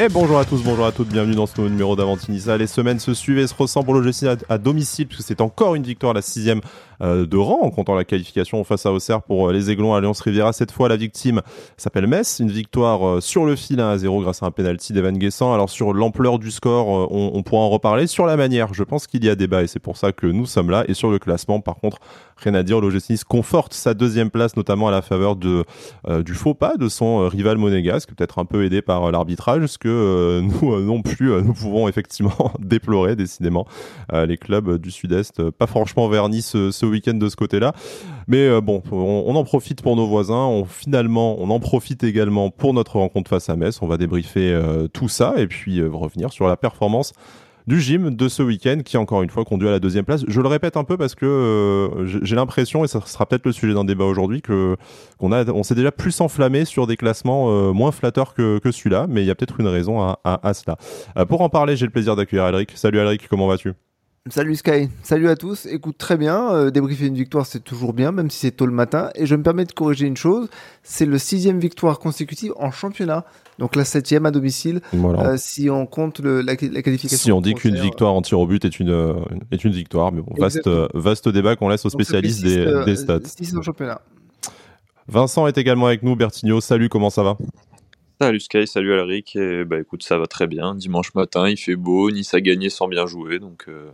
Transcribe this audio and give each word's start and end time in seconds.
Et 0.00 0.08
bonjour 0.08 0.38
à 0.38 0.44
tous, 0.44 0.62
bonjour 0.62 0.86
à 0.86 0.92
toutes, 0.92 1.08
bienvenue 1.08 1.34
dans 1.34 1.46
ce 1.46 1.56
nouveau 1.56 1.70
numéro 1.70 1.96
d'Avantinissa. 1.96 2.56
Les 2.56 2.68
semaines 2.68 3.00
se 3.00 3.14
suivent 3.14 3.38
et 3.38 3.48
se 3.48 3.54
ressemblent 3.54 3.86
pour 3.86 3.94
l'OGC 3.94 4.28
à, 4.28 4.36
à 4.48 4.56
domicile, 4.56 5.08
puisque 5.08 5.24
c'est 5.24 5.40
encore 5.40 5.74
une 5.74 5.82
victoire, 5.82 6.14
la 6.14 6.22
sixième 6.22 6.60
euh, 7.00 7.26
de 7.26 7.36
rang, 7.36 7.58
en 7.62 7.70
comptant 7.70 7.96
la 7.96 8.04
qualification 8.04 8.62
face 8.62 8.86
à 8.86 8.92
Auxerre 8.92 9.22
pour 9.22 9.48
euh, 9.48 9.52
les 9.52 9.70
Aiglons 9.70 9.94
Alliance 9.94 10.20
Riviera. 10.20 10.52
Cette 10.52 10.70
fois, 10.70 10.88
la 10.88 10.94
victime 10.94 11.42
s'appelle 11.76 12.06
Metz, 12.06 12.38
une 12.38 12.52
victoire 12.52 13.08
euh, 13.08 13.20
sur 13.20 13.44
le 13.44 13.56
fil 13.56 13.80
1 13.80 13.88
à 13.88 13.98
0 13.98 14.20
grâce 14.22 14.40
à 14.44 14.46
un 14.46 14.52
penalty 14.52 14.92
d'Evan 14.92 15.18
Guessant. 15.18 15.52
Alors 15.52 15.68
sur 15.68 15.92
l'ampleur 15.92 16.38
du 16.38 16.52
score, 16.52 16.86
on, 16.86 17.32
on 17.34 17.42
pourra 17.42 17.62
en 17.62 17.68
reparler. 17.68 18.06
Sur 18.06 18.26
la 18.26 18.36
manière, 18.36 18.74
je 18.74 18.84
pense 18.84 19.08
qu'il 19.08 19.24
y 19.24 19.28
a 19.28 19.34
débat 19.34 19.64
et 19.64 19.66
c'est 19.66 19.80
pour 19.80 19.96
ça 19.96 20.12
que 20.12 20.26
nous 20.26 20.46
sommes 20.46 20.70
là. 20.70 20.84
Et 20.86 20.94
sur 20.94 21.10
le 21.10 21.18
classement, 21.18 21.58
par 21.58 21.74
contre, 21.74 21.98
rien 22.42 22.54
à 22.54 22.62
dire, 22.62 22.80
l'OGC 22.80 23.24
conforte 23.26 23.74
sa 23.74 23.94
deuxième 23.94 24.30
place, 24.30 24.56
notamment 24.56 24.88
à 24.88 24.90
la 24.90 25.02
faveur 25.02 25.36
de, 25.36 25.64
du 26.24 26.34
faux 26.34 26.54
pas 26.54 26.76
de 26.76 26.88
son 26.88 27.28
rival 27.28 27.58
monégasque, 27.58 28.10
peut-être 28.14 28.38
un 28.38 28.44
peu 28.44 28.64
aidé 28.64 28.82
par 28.82 29.10
l'arbitrage, 29.10 29.66
ce 29.66 29.78
que 29.78 30.40
nous 30.40 30.80
non 30.80 31.02
plus, 31.02 31.30
nous 31.42 31.52
pouvons 31.52 31.88
effectivement 31.88 32.52
déplorer, 32.58 33.16
décidément. 33.16 33.66
les 34.12 34.36
clubs 34.36 34.78
du 34.78 34.90
Sud-Est, 34.90 35.50
pas 35.50 35.66
franchement 35.66 36.08
vernis 36.08 36.42
ce, 36.42 36.70
ce 36.70 36.86
week-end 36.86 37.14
de 37.14 37.28
ce 37.28 37.36
côté-là. 37.36 37.72
Mais 38.28 38.46
euh, 38.46 38.60
bon, 38.60 38.82
on, 38.92 39.34
en 39.34 39.44
profite 39.44 39.82
pour 39.82 39.96
nos 39.96 40.06
voisins. 40.06 40.34
On, 40.34 40.64
finalement, 40.64 41.36
on 41.40 41.50
en 41.50 41.60
profite 41.60 42.04
également 42.04 42.50
pour 42.50 42.74
notre 42.74 42.96
rencontre 42.96 43.30
face 43.30 43.48
à 43.48 43.56
Metz. 43.56 43.80
On 43.80 43.86
va 43.86 43.96
débriefer 43.96 44.52
euh, 44.52 44.86
tout 44.86 45.08
ça 45.08 45.34
et 45.38 45.46
puis 45.46 45.80
euh, 45.80 45.88
revenir 45.90 46.30
sur 46.30 46.46
la 46.46 46.56
performance 46.56 47.12
du 47.68 47.80
gym 47.80 48.16
de 48.16 48.28
ce 48.28 48.42
week-end 48.42 48.80
qui 48.84 48.96
encore 48.96 49.22
une 49.22 49.28
fois 49.28 49.44
conduit 49.44 49.68
à 49.68 49.70
la 49.70 49.78
deuxième 49.78 50.04
place. 50.04 50.24
Je 50.26 50.40
le 50.40 50.48
répète 50.48 50.76
un 50.76 50.84
peu 50.84 50.96
parce 50.96 51.14
que 51.14 51.90
j'ai 52.22 52.34
l'impression 52.34 52.82
et 52.82 52.88
ça 52.88 53.00
sera 53.04 53.26
peut-être 53.26 53.44
le 53.44 53.52
sujet 53.52 53.74
d'un 53.74 53.84
débat 53.84 54.06
aujourd'hui 54.06 54.40
qu'on 54.42 55.32
a 55.32 55.44
on 55.52 55.62
s'est 55.62 55.74
déjà 55.74 55.92
plus 55.92 56.18
enflammé 56.20 56.64
sur 56.64 56.86
des 56.86 56.96
classements 56.96 57.72
moins 57.74 57.92
flatteurs 57.92 58.32
que, 58.32 58.58
que 58.58 58.72
celui-là, 58.72 59.06
mais 59.08 59.22
il 59.22 59.26
y 59.26 59.30
a 59.30 59.34
peut-être 59.34 59.60
une 59.60 59.68
raison 59.68 60.00
à, 60.00 60.18
à, 60.24 60.54
cela. 60.54 60.76
pour 61.26 61.42
en 61.42 61.50
parler, 61.50 61.76
j'ai 61.76 61.84
le 61.84 61.92
plaisir 61.92 62.16
d'accueillir 62.16 62.44
Alric. 62.44 62.72
Salut 62.74 63.00
Alric, 63.00 63.28
comment 63.28 63.46
vas-tu? 63.46 63.74
Salut 64.30 64.56
Sky, 64.56 64.90
salut 65.02 65.28
à 65.28 65.36
tous. 65.36 65.64
Écoute 65.66 65.96
très 65.96 66.18
bien, 66.18 66.52
euh, 66.52 66.70
débriefer 66.70 67.06
une 67.06 67.14
victoire 67.14 67.46
c'est 67.46 67.60
toujours 67.60 67.94
bien, 67.94 68.12
même 68.12 68.30
si 68.30 68.40
c'est 68.40 68.50
tôt 68.50 68.66
le 68.66 68.72
matin. 68.72 69.10
Et 69.14 69.24
je 69.24 69.34
me 69.34 69.42
permets 69.42 69.64
de 69.64 69.72
corriger 69.72 70.06
une 70.06 70.18
chose, 70.18 70.50
c'est 70.82 71.06
le 71.06 71.16
sixième 71.16 71.58
victoire 71.58 71.98
consécutive 71.98 72.52
en 72.56 72.70
championnat. 72.70 73.24
Donc 73.58 73.74
la 73.74 73.84
septième 73.84 74.24
à 74.26 74.30
domicile, 74.30 74.80
euh, 74.94 75.34
si 75.36 75.68
on 75.68 75.86
compte 75.86 76.20
le, 76.20 76.42
la, 76.42 76.56
qualification. 76.56 77.16
Si 77.16 77.32
on 77.32 77.40
dit 77.40 77.54
qu'une 77.54 77.76
victoire 77.76 78.14
en 78.14 78.22
tir 78.22 78.38
au 78.38 78.46
but 78.46 78.64
est 78.64 78.78
une, 78.78 78.90
euh, 78.90 79.14
est 79.50 79.64
une 79.64 79.72
victoire, 79.72 80.12
mais 80.12 80.22
bon, 80.22 80.32
vaste, 80.36 80.68
vaste 80.94 81.28
débat 81.28 81.56
qu'on 81.56 81.68
laisse 81.68 81.84
aux 81.84 81.90
spécialistes 81.90 82.42
des, 82.42 82.84
des, 82.84 82.96
stats. 82.96 83.20
Six 83.24 83.56
en 83.56 83.62
championnat. 83.62 84.00
Vincent 85.08 85.46
est 85.46 85.58
également 85.58 85.86
avec 85.86 86.02
nous, 86.02 86.14
Bertigno, 86.16 86.60
salut, 86.60 86.88
comment 86.88 87.10
ça 87.10 87.22
va? 87.22 87.36
Salut 88.20 88.40
Sky, 88.40 88.66
salut 88.66 88.92
Alric. 88.92 89.36
Et 89.36 89.64
bah 89.64 89.78
écoute, 89.78 90.02
ça 90.02 90.18
va 90.18 90.26
très 90.26 90.48
bien. 90.48 90.74
Dimanche 90.74 91.14
matin, 91.14 91.48
il 91.48 91.56
fait 91.56 91.76
beau, 91.76 92.10
Nice 92.10 92.34
a 92.34 92.40
gagné 92.40 92.68
sans 92.68 92.88
bien 92.88 93.06
jouer, 93.06 93.38
donc 93.38 93.66
euh, 93.68 93.90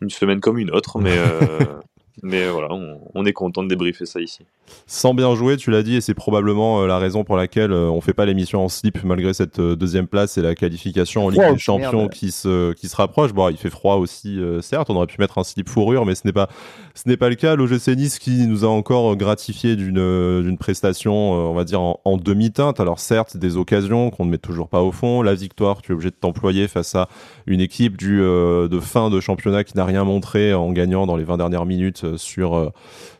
une 0.00 0.08
semaine 0.08 0.40
comme 0.40 0.58
une 0.58 0.70
autre, 0.70 0.98
mais 0.98 1.16
euh, 1.16 1.58
Mais 2.22 2.48
voilà, 2.48 2.68
on, 3.14 3.26
est 3.26 3.32
content 3.32 3.64
de 3.64 3.68
débriefer 3.68 4.06
ça 4.06 4.20
ici. 4.20 4.44
Sans 4.86 5.14
bien 5.14 5.34
jouer, 5.34 5.56
tu 5.56 5.70
l'as 5.70 5.82
dit, 5.82 5.96
et 5.96 6.00
c'est 6.00 6.14
probablement 6.14 6.82
euh, 6.82 6.86
la 6.86 6.98
raison 6.98 7.24
pour 7.24 7.36
laquelle 7.36 7.72
euh, 7.72 7.90
on 7.90 8.00
fait 8.00 8.12
pas 8.12 8.24
l'émission 8.24 8.64
en 8.64 8.68
slip 8.68 9.02
malgré 9.02 9.34
cette 9.34 9.58
euh, 9.58 9.74
deuxième 9.74 10.06
place 10.06 10.38
et 10.38 10.42
la 10.42 10.54
qualification 10.54 11.26
en 11.26 11.28
Ligue 11.30 11.52
des 11.52 11.58
Champions 11.58 12.08
qui 12.08 12.30
se, 12.30 12.72
qui 12.74 12.88
se 12.88 12.94
rapproche. 12.94 13.32
Bon, 13.32 13.48
il 13.48 13.56
fait 13.56 13.70
froid 13.70 13.96
aussi, 13.96 14.40
certes, 14.60 14.90
on 14.90 14.96
aurait 14.96 15.08
pu 15.08 15.16
mettre 15.18 15.38
un 15.38 15.44
slip 15.44 15.68
fourrure, 15.68 16.06
mais 16.06 16.14
ce 16.14 16.22
n'est 16.24 16.32
pas, 16.32 16.48
ce 16.94 17.08
n'est 17.08 17.16
pas 17.16 17.28
le 17.28 17.34
cas. 17.34 17.56
L'OGC 17.56 17.88
Nice 17.96 18.18
qui 18.18 18.46
nous 18.46 18.64
a 18.64 18.68
encore 18.68 19.16
gratifié 19.16 19.74
d'une, 19.74 20.42
d'une 20.42 20.58
prestation, 20.58 21.32
on 21.32 21.54
va 21.54 21.64
dire, 21.64 21.80
en, 21.80 22.16
demi-teinte. 22.16 22.78
Alors 22.78 23.00
certes, 23.00 23.36
des 23.36 23.56
occasions 23.56 24.10
qu'on 24.10 24.24
ne 24.24 24.30
met 24.30 24.38
toujours 24.38 24.68
pas 24.68 24.82
au 24.82 24.92
fond. 24.92 25.22
La 25.22 25.34
victoire, 25.34 25.82
tu 25.82 25.92
es 25.92 25.94
obligé 25.94 26.10
de 26.10 26.16
t'employer 26.16 26.68
face 26.68 26.94
à 26.94 27.08
une 27.46 27.60
équipe 27.60 27.96
du, 27.96 28.18
de 28.18 28.80
fin 28.80 29.10
de 29.10 29.20
championnat 29.20 29.64
qui 29.64 29.76
n'a 29.76 29.84
rien 29.84 30.04
montré 30.04 30.54
en 30.54 30.70
gagnant 30.72 31.06
dans 31.06 31.16
les 31.16 31.24
20 31.24 31.38
dernières 31.38 31.66
minutes 31.66 32.03
euh, 32.04 32.16
sur 32.16 32.54
euh, 32.54 32.70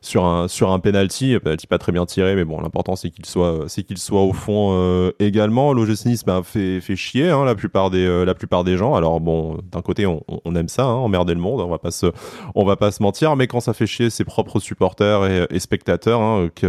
sur 0.00 0.24
un 0.24 0.48
sur 0.48 0.70
un 0.70 0.78
penalty, 0.78 1.36
pas 1.68 1.78
très 1.78 1.92
bien 1.92 2.06
tiré, 2.06 2.34
mais 2.34 2.44
bon, 2.44 2.60
l'important 2.60 2.96
c'est 2.96 3.10
qu'il 3.10 3.26
soit 3.26 3.64
c'est 3.68 3.82
qu'il 3.82 3.98
soit 3.98 4.22
au 4.22 4.32
fond 4.32 4.70
euh, 4.72 5.12
également. 5.18 5.72
L'OGC 5.72 6.24
ben, 6.26 6.42
fait 6.42 6.80
fait 6.80 6.96
chier 6.96 7.30
hein, 7.30 7.44
la 7.44 7.54
plupart 7.54 7.90
des 7.90 8.24
la 8.24 8.34
plupart 8.34 8.64
des 8.64 8.76
gens. 8.76 8.94
Alors 8.94 9.20
bon, 9.20 9.58
d'un 9.72 9.82
côté 9.82 10.06
on, 10.06 10.22
aime 10.54 10.68
ça, 10.68 10.84
hein, 10.84 10.94
emmerder 10.94 11.34
le 11.34 11.40
monde, 11.40 11.60
on 11.60 11.68
va 11.68 11.78
pas 11.78 11.90
se 11.90 12.06
on 12.54 12.64
va 12.64 12.76
pas 12.76 12.90
se 12.90 13.02
mentir, 13.02 13.34
mais 13.36 13.46
quand 13.46 13.60
ça 13.60 13.72
fait 13.72 13.86
chier 13.86 14.10
ses 14.10 14.24
propres 14.24 14.60
supporters 14.60 15.24
et, 15.26 15.46
et 15.50 15.58
spectateurs, 15.58 16.20
hein, 16.20 16.48
que 16.54 16.66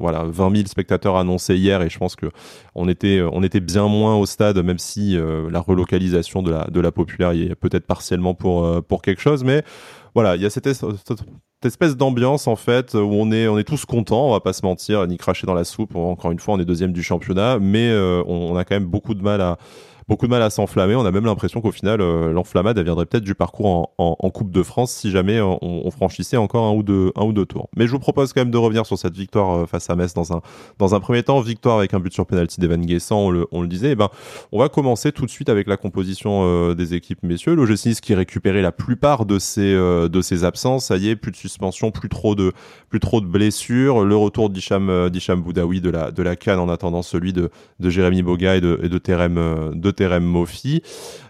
voilà 0.00 0.24
20 0.24 0.54
000 0.56 0.68
spectateurs 0.68 1.16
annoncés 1.16 1.56
hier, 1.56 1.82
et 1.82 1.90
je 1.90 1.98
pense 1.98 2.16
que 2.16 2.26
on 2.74 2.88
était 2.88 3.22
on 3.32 3.42
était 3.42 3.60
bien 3.60 3.88
moins 3.88 4.14
au 4.16 4.26
stade, 4.26 4.58
même 4.58 4.78
si 4.78 5.18
la 5.50 5.60
relocalisation 5.60 6.42
de 6.42 6.52
la 6.52 6.68
de 6.70 6.80
la 6.80 6.92
populaire 6.92 7.32
y 7.32 7.44
est 7.44 7.54
peut-être 7.54 7.86
partiellement 7.86 8.34
pour 8.34 8.82
pour 8.84 9.02
quelque 9.02 9.20
chose, 9.20 9.42
mais 9.42 9.64
voilà, 10.16 10.34
il 10.34 10.40
y 10.40 10.46
a 10.46 10.50
cette, 10.50 10.66
espèce 11.62 11.94
d'ambiance 11.94 12.46
en 12.46 12.56
fait 12.56 12.94
où 12.94 12.98
on 12.98 13.30
est 13.30 13.64
tous 13.64 13.84
contents, 13.84 14.28
on 14.28 14.32
va 14.32 14.40
pas 14.40 14.54
se 14.54 14.64
mentir, 14.64 15.06
ni 15.06 15.18
cracher 15.18 15.46
dans 15.46 15.52
la 15.52 15.64
soupe. 15.64 15.94
Encore 15.94 16.32
une 16.32 16.38
fois, 16.38 16.54
on 16.54 16.58
est 16.58 16.64
deuxième 16.64 16.94
du 16.94 17.02
championnat, 17.02 17.58
mais 17.58 17.90
euh, 17.90 18.22
on, 18.26 18.56
a 18.56 18.64
quand 18.64 18.76
même 18.76 18.86
beaucoup 18.86 19.12
de 19.12 19.22
mal 19.22 19.42
à 19.42 19.58
beaucoup 20.08 20.26
de 20.26 20.30
mal 20.30 20.42
à 20.42 20.50
s'enflammer. 20.50 20.94
On 20.94 21.04
a 21.04 21.10
même 21.10 21.24
l'impression 21.24 21.60
qu'au 21.60 21.72
final, 21.72 22.00
euh, 22.00 22.32
l'enflammade 22.32 22.78
viendrait 22.78 23.06
peut-être 23.06 23.24
du 23.24 23.34
parcours 23.34 23.92
en, 23.98 24.30
Coupe 24.36 24.50
de 24.50 24.62
France 24.62 24.92
si 24.92 25.10
jamais 25.10 25.40
on, 25.40 25.58
on, 25.62 25.90
franchissait 25.90 26.36
encore 26.36 26.66
un 26.66 26.72
ou 26.72 26.82
deux 26.82 27.10
un 27.16 27.24
ou 27.24 27.32
deux 27.32 27.46
tours. 27.46 27.70
Mais 27.74 27.86
je 27.86 27.92
vous 27.92 27.98
propose 27.98 28.34
quand 28.34 28.42
même 28.42 28.50
de 28.50 28.58
revenir 28.58 28.84
sur 28.84 28.98
cette 28.98 29.16
victoire 29.16 29.62
euh, 29.62 29.66
face 29.66 29.88
à 29.88 29.96
Metz 29.96 30.12
dans 30.12 30.34
un 30.34 30.42
dans 30.78 30.94
un 30.94 31.00
premier 31.00 31.22
temps. 31.22 31.40
Victoire 31.40 31.78
avec 31.78 31.94
un 31.94 32.00
but 32.00 32.12
sur 32.12 32.26
penalty 32.26 32.60
d'Evan 32.60 32.84
Guessant, 32.84 33.30
on 33.50 33.62
le, 33.62 33.68
disait. 33.68 33.92
Eh 33.92 33.94
ben, 33.94 34.10
on 34.52 34.58
va 34.58 34.68
commencer 34.68 35.10
tout 35.12 35.24
de 35.24 35.30
suite 35.30 35.48
avec 35.48 35.68
la 35.68 35.78
composition 35.78 36.42
euh, 36.44 36.74
des 36.74 36.94
équipes, 36.94 37.22
messieurs. 37.22 37.54
Le 37.54 37.64
G6 37.64 38.00
qui 38.00 38.14
récupérait 38.14 38.62
la 38.62 38.72
plupart 38.72 39.24
de 39.24 39.38
ses 39.38 39.72
de 39.74 40.20
ses 40.20 40.44
absences. 40.44 40.86
Ça 40.86 40.98
y 40.98 41.08
est, 41.08 41.16
plus 41.16 41.32
de 41.32 41.36
suspension, 41.36 41.90
plus 41.90 42.08
trop 42.08 42.34
de 42.34 42.52
plus 42.90 43.00
trop 43.00 43.20
de 43.20 43.26
blessures. 43.26 44.04
Le 44.04 44.16
retour 44.16 44.50
d'Hicham 44.50 45.10
Boudaoui 45.38 45.80
de 45.80 45.90
la 45.90 46.10
de 46.10 46.22
la 46.22 46.36
canne 46.36 46.58
en 46.58 46.68
attendant 46.68 47.02
celui 47.02 47.32
de 47.32 47.50
de 47.80 47.90
Jérémy 47.90 48.22
Boga 48.22 48.56
et 48.56 48.60
de 48.60 48.78
et 48.82 48.88
de 48.88 48.98
Terem 48.98 49.72
de 49.74 49.90
Terem 49.96 50.24
Mofi. 50.24 50.82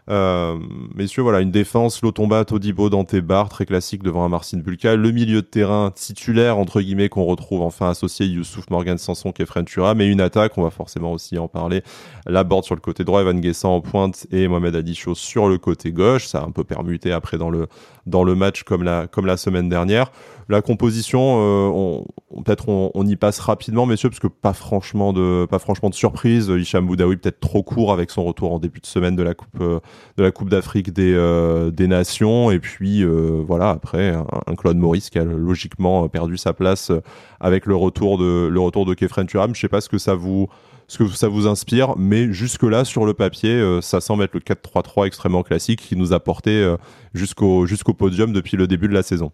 Euh, 0.09 0.57
messieurs, 0.95 1.23
voilà, 1.23 1.41
une 1.41 1.51
défense, 1.51 2.03
Lotomba, 2.03 2.45
Todibo, 2.45 2.91
Dante 2.91 3.17
Bar, 3.17 3.49
très 3.49 3.67
classique 3.67 4.03
devant 4.03 4.25
un 4.25 4.29
Marcin 4.29 4.59
Bulka. 4.59 4.95
Le 4.95 5.11
milieu 5.11 5.43
de 5.43 5.47
terrain 5.47 5.91
titulaire, 5.91 6.59
entre 6.59 6.81
guillemets, 6.81 7.09
qu'on 7.09 7.25
retrouve 7.25 7.63
enfin 7.63 7.91
associé 7.91 8.27
Youssouf 8.27 8.71
Morgan 8.71 8.99
Sanson, 8.99 9.33
Kefren 9.33 9.65
Tura, 9.65 9.95
mais 9.95 10.09
une 10.09 10.21
attaque, 10.21 10.57
on 10.59 10.63
va 10.63 10.71
forcément 10.71 11.13
aussi 11.13 11.39
en 11.39 11.49
parler. 11.49 11.83
La 12.27 12.45
board 12.45 12.65
sur 12.65 12.75
le 12.75 12.81
côté 12.81 13.03
droit, 13.05 13.21
Evan 13.21 13.41
Guessant 13.41 13.75
en 13.75 13.81
pointe 13.81 14.27
et 14.31 14.47
Mohamed 14.47 14.77
Adicho 14.77 15.15
sur 15.15 15.49
le 15.49 15.59
côté 15.59 15.93
gauche. 15.93 16.27
Ça 16.27 16.41
a 16.41 16.45
un 16.45 16.51
peu 16.51 16.63
permuté 16.63 17.11
après 17.11 17.37
dans 17.37 17.51
le, 17.51 18.35
match 18.35 18.63
comme 18.63 18.85
la 18.85 19.37
semaine 19.37 19.69
dernière. 19.69 20.13
La 20.49 20.63
composition, 20.63 21.39
euh, 21.41 22.05
on, 22.31 22.43
peut-être 22.43 22.69
on, 22.69 22.93
on, 22.95 23.05
y 23.05 23.17
passe 23.17 23.41
rapidement, 23.41 23.85
messieurs, 23.85 24.11
parce 24.11 24.21
que 24.21 24.29
pas 24.29 24.53
franchement 24.53 25.13
de, 25.13 25.45
pas 25.51 25.59
franchement 25.59 25.91
de 25.91 25.95
surprise. 25.95 26.53
Hicham 26.57 26.87
Boudaoui 26.87 27.17
peut-être 27.17 27.41
trop 27.41 27.65
court 27.65 27.93
avec 27.93 28.13
son 28.13 28.23
retour 28.23 28.53
en 28.53 28.61
début 28.61 28.79
de 28.79 28.87
semaine 28.87 29.17
de 29.17 29.25
la 29.25 29.35
Coupe, 29.35 29.61
euh, 29.61 29.81
de 30.17 30.23
la 30.23 30.31
Coupe 30.31 30.49
d'Afrique 30.49 30.93
des, 30.93 31.15
euh, 31.15 31.73
des 31.73 31.89
Nations. 31.89 32.53
Et 32.53 32.61
puis 32.61 33.05
voilà, 33.05 33.71
après 33.71 34.11
un, 34.11 34.55
Claude 34.55 34.77
Maurice 34.77 35.11
qui 35.11 35.19
a 35.19 35.25
logiquement 35.25 36.09
perdu 36.09 36.37
sa 36.37 36.53
place 36.53 36.93
avec 37.41 37.67
le 37.67 37.75
retour 37.75 38.17
de 38.17 38.47
le 38.47 38.61
retour 38.61 38.87
de 38.87 38.95
Kefren. 38.95 39.27
Je 39.29 39.61
sais 39.61 39.69
pas 39.69 39.81
ce 39.81 39.89
que 39.89 39.99
ça 39.99 40.15
vous 40.15 40.49
ce 40.87 40.99
que 40.99 41.09
ça 41.09 41.27
vous 41.27 41.49
inspire, 41.49 41.95
mais 41.97 42.33
jusque-là, 42.33 42.85
sur 42.85 43.05
le 43.05 43.15
papier, 43.15 43.81
ça 43.83 44.01
semble 44.01 44.23
être 44.23 44.35
le 44.35 44.41
4-3-3 44.41 45.09
extrêmement 45.09 45.43
classique 45.43 45.81
qui 45.81 45.97
nous 45.97 46.13
a 46.13 46.21
porté 46.21 46.77
jusqu'au 47.15 47.67
jusqu'au 47.67 47.95
podium 47.95 48.33
depuis 48.33 48.57
le 48.57 48.69
début 48.69 48.87
de 48.87 48.95
la 48.95 49.03
saison. 49.03 49.33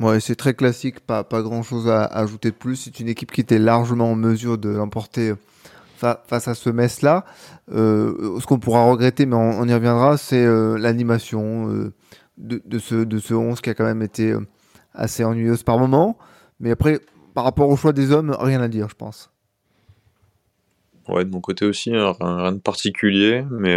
Ouais, 0.00 0.20
c'est 0.20 0.36
très 0.36 0.54
classique, 0.54 1.00
pas, 1.00 1.24
pas 1.24 1.42
grand 1.42 1.64
chose 1.64 1.88
à, 1.88 2.04
ajouter 2.04 2.50
de 2.50 2.54
plus. 2.54 2.76
C'est 2.76 3.00
une 3.00 3.08
équipe 3.08 3.32
qui 3.32 3.40
était 3.40 3.58
largement 3.58 4.12
en 4.12 4.14
mesure 4.14 4.56
de 4.56 4.68
l'emporter 4.68 5.34
face 5.96 6.46
à 6.46 6.54
ce 6.54 6.70
Metz-là. 6.70 7.24
Euh, 7.72 8.38
ce 8.38 8.46
qu'on 8.46 8.60
pourra 8.60 8.84
regretter, 8.84 9.26
mais 9.26 9.34
on, 9.34 9.64
y 9.66 9.74
reviendra, 9.74 10.16
c'est 10.16 10.44
euh, 10.44 10.78
l'animation 10.78 11.68
euh, 11.70 11.92
de, 12.36 12.62
de, 12.64 12.78
ce, 12.78 12.94
de 12.94 13.18
ce 13.18 13.34
11 13.34 13.60
qui 13.60 13.70
a 13.70 13.74
quand 13.74 13.84
même 13.84 14.02
été 14.02 14.34
assez 14.94 15.24
ennuyeuse 15.24 15.64
par 15.64 15.78
moment. 15.78 16.16
Mais 16.60 16.70
après, 16.70 17.00
par 17.34 17.42
rapport 17.42 17.68
au 17.68 17.76
choix 17.76 17.92
des 17.92 18.12
hommes, 18.12 18.36
rien 18.38 18.60
à 18.60 18.68
dire, 18.68 18.88
je 18.88 18.94
pense. 18.94 19.32
Ouais, 21.08 21.24
de 21.24 21.30
mon 21.30 21.40
côté 21.40 21.64
aussi, 21.64 21.92
hein, 21.94 22.14
rien, 22.20 22.52
de 22.52 22.58
particulier, 22.58 23.44
mais, 23.50 23.76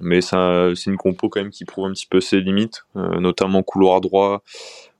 mais 0.00 0.20
c'est 0.22 0.86
une 0.86 0.96
compo 0.96 1.28
quand 1.28 1.40
même 1.40 1.50
qui 1.50 1.64
prouve 1.64 1.86
un 1.86 1.92
petit 1.92 2.06
peu 2.06 2.20
ses 2.20 2.40
limites, 2.40 2.84
notamment 2.94 3.62
couloir 3.62 4.00
droit 4.00 4.42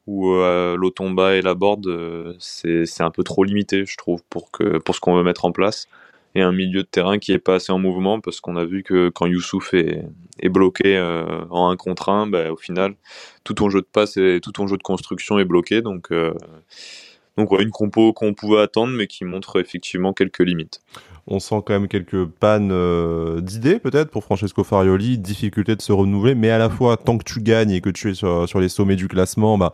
où 0.06 0.30
euh, 0.30 0.76
l'Otomba 0.76 1.36
et 1.36 1.42
la 1.42 1.54
board, 1.54 1.86
euh, 1.86 2.34
c'est 2.38 3.02
un 3.02 3.10
peu 3.10 3.22
trop 3.22 3.44
limité, 3.44 3.84
je 3.86 3.96
trouve, 3.96 4.22
pour, 4.28 4.50
que, 4.50 4.78
pour 4.78 4.94
ce 4.94 5.00
qu'on 5.00 5.14
veut 5.16 5.22
mettre 5.22 5.44
en 5.44 5.52
place. 5.52 5.88
Et 6.34 6.40
un 6.40 6.52
milieu 6.52 6.82
de 6.82 6.88
terrain 6.88 7.18
qui 7.18 7.32
est 7.32 7.38
pas 7.38 7.56
assez 7.56 7.72
en 7.72 7.78
mouvement, 7.78 8.20
parce 8.20 8.40
qu'on 8.40 8.56
a 8.56 8.64
vu 8.64 8.82
que 8.82 9.10
quand 9.10 9.26
Youssouf 9.26 9.74
est, 9.74 10.02
est 10.40 10.48
bloqué 10.48 10.96
euh, 10.96 11.44
en 11.50 11.68
un 11.70 11.76
contre 11.76 12.08
un, 12.08 12.26
bah, 12.26 12.50
au 12.50 12.56
final, 12.56 12.94
tout 13.44 13.54
ton 13.54 13.68
jeu 13.68 13.80
de 13.80 13.86
passe 13.86 14.16
et 14.16 14.40
tout 14.42 14.52
ton 14.52 14.66
jeu 14.66 14.78
de 14.78 14.82
construction 14.82 15.38
est 15.38 15.44
bloqué. 15.44 15.82
Donc, 15.82 16.10
donc 17.36 17.52
une 17.60 17.70
compo 17.70 18.14
qu'on 18.14 18.32
pouvait 18.32 18.60
attendre, 18.60 18.94
mais 18.94 19.06
qui 19.06 19.24
montre 19.24 19.60
effectivement 19.60 20.14
quelques 20.14 20.40
limites. 20.40 20.80
On 21.26 21.38
sent 21.38 21.62
quand 21.64 21.74
même 21.74 21.88
quelques 21.88 22.24
pannes 22.26 22.72
d'idées 23.40 23.78
peut-être 23.78 24.10
pour 24.10 24.24
Francesco 24.24 24.64
Farioli, 24.64 25.18
difficulté 25.18 25.76
de 25.76 25.82
se 25.82 25.92
renouveler, 25.92 26.34
mais 26.34 26.50
à 26.50 26.58
la 26.58 26.68
fois 26.68 26.96
tant 26.96 27.16
que 27.16 27.24
tu 27.24 27.40
gagnes 27.40 27.70
et 27.70 27.80
que 27.80 27.90
tu 27.90 28.10
es 28.10 28.14
sur, 28.14 28.60
les 28.60 28.68
sommets 28.68 28.96
du 28.96 29.06
classement, 29.08 29.56
bah 29.56 29.72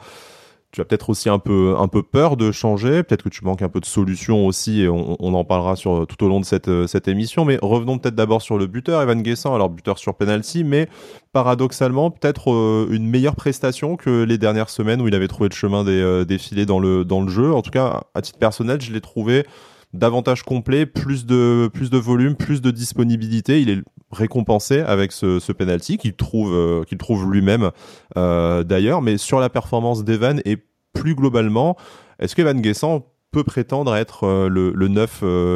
tu 0.70 0.82
as 0.82 0.84
peut-être 0.84 1.08
aussi 1.08 1.28
un 1.30 1.38
peu, 1.38 1.74
peur 2.10 2.36
de 2.36 2.52
changer, 2.52 3.02
peut-être 3.02 3.22
que 3.22 3.28
tu 3.30 3.44
manques 3.44 3.62
un 3.62 3.70
peu 3.70 3.80
de 3.80 3.86
solutions 3.86 4.46
aussi, 4.46 4.82
et 4.82 4.88
on, 4.88 5.34
en 5.34 5.44
parlera 5.44 5.74
tout 5.76 6.24
au 6.24 6.28
long 6.28 6.40
de 6.40 6.44
cette, 6.44 6.68
euh, 6.68 6.86
cette 6.86 7.08
émission. 7.08 7.44
Mais 7.44 7.58
revenons 7.62 7.98
peut-être 7.98 8.14
d'abord 8.14 8.42
sur 8.42 8.58
le 8.58 8.66
buteur, 8.66 9.00
Evan 9.00 9.22
Guessant, 9.22 9.54
alors 9.54 9.70
buteur 9.70 9.98
sur 9.98 10.14
penalty, 10.14 10.64
mais 10.64 10.88
paradoxalement, 11.32 12.10
peut-être 12.10 12.52
euh, 12.52 12.88
une 12.90 13.08
meilleure 13.08 13.36
prestation 13.36 13.96
que 13.96 14.24
les 14.24 14.36
dernières 14.36 14.68
semaines 14.68 15.00
où 15.00 15.08
il 15.08 15.14
avait 15.14 15.28
trouvé 15.28 15.48
le 15.48 15.54
chemin 15.54 15.84
des, 15.84 16.00
euh, 16.02 16.38
filets 16.38 16.66
dans 16.66 16.80
le, 16.80 17.04
dans 17.04 17.22
le 17.22 17.30
jeu. 17.30 17.54
En 17.54 17.62
tout 17.62 17.70
cas, 17.70 18.02
à 18.14 18.20
titre 18.20 18.38
personnel, 18.38 18.80
je 18.80 18.92
l'ai 18.92 19.00
trouvé 19.00 19.46
davantage 19.94 20.42
complet, 20.42 20.86
plus 20.86 21.26
de, 21.26 21.70
plus 21.72 21.90
de 21.90 21.98
volume, 21.98 22.36
plus 22.36 22.60
de 22.60 22.70
disponibilité. 22.70 23.60
Il 23.60 23.70
est 23.70 23.82
récompensé 24.10 24.80
avec 24.80 25.12
ce, 25.12 25.52
penalty 25.52 25.98
qu'il 25.98 26.14
trouve, 26.14 26.52
euh, 26.54 26.84
trouve 26.98 27.30
lui-même 27.30 27.70
euh, 28.16 28.64
d'ailleurs. 28.64 29.02
Mais 29.02 29.18
sur 29.18 29.40
la 29.40 29.48
performance 29.48 30.04
d'Evan 30.04 30.40
et 30.44 30.58
plus 30.92 31.14
globalement, 31.14 31.76
est-ce 32.18 32.34
qu'Evan 32.34 32.60
Guessant 32.60 33.06
peut 33.30 33.44
prétendre 33.44 33.94
être 33.94 34.24
euh, 34.24 34.48
le, 34.48 34.72
le, 34.72 34.88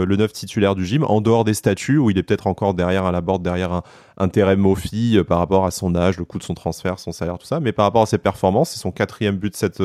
le 0.05 0.29
titulaire 0.29 0.75
du 0.75 0.85
gym 0.85 1.05
en 1.05 1.23
dehors 1.23 1.45
des 1.45 1.55
statuts 1.55 1.97
où 1.97 2.11
il 2.11 2.19
est 2.19 2.23
peut-être 2.23 2.47
encore 2.47 2.75
derrière 2.75 3.07
à 3.07 3.13
la 3.13 3.23
borde, 3.23 3.43
derrière 3.43 3.73
un, 3.73 3.83
un 4.19 4.57
Mofi 4.57 5.19
par 5.27 5.39
rapport 5.39 5.65
à 5.65 5.71
son 5.71 5.97
âge, 5.97 6.19
le 6.19 6.27
coût 6.27 6.39
de 6.39 6.43
son 6.43 6.53
transfert, 6.53 6.99
son 6.99 7.13
salaire, 7.13 7.39
tout 7.39 7.47
ça. 7.47 7.61
Mais 7.61 7.73
par 7.73 7.87
rapport 7.87 8.03
à 8.03 8.07
ses 8.07 8.19
performances, 8.19 8.71
c'est 8.71 8.81
son 8.81 8.93
quatrième 8.93 9.37
but 9.37 9.57
cette, 9.57 9.83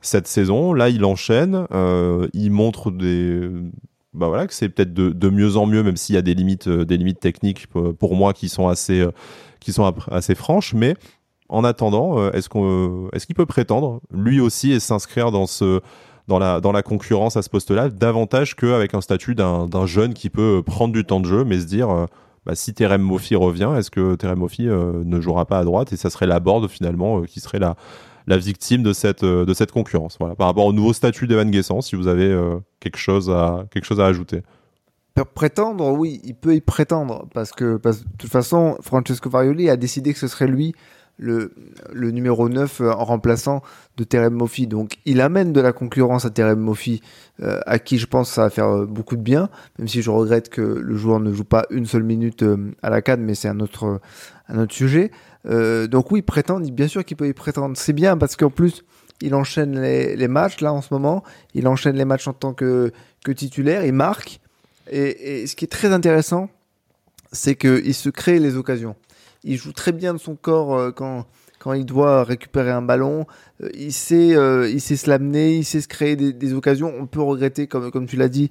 cette 0.00 0.26
saison. 0.26 0.72
Là, 0.72 0.88
il 0.88 1.04
enchaîne, 1.04 1.66
il 2.32 2.50
montre 2.50 2.90
des 2.90 3.50
bah 4.12 4.26
voilà, 4.26 4.46
que 4.46 4.54
c'est 4.54 4.68
peut-être 4.68 4.92
de, 4.92 5.30
mieux 5.30 5.56
en 5.56 5.66
mieux, 5.66 5.82
même 5.82 5.96
s'il 5.96 6.14
y 6.14 6.18
a 6.18 6.22
des 6.22 6.34
limites, 6.34 6.66
euh, 6.66 6.84
des 6.84 6.96
limites 6.96 7.20
techniques 7.20 7.68
pour, 7.68 8.16
moi 8.16 8.32
qui 8.32 8.48
sont 8.48 8.68
assez, 8.68 9.00
euh, 9.00 9.12
qui 9.60 9.72
sont 9.72 9.94
assez 10.10 10.34
franches. 10.34 10.74
Mais 10.74 10.96
en 11.48 11.62
attendant, 11.62 12.18
euh, 12.18 12.32
est-ce 12.32 12.48
qu'on, 12.48 13.08
est-ce 13.12 13.26
qu'il 13.26 13.36
peut 13.36 13.46
prétendre 13.46 14.00
lui 14.12 14.40
aussi 14.40 14.72
et 14.72 14.80
s'inscrire 14.80 15.30
dans 15.30 15.46
ce, 15.46 15.80
dans 16.26 16.40
la, 16.40 16.60
dans 16.60 16.72
la 16.72 16.82
concurrence 16.82 17.36
à 17.36 17.42
ce 17.42 17.50
poste-là, 17.50 17.88
davantage 17.88 18.56
qu'avec 18.56 18.94
un 18.94 19.00
statut 19.00 19.36
d'un, 19.36 19.86
jeune 19.86 20.12
qui 20.12 20.28
peut 20.28 20.62
prendre 20.64 20.92
du 20.92 21.04
temps 21.04 21.20
de 21.20 21.26
jeu, 21.26 21.44
mais 21.44 21.60
se 21.60 21.66
dire, 21.66 22.06
bah, 22.44 22.56
si 22.56 22.74
Terem 22.74 23.02
Moffi 23.02 23.36
revient, 23.36 23.70
est-ce 23.76 23.92
que 23.92 24.16
Terem 24.16 24.40
Moffi 24.40 24.64
ne 24.64 25.20
jouera 25.20 25.46
pas 25.46 25.58
à 25.58 25.64
droite 25.64 25.92
et 25.92 25.96
ça 25.96 26.10
serait 26.10 26.26
la 26.26 26.40
board 26.40 26.68
finalement 26.68 27.22
qui 27.22 27.40
serait 27.40 27.58
la, 27.60 27.76
la 28.26 28.36
victime 28.36 28.82
de 28.82 28.92
cette, 28.92 29.22
euh, 29.22 29.44
de 29.44 29.54
cette 29.54 29.72
concurrence. 29.72 30.16
Voilà, 30.18 30.34
par 30.34 30.46
rapport 30.46 30.66
au 30.66 30.72
nouveau 30.72 30.92
statut 30.92 31.26
d'Evan 31.26 31.50
Guessant, 31.50 31.80
si 31.80 31.96
vous 31.96 32.08
avez 32.08 32.26
euh, 32.26 32.58
quelque, 32.80 32.98
chose 32.98 33.30
à, 33.30 33.66
quelque 33.70 33.84
chose 33.84 34.00
à 34.00 34.06
ajouter. 34.06 34.42
Prétendre, 35.34 35.92
oui, 35.92 36.20
il 36.24 36.34
peut 36.34 36.54
y 36.54 36.62
prétendre, 36.62 37.26
parce 37.34 37.52
que, 37.52 37.78
de 37.82 37.92
toute 38.16 38.30
façon, 38.30 38.78
Francesco 38.80 39.28
Farioli 39.28 39.68
a 39.68 39.76
décidé 39.76 40.14
que 40.14 40.18
ce 40.18 40.28
serait 40.28 40.46
lui 40.46 40.74
le, 41.20 41.52
numéro 42.10 42.48
9 42.48 42.80
euh, 42.80 42.92
en 42.92 43.04
remplaçant 43.04 43.62
de 43.96 44.04
Terem 44.04 44.34
Moffi. 44.34 44.66
Donc 44.66 44.96
il 45.04 45.20
amène 45.20 45.52
de 45.52 45.60
la 45.60 45.72
concurrence 45.72 46.24
à 46.24 46.30
Terem 46.30 46.58
Moffi, 46.58 47.02
à 47.42 47.78
qui 47.78 47.96
je 47.98 48.06
pense 48.06 48.30
ça 48.30 48.42
va 48.42 48.50
faire 48.50 48.86
beaucoup 48.86 49.16
de 49.16 49.22
bien, 49.22 49.48
même 49.78 49.88
si 49.88 50.02
je 50.02 50.10
regrette 50.10 50.50
que 50.50 50.60
le 50.60 50.96
joueur 50.96 51.20
ne 51.20 51.32
joue 51.32 51.44
pas 51.44 51.64
une 51.70 51.86
seule 51.86 52.02
minute 52.02 52.44
à 52.82 52.90
la 52.90 53.00
canne, 53.00 53.22
mais 53.22 53.34
c'est 53.34 53.48
un 53.48 53.60
autre, 53.60 54.00
un 54.48 54.58
autre 54.58 54.74
sujet. 54.74 55.10
Euh, 55.46 55.86
donc 55.86 56.10
oui, 56.10 56.20
il 56.20 56.22
prétend, 56.22 56.60
bien 56.60 56.88
sûr 56.88 57.04
qu'il 57.04 57.16
peut 57.16 57.28
y 57.28 57.32
prétendre. 57.32 57.76
C'est 57.76 57.92
bien 57.92 58.16
parce 58.16 58.36
qu'en 58.36 58.50
plus, 58.50 58.84
il 59.20 59.34
enchaîne 59.34 59.80
les, 59.80 60.28
matchs 60.28 60.60
là 60.60 60.72
en 60.72 60.82
ce 60.82 60.92
moment. 60.92 61.22
Il 61.54 61.68
enchaîne 61.68 61.96
les 61.96 62.04
matchs 62.04 62.28
en 62.28 62.32
tant 62.32 62.54
que, 62.54 62.92
que 63.24 63.32
titulaire, 63.32 63.84
il 63.84 63.92
marque. 63.92 64.40
Et, 64.90 65.46
ce 65.46 65.54
qui 65.56 65.64
est 65.64 65.68
très 65.68 65.92
intéressant, 65.92 66.48
c'est 67.32 67.54
qu'il 67.54 67.94
se 67.94 68.08
crée 68.08 68.38
les 68.38 68.56
occasions. 68.56 68.96
Il 69.44 69.56
joue 69.56 69.72
très 69.72 69.92
bien 69.92 70.12
de 70.14 70.18
son 70.18 70.36
corps 70.36 70.74
euh, 70.74 70.90
quand, 70.90 71.26
quand 71.58 71.72
il 71.72 71.84
doit 71.86 72.24
récupérer 72.24 72.70
un 72.70 72.82
ballon. 72.82 73.26
Euh, 73.62 73.70
il 73.74 73.92
sait, 73.92 74.36
il 74.70 74.80
sait 74.80 74.96
se 74.96 75.08
l'amener, 75.08 75.56
il 75.56 75.64
sait 75.64 75.80
se 75.80 75.88
créer 75.88 76.16
des, 76.16 76.54
occasions. 76.54 76.92
On 76.98 77.06
peut 77.06 77.22
regretter, 77.22 77.66
comme, 77.66 77.90
comme 77.90 78.06
tu 78.06 78.16
l'as 78.16 78.28
dit, 78.28 78.50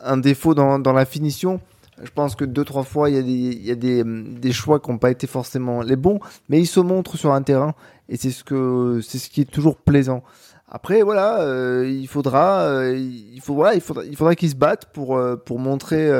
un 0.00 0.16
défaut 0.16 0.54
dans, 0.54 0.78
dans 0.78 0.92
la 0.92 1.04
finition. 1.04 1.60
Je 2.02 2.10
pense 2.10 2.34
que 2.34 2.44
deux, 2.44 2.64
trois 2.64 2.82
fois, 2.82 3.08
il 3.08 3.16
y 3.16 3.18
a 3.18 3.22
des, 3.22 3.30
il 3.30 3.64
y 3.64 3.70
a 3.70 3.74
des, 3.74 4.04
des 4.04 4.52
choix 4.52 4.80
qui 4.80 4.90
n'ont 4.90 4.98
pas 4.98 5.10
été 5.10 5.26
forcément 5.26 5.80
les 5.80 5.96
bons, 5.96 6.20
mais 6.50 6.60
il 6.60 6.66
se 6.66 6.80
montre 6.80 7.16
sur 7.16 7.32
un 7.32 7.40
terrain 7.40 7.74
et 8.08 8.16
c'est 8.16 8.30
ce 8.30 8.44
que, 8.44 9.00
c'est 9.02 9.18
ce 9.18 9.30
qui 9.30 9.40
est 9.40 9.50
toujours 9.50 9.76
plaisant. 9.76 10.22
Après, 10.68 11.02
voilà, 11.02 11.40
euh, 11.42 11.88
il 11.88 12.08
faudra, 12.08 12.62
euh, 12.62 12.98
il 12.98 13.40
faut, 13.40 13.54
voilà, 13.54 13.74
il 13.74 13.80
faudra, 13.80 14.04
il 14.04 14.16
faudra 14.16 14.34
qu'il 14.34 14.50
se 14.50 14.56
batte 14.56 14.86
pour, 14.86 15.16
euh, 15.16 15.36
pour 15.36 15.60
montrer 15.60 16.10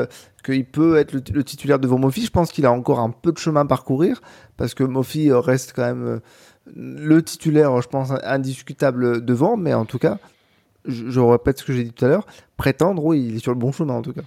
qu'il 0.49 0.65
peut 0.65 0.97
être 0.97 1.13
le, 1.13 1.43
titulaire 1.43 1.79
devant 1.79 1.99
Mofi. 1.99 2.25
Je 2.25 2.31
pense 2.31 2.51
qu'il 2.51 2.65
a 2.65 2.71
encore 2.71 2.99
un 2.99 3.11
peu 3.11 3.31
de 3.31 3.37
chemin 3.37 3.61
à 3.61 3.65
parcourir 3.65 4.21
parce 4.55 4.73
que 4.73 4.83
Mofi 4.83 5.31
reste 5.31 5.73
quand 5.75 5.83
même 5.83 6.21
le 6.75 7.21
titulaire, 7.21 7.81
je 7.81 7.87
pense, 7.87 8.11
indiscutable 8.23 9.23
devant, 9.23 9.57
mais 9.57 9.73
en 9.73 9.85
tout 9.85 9.99
cas, 9.99 10.17
je, 10.85 11.19
répète 11.19 11.59
ce 11.59 11.65
que 11.65 11.73
j'ai 11.73 11.83
dit 11.83 11.91
tout 11.91 12.05
à 12.05 12.07
l'heure, 12.07 12.25
prétendre, 12.55 13.03
oui, 13.03 13.25
il 13.29 13.35
est 13.35 13.39
sur 13.39 13.51
le 13.51 13.57
bon 13.57 13.71
chemin 13.71 13.95
en 13.95 14.01
tout 14.01 14.13
cas. 14.13 14.21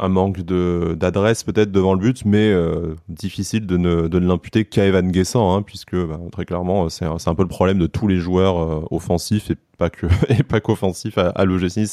Un 0.00 0.08
manque 0.08 0.40
d'adresse 0.42 1.42
peut-être 1.42 1.72
devant 1.72 1.92
le 1.92 1.98
but, 1.98 2.24
mais 2.24 2.52
euh, 2.52 2.94
difficile 3.08 3.66
de 3.66 3.76
ne, 3.76 4.06
de 4.06 4.18
ne 4.20 4.28
l'imputer 4.28 4.64
qu'à 4.64 4.86
Evan 4.86 5.10
Guessant, 5.10 5.56
hein, 5.56 5.62
puisque 5.62 5.96
bah, 5.96 6.20
très 6.30 6.44
clairement 6.44 6.88
c'est 6.88 7.04
un, 7.04 7.16
un, 7.24 7.34
peu 7.34 7.42
le 7.42 7.48
problème 7.48 7.78
de 7.78 7.86
tous 7.86 8.06
les 8.06 8.18
joueurs 8.18 8.58
euh, 8.58 8.86
offensifs 8.92 9.50
et 9.50 9.56
pas 9.76 9.90
que 9.90 10.06
et 10.28 10.44
pas 10.44 10.60
qu'offensifs 10.60 11.18
à, 11.18 11.30
à 11.30 11.44
l'OGC 11.44 11.86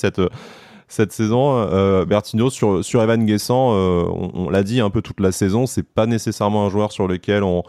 cette 0.88 1.12
saison. 1.12 1.58
Euh, 1.58 2.06
Bertino 2.06 2.50
sur 2.50 2.84
sur 2.84 3.02
Evan 3.02 3.26
Guessant, 3.26 3.74
euh, 3.74 4.06
on, 4.08 4.32
on 4.36 4.50
l'a 4.50 4.64
dit 4.64 4.82
un 4.82 4.90
peu 4.90 5.02
toute 5.02 5.20
la 5.20 5.32
saison, 5.32 5.66
c'est 5.66 5.84
pas 5.88 6.06
nécessairement 6.06 6.66
un 6.66 6.70
joueur 6.70 6.92
sur 6.92 7.08
lequel 7.08 7.44
on 7.44 7.64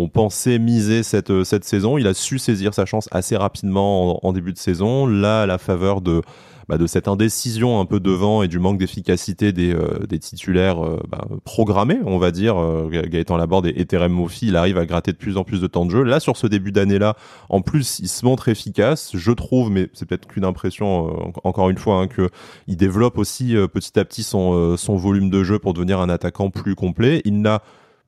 on 0.00 0.08
pensait 0.08 0.58
miser 0.58 1.02
cette, 1.02 1.44
cette 1.44 1.64
saison. 1.64 1.98
Il 1.98 2.06
a 2.06 2.14
su 2.14 2.38
saisir 2.38 2.74
sa 2.74 2.86
chance 2.86 3.08
assez 3.10 3.36
rapidement 3.36 4.24
en, 4.26 4.32
début 4.32 4.52
de 4.52 4.58
saison. 4.58 5.06
Là, 5.06 5.42
à 5.42 5.46
la 5.46 5.58
faveur 5.58 6.00
de, 6.00 6.22
bah, 6.70 6.76
cette 6.86 7.08
indécision 7.08 7.80
un 7.80 7.84
peu 7.84 7.98
devant 7.98 8.44
et 8.44 8.48
du 8.48 8.60
manque 8.60 8.78
d'efficacité 8.78 9.52
des, 9.52 9.74
euh, 9.74 10.06
titulaires 10.20 10.84
euh, 10.84 11.00
bah, 11.08 11.26
programmés, 11.44 11.98
on 12.06 12.18
va 12.18 12.30
dire. 12.30 12.56
Euh, 12.58 12.88
Gaëtan 12.88 13.36
Laborde 13.36 13.66
et, 13.66 13.84
Terem 13.86 14.12
Mofi, 14.12 14.46
il 14.46 14.56
arrive 14.56 14.78
à 14.78 14.86
gratter 14.86 15.10
de 15.10 15.16
plus 15.16 15.36
en 15.36 15.42
plus 15.42 15.60
de 15.60 15.66
temps 15.66 15.84
de 15.84 15.90
jeu. 15.90 16.04
Là, 16.04 16.20
sur 16.20 16.36
ce 16.36 16.46
début 16.46 16.70
d'année-là, 16.70 17.16
en 17.48 17.60
plus, 17.60 17.98
il 17.98 18.08
se 18.08 18.24
montre 18.24 18.48
efficace. 18.48 19.10
Je 19.14 19.32
trouve, 19.32 19.70
mais 19.70 19.88
c'est 19.94 20.06
peut-être 20.06 20.28
qu'une 20.28 20.44
impression, 20.44 21.32
encore 21.42 21.70
une 21.70 21.78
fois, 21.78 21.96
hein, 21.96 22.06
que 22.06 22.30
il 22.68 22.76
développe 22.76 23.18
aussi 23.18 23.56
petit 23.72 23.98
à 23.98 24.04
petit 24.04 24.22
son 24.22 24.76
volume 24.96 25.28
de 25.28 25.42
jeu 25.42 25.58
pour 25.58 25.74
devenir 25.74 25.98
un 25.98 26.08
attaquant 26.08 26.50
plus 26.50 26.76
complet. 26.76 27.20
Il 27.24 27.40
n'a 27.40 27.62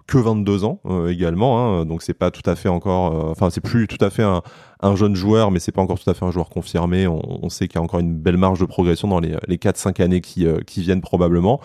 que 0.07 0.19
22 0.19 0.65
ans 0.65 0.81
également, 1.09 1.81
hein, 1.81 1.85
donc 1.85 2.03
c'est 2.03 2.15
pas 2.15 2.31
tout 2.31 2.49
à 2.49 2.57
fait 2.57 2.69
encore, 2.69 3.31
enfin 3.31 3.51
c'est 3.51 3.61
plus 3.61 3.87
tout 3.87 4.03
à 4.05 4.11
fait 4.11 4.23
un, 4.23 4.43
un 4.83 4.97
jeune 4.97 5.15
joueur, 5.15 5.51
mais 5.51 5.61
c'est 5.61 5.73
pas 5.73 5.81
encore 5.81 5.99
tout 5.99 6.11
à 6.11 6.15
fait 6.15 6.25
un 6.25 6.31
joueur 6.31 6.51
confirmé. 6.51 7.07
On, 7.07 7.49
sait 7.49 7.69
qu'il 7.69 7.77
y 7.77 7.79
a 7.79 7.83
encore 7.83 8.01
une 8.01 8.15
belle 8.15 8.37
marge 8.37 8.59
de 8.61 8.65
progression 8.65 9.09
dans 9.09 9.21
les, 9.21 9.37
les 9.47 9.57
4-5 9.57 10.03
années 10.03 10.21
qui, 10.21 10.47
euh, 10.47 10.59
qui 10.67 10.83
viennent 10.83 11.01
probablement. 11.01 11.61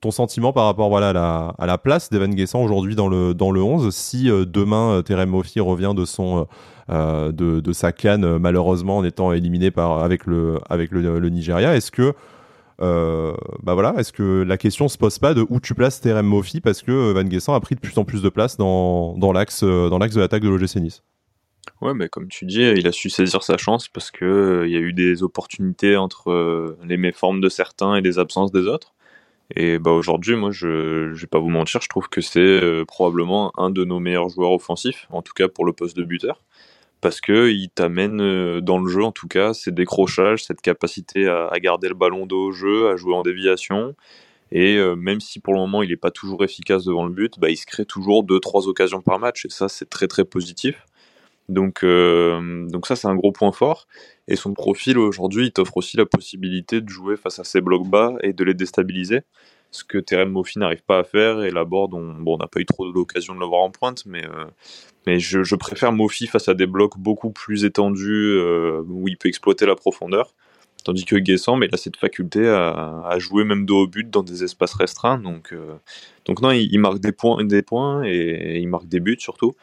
Ton 0.00 0.10
sentiment 0.10 0.52
par 0.52 0.66
rapport 0.66 0.90
voilà, 0.90 1.08
à, 1.58 1.66
la, 1.66 1.78
place 1.78 2.10
d'Evan 2.10 2.34
Guessant 2.34 2.62
aujourd'hui 2.62 2.96
dans 2.96 3.08
le, 3.08 3.32
dans 3.32 3.50
le 3.50 3.62
11, 3.62 3.94
si 3.94 4.30
euh, 4.30 4.44
demain 4.44 4.90
euh, 4.90 5.02
Terem 5.02 5.30
Moffi 5.30 5.60
revient 5.60 5.94
de, 5.96 6.04
son, 6.04 6.46
de, 6.88 7.32
de, 7.32 7.72
sa 7.72 7.92
canne, 7.92 8.36
malheureusement 8.38 8.98
en 8.98 9.04
étant 9.04 9.32
éliminé 9.32 9.70
par, 9.70 10.02
avec, 10.02 10.26
le, 10.26 10.58
avec 10.68 10.90
le 10.90 11.30
Nigeria, 11.30 11.74
est-ce 11.74 11.90
que 11.90 12.14
bah 12.78 13.74
voilà, 13.74 13.94
est-ce 13.98 14.12
que 14.12 14.42
la 14.42 14.58
question 14.58 14.88
se 14.88 14.98
pose 14.98 15.18
pas 15.18 15.34
de 15.34 15.46
où 15.48 15.60
tu 15.60 15.74
places 15.74 16.00
Terem 16.00 16.26
Moffi 16.26 16.60
parce 16.60 16.82
que 16.82 17.12
Van 17.12 17.24
Guessant 17.24 17.54
a 17.54 17.60
pris 17.60 17.74
de 17.74 17.80
plus 17.80 17.96
en 17.98 18.04
plus 18.04 18.22
de 18.22 18.28
place 18.28 18.56
dans, 18.56 19.16
dans 19.16 19.32
l'axe 19.32 19.62
de 19.64 20.20
l'attaque 20.20 20.42
de 20.42 20.48
l'OGC 20.48 20.76
Nice 20.76 21.02
Ouais, 21.82 21.92
mais 21.94 22.08
comme 22.08 22.28
tu 22.28 22.46
dis, 22.46 22.62
il 22.62 22.86
a 22.86 22.92
su 22.92 23.10
saisir 23.10 23.42
sa 23.42 23.58
chance 23.58 23.88
parce 23.88 24.10
que 24.10 24.24
euh, 24.24 24.66
il 24.66 24.72
y 24.72 24.76
a 24.76 24.80
eu 24.80 24.92
des 24.92 25.22
opportunités 25.22 25.96
entre 25.96 26.30
euh, 26.30 26.78
les 26.84 26.96
méformes 26.96 27.40
de 27.40 27.48
certains 27.48 27.96
et 27.96 28.00
les 28.00 28.18
absences 28.18 28.50
des 28.52 28.66
autres. 28.66 28.94
Et 29.54 29.78
bah 29.78 29.92
aujourd'hui, 29.92 30.36
moi, 30.36 30.50
je, 30.50 31.12
je 31.14 31.20
vais 31.20 31.26
pas 31.26 31.38
vous 31.38 31.50
mentir, 31.50 31.80
je 31.80 31.88
trouve 31.88 32.08
que 32.08 32.20
c'est 32.20 32.40
euh, 32.40 32.84
probablement 32.84 33.52
un 33.58 33.70
de 33.70 33.84
nos 33.84 34.00
meilleurs 34.00 34.28
joueurs 34.28 34.52
offensifs, 34.52 35.06
en 35.10 35.22
tout 35.22 35.34
cas 35.34 35.48
pour 35.48 35.64
le 35.64 35.72
poste 35.72 35.96
de 35.96 36.04
buteur, 36.04 36.42
parce 37.00 37.20
que 37.20 37.50
il 37.50 37.68
t'amène 37.70 38.60
dans 38.60 38.78
le 38.78 38.88
jeu, 38.88 39.04
en 39.04 39.12
tout 39.12 39.28
cas, 39.28 39.54
ces 39.54 39.72
décrochages, 39.72 40.44
cette 40.44 40.60
capacité 40.60 41.28
à, 41.28 41.50
garder 41.60 41.88
le 41.88 41.94
ballon 41.94 42.26
dos 42.26 42.48
au 42.48 42.52
jeu, 42.52 42.88
à 42.88 42.96
jouer 42.96 43.14
en 43.14 43.22
déviation. 43.22 43.94
Et 44.52 44.78
même 44.96 45.20
si 45.20 45.40
pour 45.40 45.54
le 45.54 45.60
moment 45.60 45.82
il 45.82 45.90
n'est 45.90 45.96
pas 45.96 46.10
toujours 46.10 46.44
efficace 46.44 46.84
devant 46.84 47.04
le 47.04 47.12
but, 47.12 47.38
bah, 47.38 47.50
il 47.50 47.56
se 47.56 47.66
crée 47.66 47.84
toujours 47.84 48.24
deux 48.24 48.40
trois 48.40 48.68
occasions 48.68 49.02
par 49.02 49.18
match, 49.18 49.44
et 49.44 49.50
ça 49.50 49.68
c'est 49.68 49.90
très 49.90 50.08
très 50.08 50.24
positif. 50.24 50.86
Donc, 51.48 51.84
euh, 51.84 52.66
donc 52.68 52.86
ça, 52.86 52.96
c'est 52.96 53.08
un 53.08 53.14
gros 53.14 53.32
point 53.32 53.52
fort. 53.52 53.86
Et 54.28 54.36
son 54.36 54.52
profil 54.54 54.98
aujourd'hui, 54.98 55.46
il 55.46 55.52
t'offre 55.52 55.76
aussi 55.76 55.96
la 55.96 56.06
possibilité 56.06 56.80
de 56.80 56.88
jouer 56.88 57.16
face 57.16 57.38
à 57.38 57.44
ces 57.44 57.60
blocs 57.60 57.86
bas 57.86 58.14
et 58.22 58.32
de 58.32 58.44
les 58.44 58.54
déstabiliser. 58.54 59.20
Ce 59.76 59.84
que 59.84 59.98
Terem 59.98 60.30
Moffi 60.30 60.58
n'arrive 60.58 60.82
pas 60.82 61.00
à 61.00 61.04
faire. 61.04 61.42
Et 61.42 61.50
la 61.50 61.64
board, 61.64 61.92
on 61.92 62.36
n'a 62.38 62.46
pas 62.46 62.60
eu 62.60 62.64
trop 62.64 62.90
l'occasion 62.90 63.34
de 63.34 63.40
le 63.40 63.46
voir 63.46 63.60
en 63.60 63.70
pointe, 63.70 64.04
mais, 64.06 64.24
euh, 64.24 64.46
mais 65.06 65.20
je, 65.20 65.54
préfère 65.54 65.92
Moffi 65.92 66.26
face 66.26 66.48
à 66.48 66.54
des 66.54 66.66
blocs 66.66 66.98
beaucoup 66.98 67.30
plus 67.30 67.64
étendus 67.64 68.38
euh, 68.38 68.82
où 68.88 69.06
il 69.06 69.18
peut 69.18 69.28
exploiter 69.28 69.66
la 69.66 69.76
profondeur 69.76 70.32
Tandis 70.84 71.04
que 71.04 71.16
Guessant, 71.16 71.56
mais 71.56 71.66
il 71.66 71.74
a 71.74 71.78
cette 71.78 71.96
faculté 71.96 72.48
à, 72.48 73.16
jouer 73.18 73.42
même 73.44 73.66
dos 73.66 73.82
au 73.82 73.86
but 73.88 74.08
dans 74.08 74.22
des 74.22 74.44
espaces 74.44 74.72
restreints. 74.74 75.18
Donc, 75.18 75.52
donc 76.26 76.40
non, 76.42 76.52
il, 76.52 76.78
marque 76.78 77.00
des 77.00 77.10
points, 77.10 77.42
des 77.44 77.62
points 77.62 78.04
et, 78.04 78.60
il 78.60 78.68
marque 78.68 78.86
des 78.86 79.00
buts 79.00 79.16
surtout. 79.18 79.56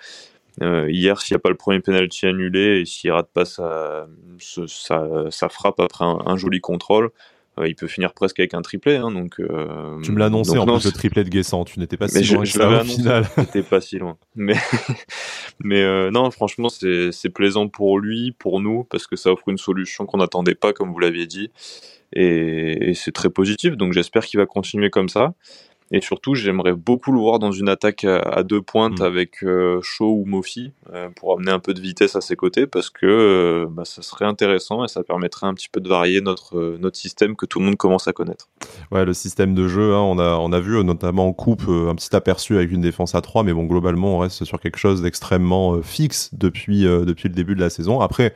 hier, 0.60 1.22
s'il 1.22 1.36
n'y 1.36 1.38
a 1.38 1.39
pas 1.39 1.50
le 1.50 1.55
premier 1.55 1.79
penalty 1.79 2.25
annulé 2.25 2.82
et 2.82 2.86
s'il 2.86 3.10
rate 3.12 3.29
pas 3.34 3.46
sa, 3.46 4.05
sa, 4.38 5.48
frappe 5.48 5.79
après 5.79 6.03
un 6.03 6.36
joli 6.36 6.60
contrôle, 6.60 7.05
euh, 7.05 7.12
il 7.65 7.75
peut 7.75 7.88
finir 7.88 8.13
presque 8.13 8.39
avec 8.39 8.53
un 8.53 8.62
triplé. 8.62 8.95
Hein, 8.95 9.12
donc, 9.12 9.39
euh, 9.39 10.00
tu 10.01 10.12
me 10.12 10.19
l'as 10.19 10.25
annoncé 10.25 10.57
en 10.57 10.65
plus 10.65 10.86
le 10.86 10.91
triplé 10.91 11.24
de 11.24 11.29
Guessant. 11.29 11.65
Tu 11.65 11.79
n'étais 11.79 11.98
pas 11.98 12.07
si 12.07 12.24
loin 12.33 12.43
je, 12.43 12.60
au 12.60 12.83
final. 12.83 13.25
J'étais 13.38 13.63
pas 13.63 13.79
si 13.79 13.98
loin. 13.98 14.17
Mais, 14.36 14.55
mais 15.60 15.81
euh, 15.81 16.10
non, 16.12 16.29
franchement, 16.31 16.69
c'est 16.69 17.29
plaisant 17.29 17.67
pour 17.67 18.00
lui, 18.00 18.31
pour 18.31 18.60
nous, 18.60 18.83
parce 18.86 19.07
que 19.07 19.15
ça 19.15 19.31
offre 19.31 19.50
une 19.50 19.57
solution 19.57 20.05
qu'on 20.05 20.17
n'attendait 20.17 20.55
pas, 20.55 20.74
comme 20.74 20.91
vous 20.91 21.00
l'aviez 21.00 21.27
dit. 21.27 21.51
Et, 22.15 22.89
et 22.89 22.93
c'est 22.93 23.12
très 23.12 23.29
positif. 23.29 23.75
Donc 23.77 23.93
j'espère 23.93 24.25
qu'il 24.25 24.39
va 24.39 24.45
continuer 24.45 24.89
comme 24.89 25.10
ça. 25.10 25.33
Et 25.95 26.01
surtout, 26.01 26.33
j'aimerais 26.33 26.73
beaucoup 26.73 27.12
le 27.12 27.19
voir 27.19 27.38
dans 27.38 27.51
une 27.51 27.69
attaque 27.69 28.03
à, 28.03 28.41
deux 28.41 28.63
pointes 28.63 29.00
mm. 29.00 29.03
avec 29.03 29.43
euh, 29.43 29.79
Shaw 29.83 30.12
ou 30.12 30.25
Mofi 30.25 30.71
euh, 30.91 31.09
pour 31.15 31.33
amener 31.33 31.51
un 31.51 31.59
peu 31.59 31.75
de 31.75 31.79
vitesse 31.79 32.15
à 32.15 32.21
ses 32.21 32.35
côtés 32.35 32.65
parce 32.65 32.89
que 32.89 33.05
euh, 33.05 33.67
bah, 33.69 33.85
ça 33.85 34.01
serait 34.01 34.25
intéressant 34.25 34.83
et 34.83 34.88
ça 34.88 35.03
permettrait 35.03 35.45
un 35.45 35.53
petit 35.53 35.69
peu 35.69 35.79
de 35.79 35.88
varier 35.88 36.19
notre, 36.19 36.77
notre 36.79 36.97
système 36.97 37.35
que 37.35 37.45
tout 37.45 37.59
le 37.59 37.65
monde 37.65 37.77
commence 37.77 38.07
à 38.07 38.13
connaître. 38.13 38.50
Ouais, 38.91 39.05
le 39.05 39.13
système 39.13 39.53
de 39.53 39.67
jeu, 39.67 39.93
hein, 39.93 40.00
on, 40.01 40.17
a, 40.17 40.35
on 40.38 40.51
a 40.51 40.59
vu 40.59 40.83
notamment 40.83 41.27
en 41.27 41.33
coupe 41.33 41.69
un 41.69 41.93
petit 41.93 42.15
aperçu 42.15 42.55
avec 42.55 42.71
une 42.71 42.81
défense 42.81 43.13
à 43.13 43.21
3, 43.21 43.43
mais 43.43 43.53
bon, 43.53 43.65
globalement, 43.65 44.15
on 44.15 44.19
reste 44.19 44.45
sur 44.45 44.59
quelque 44.59 44.77
chose 44.77 45.03
d'extrêmement 45.03 45.79
fixe 45.83 46.31
depuis, 46.33 46.85
depuis 46.85 47.29
le 47.29 47.35
début 47.35 47.53
de 47.53 47.59
la 47.59 47.69
saison. 47.69 48.00
Après, 48.00 48.33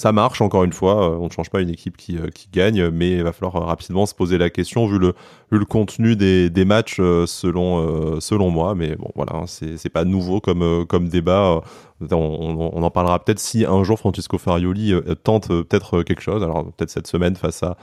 ça 0.00 0.12
marche 0.12 0.40
encore 0.40 0.64
une 0.64 0.72
fois. 0.72 1.10
Euh, 1.10 1.18
on 1.18 1.26
ne 1.26 1.30
change 1.30 1.50
pas 1.50 1.60
une 1.60 1.68
équipe 1.68 1.98
qui, 1.98 2.16
euh, 2.16 2.28
qui 2.34 2.48
gagne, 2.50 2.88
mais 2.88 3.18
il 3.18 3.22
va 3.22 3.34
falloir 3.34 3.56
euh, 3.56 3.66
rapidement 3.66 4.06
se 4.06 4.14
poser 4.14 4.38
la 4.38 4.48
question 4.48 4.86
vu 4.86 4.98
le, 4.98 5.12
vu 5.52 5.58
le 5.58 5.66
contenu 5.66 6.16
des, 6.16 6.48
des 6.48 6.64
matchs 6.64 6.96
selon, 7.26 8.18
selon 8.18 8.48
moi. 8.48 8.74
Mais 8.74 8.96
bon, 8.96 9.10
voilà, 9.14 9.34
hein, 9.36 9.44
c'est 9.46 9.90
pas 9.90 10.04
nouveau 10.04 10.40
comme, 10.40 10.86
comme 10.86 11.08
débat. 11.08 11.60
On, 12.10 12.82
en 12.82 12.90
parlera 12.90 13.22
peut-être 13.22 13.40
si 13.40 13.66
un 13.66 13.84
jour 13.84 13.98
Francisco 13.98 14.38
Farioli 14.38 14.94
tente 15.22 15.48
peut-être 15.48 16.02
quelque 16.02 16.22
chose. 16.22 16.42
Alors 16.42 16.64
peut-être 16.72 16.88
cette 16.90 17.06
semaine 17.06 17.36
face 17.36 17.62
à 17.62 17.76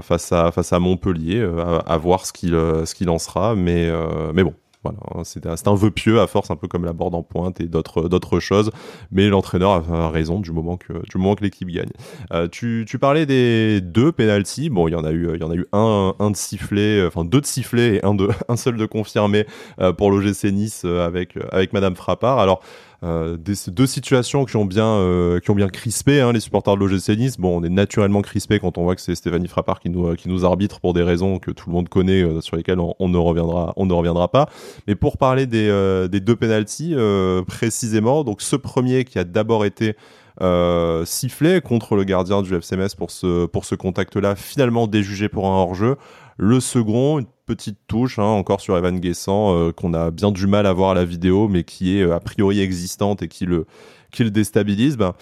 face 0.00 0.32
à 0.32 0.50
face 0.50 0.72
à 0.72 0.78
Montpellier, 0.78 1.46
à, 1.86 1.96
voir 1.98 2.24
ce 2.24 2.32
qu'il 2.32 2.52
ce 2.52 2.94
qu'il 2.94 3.10
en 3.10 3.18
sera. 3.18 3.54
Mais 3.54 3.90
mais 4.32 4.44
bon, 4.44 4.54
voilà, 4.82 4.98
hein, 5.14 5.22
c'est 5.24 5.46
un, 5.46 5.74
vœu 5.74 5.90
pieux 5.90 6.20
à 6.20 6.26
force, 6.26 6.50
un 6.50 6.56
peu 6.56 6.66
comme 6.66 6.84
la 6.84 6.92
board 6.92 7.14
en 7.14 7.22
pointe 7.22 7.60
et 7.60 7.66
d'autres 7.66 8.08
d'autres 8.08 8.40
choses. 8.40 8.70
Mais 9.10 9.28
l'entraîneur 9.28 9.92
a 9.92 10.10
raison 10.10 10.40
du 10.40 10.50
moment 10.50 10.76
que 10.76 10.92
du 11.08 11.18
moment 11.18 11.34
que 11.34 11.44
l'équipe 11.44 11.68
gagne. 11.68 11.90
Euh, 12.32 12.48
tu, 12.48 12.84
tu 12.88 12.98
parlais 12.98 13.24
des 13.24 13.80
deux 13.80 14.10
penalties. 14.10 14.70
Bon, 14.70 14.88
il 14.88 14.92
y 14.92 14.94
en 14.96 15.04
a 15.04 15.12
eu 15.12 15.34
il 15.34 15.40
y 15.40 15.44
en 15.44 15.50
a 15.50 15.54
eu 15.54 15.66
un 15.72 16.14
un 16.18 16.30
de 16.30 16.36
sifflé, 16.36 17.04
enfin 17.06 17.24
deux 17.24 17.40
de 17.40 17.46
sifflé 17.46 17.96
et 17.96 18.04
un 18.04 18.14
de 18.14 18.28
un 18.48 18.56
seul 18.56 18.76
de 18.76 18.86
confirmé 18.86 19.46
euh, 19.80 19.92
pour 19.92 20.10
l'OGC 20.10 20.44
Nice 20.52 20.82
euh, 20.84 21.06
avec 21.06 21.38
avec 21.52 21.72
Madame 21.72 21.94
Frappard. 21.94 22.38
Alors 22.38 22.62
euh, 23.04 23.36
des, 23.36 23.54
deux 23.68 23.86
situations 23.86 24.44
qui 24.44 24.56
ont 24.56 24.64
bien, 24.64 24.86
euh, 24.86 25.40
qui 25.40 25.50
ont 25.50 25.56
bien 25.56 25.68
crispé 25.68 26.20
hein, 26.20 26.32
les 26.32 26.38
supporters 26.38 26.76
de 26.76 26.84
l'OGC 26.84 27.18
Nice. 27.18 27.36
Bon, 27.36 27.60
on 27.60 27.64
est 27.64 27.68
naturellement 27.68 28.22
crispé 28.22 28.60
quand 28.60 28.78
on 28.78 28.84
voit 28.84 28.94
que 28.94 29.00
c'est 29.00 29.16
Stéphanie 29.16 29.48
Frappard 29.48 29.80
qui 29.80 29.90
nous, 29.90 30.14
qui 30.14 30.28
nous 30.28 30.44
arbitre 30.44 30.78
pour 30.78 30.94
des 30.94 31.02
raisons 31.02 31.38
que 31.38 31.50
tout 31.50 31.68
le 31.68 31.74
monde 31.74 31.88
connaît, 31.88 32.22
euh, 32.22 32.40
sur 32.40 32.56
lesquelles 32.56 32.78
on, 32.78 33.08
ne 33.08 33.16
reviendra, 33.18 33.72
on 33.76 33.86
ne 33.86 33.92
reviendra 33.92 34.28
pas. 34.28 34.48
Mais 34.86 34.94
pour 34.94 35.18
parler 35.18 35.46
des, 35.46 36.06
des 36.10 36.20
deux 36.20 36.36
penalties 36.36 36.94
précisément, 37.46 38.24
donc 38.24 38.40
ce 38.40 38.56
premier 38.56 39.04
qui 39.04 39.18
a 39.18 39.24
d'abord 39.24 39.64
été 39.64 39.96
sifflé 41.04 41.60
contre 41.60 41.96
le 41.96 42.04
gardien 42.04 42.42
du 42.42 42.54
FCMS 42.54 42.94
pour 42.96 43.10
ce, 43.10 43.46
pour 43.46 43.64
ce 43.64 43.74
contact-là, 43.74 44.36
finalement 44.36 44.86
déjugé 44.86 45.28
pour 45.28 45.46
un 45.46 45.54
hors-jeu. 45.54 45.96
Le 46.38 46.60
second, 46.60 47.18
une 47.18 47.26
petite 47.46 47.78
touche, 47.86 48.18
hein, 48.18 48.24
encore 48.24 48.60
sur 48.60 48.76
Evan 48.76 48.98
Guessant, 48.98 49.54
euh, 49.54 49.72
qu'on 49.72 49.94
a 49.94 50.10
bien 50.10 50.30
du 50.30 50.46
mal 50.46 50.66
à 50.66 50.72
voir 50.72 50.90
à 50.90 50.94
la 50.94 51.04
vidéo, 51.04 51.48
mais 51.48 51.64
qui 51.64 51.98
est 51.98 52.02
euh, 52.02 52.14
a 52.14 52.20
priori 52.20 52.60
existante 52.60 53.22
et 53.22 53.28
qui 53.28 53.46
le, 53.46 53.66
qui 54.10 54.24
le 54.24 54.30
déstabilise. 54.30 54.96
Ben, 54.96 55.14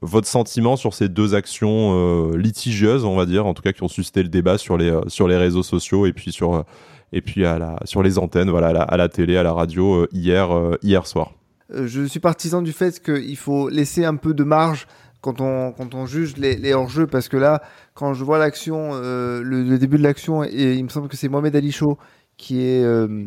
votre 0.00 0.26
sentiment 0.26 0.76
sur 0.76 0.94
ces 0.94 1.08
deux 1.08 1.34
actions 1.34 1.92
euh, 1.94 2.36
litigieuses, 2.36 3.04
on 3.04 3.16
va 3.16 3.26
dire, 3.26 3.46
en 3.46 3.54
tout 3.54 3.62
cas 3.62 3.72
qui 3.72 3.82
ont 3.82 3.88
suscité 3.88 4.22
le 4.22 4.28
débat 4.28 4.58
sur 4.58 4.76
les, 4.76 4.98
sur 5.06 5.28
les 5.28 5.36
réseaux 5.36 5.62
sociaux 5.62 6.06
et 6.06 6.12
puis 6.12 6.32
sur, 6.32 6.64
et 7.12 7.20
puis 7.20 7.44
à 7.44 7.58
la, 7.58 7.78
sur 7.84 8.02
les 8.02 8.18
antennes, 8.18 8.50
voilà, 8.50 8.68
à 8.68 8.72
la, 8.72 8.82
à 8.82 8.96
la 8.96 9.08
télé, 9.08 9.36
à 9.36 9.42
la 9.42 9.52
radio 9.52 10.06
hier, 10.12 10.50
hier 10.82 11.06
soir. 11.06 11.32
Je 11.70 12.04
suis 12.04 12.20
partisan 12.20 12.62
du 12.62 12.72
fait 12.72 13.02
qu'il 13.02 13.36
faut 13.36 13.68
laisser 13.68 14.04
un 14.04 14.16
peu 14.16 14.34
de 14.34 14.44
marge 14.44 14.86
quand 15.22 15.40
on, 15.40 15.72
quand 15.72 15.94
on 15.94 16.04
juge 16.04 16.36
les, 16.36 16.74
hors-jeux, 16.74 17.06
parce 17.06 17.28
que 17.28 17.36
là, 17.36 17.62
quand 17.94 18.12
je 18.12 18.24
vois 18.24 18.38
l'action, 18.38 18.90
euh, 18.92 19.40
le, 19.42 19.78
début 19.78 19.96
de 19.96 20.02
l'action, 20.02 20.44
et 20.44 20.74
il 20.74 20.84
me 20.84 20.88
semble 20.88 21.08
que 21.08 21.16
c'est 21.16 21.28
Mohamed 21.28 21.54
Ali 21.56 21.72
Chaud 21.72 21.96
qui 22.36 22.60
est, 22.60 22.82
euh, 22.82 23.24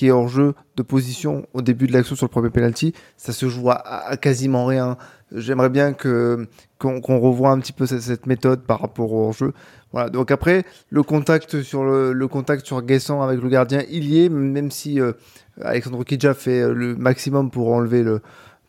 est 0.00 0.10
hors-jeu 0.10 0.54
de 0.76 0.82
position 0.82 1.46
au 1.52 1.60
début 1.60 1.88
de 1.88 1.92
l'action 1.92 2.14
sur 2.14 2.26
le 2.26 2.30
premier 2.30 2.50
penalty, 2.50 2.94
ça 3.16 3.32
se 3.32 3.48
joue 3.48 3.70
à, 3.70 4.16
quasiment 4.16 4.64
rien. 4.66 4.96
J'aimerais 5.34 5.70
bien 5.70 5.94
que 5.94 6.46
qu'on 6.78 7.18
revoie 7.20 7.50
un 7.50 7.58
petit 7.58 7.72
peu 7.72 7.86
cette, 7.86 8.26
méthode 8.26 8.64
par 8.64 8.80
rapport 8.80 9.12
au 9.12 9.26
hors-jeu. 9.26 9.52
Voilà. 9.92 10.10
Donc 10.10 10.30
après, 10.30 10.64
le 10.90 11.02
contact 11.02 11.62
sur 11.62 11.84
le, 11.84 12.26
contact 12.28 12.66
sur 12.66 12.82
Guessant 12.82 13.22
avec 13.22 13.40
le 13.40 13.48
gardien, 13.48 13.82
il 13.90 14.04
y 14.04 14.24
est, 14.24 14.28
même 14.28 14.70
si 14.70 15.00
euh, 15.00 15.12
Alexandre 15.60 16.04
Kidja 16.04 16.34
fait 16.34 16.72
le 16.72 16.94
maximum 16.94 17.50
pour 17.50 17.72
enlever 17.72 18.02
le 18.02 18.20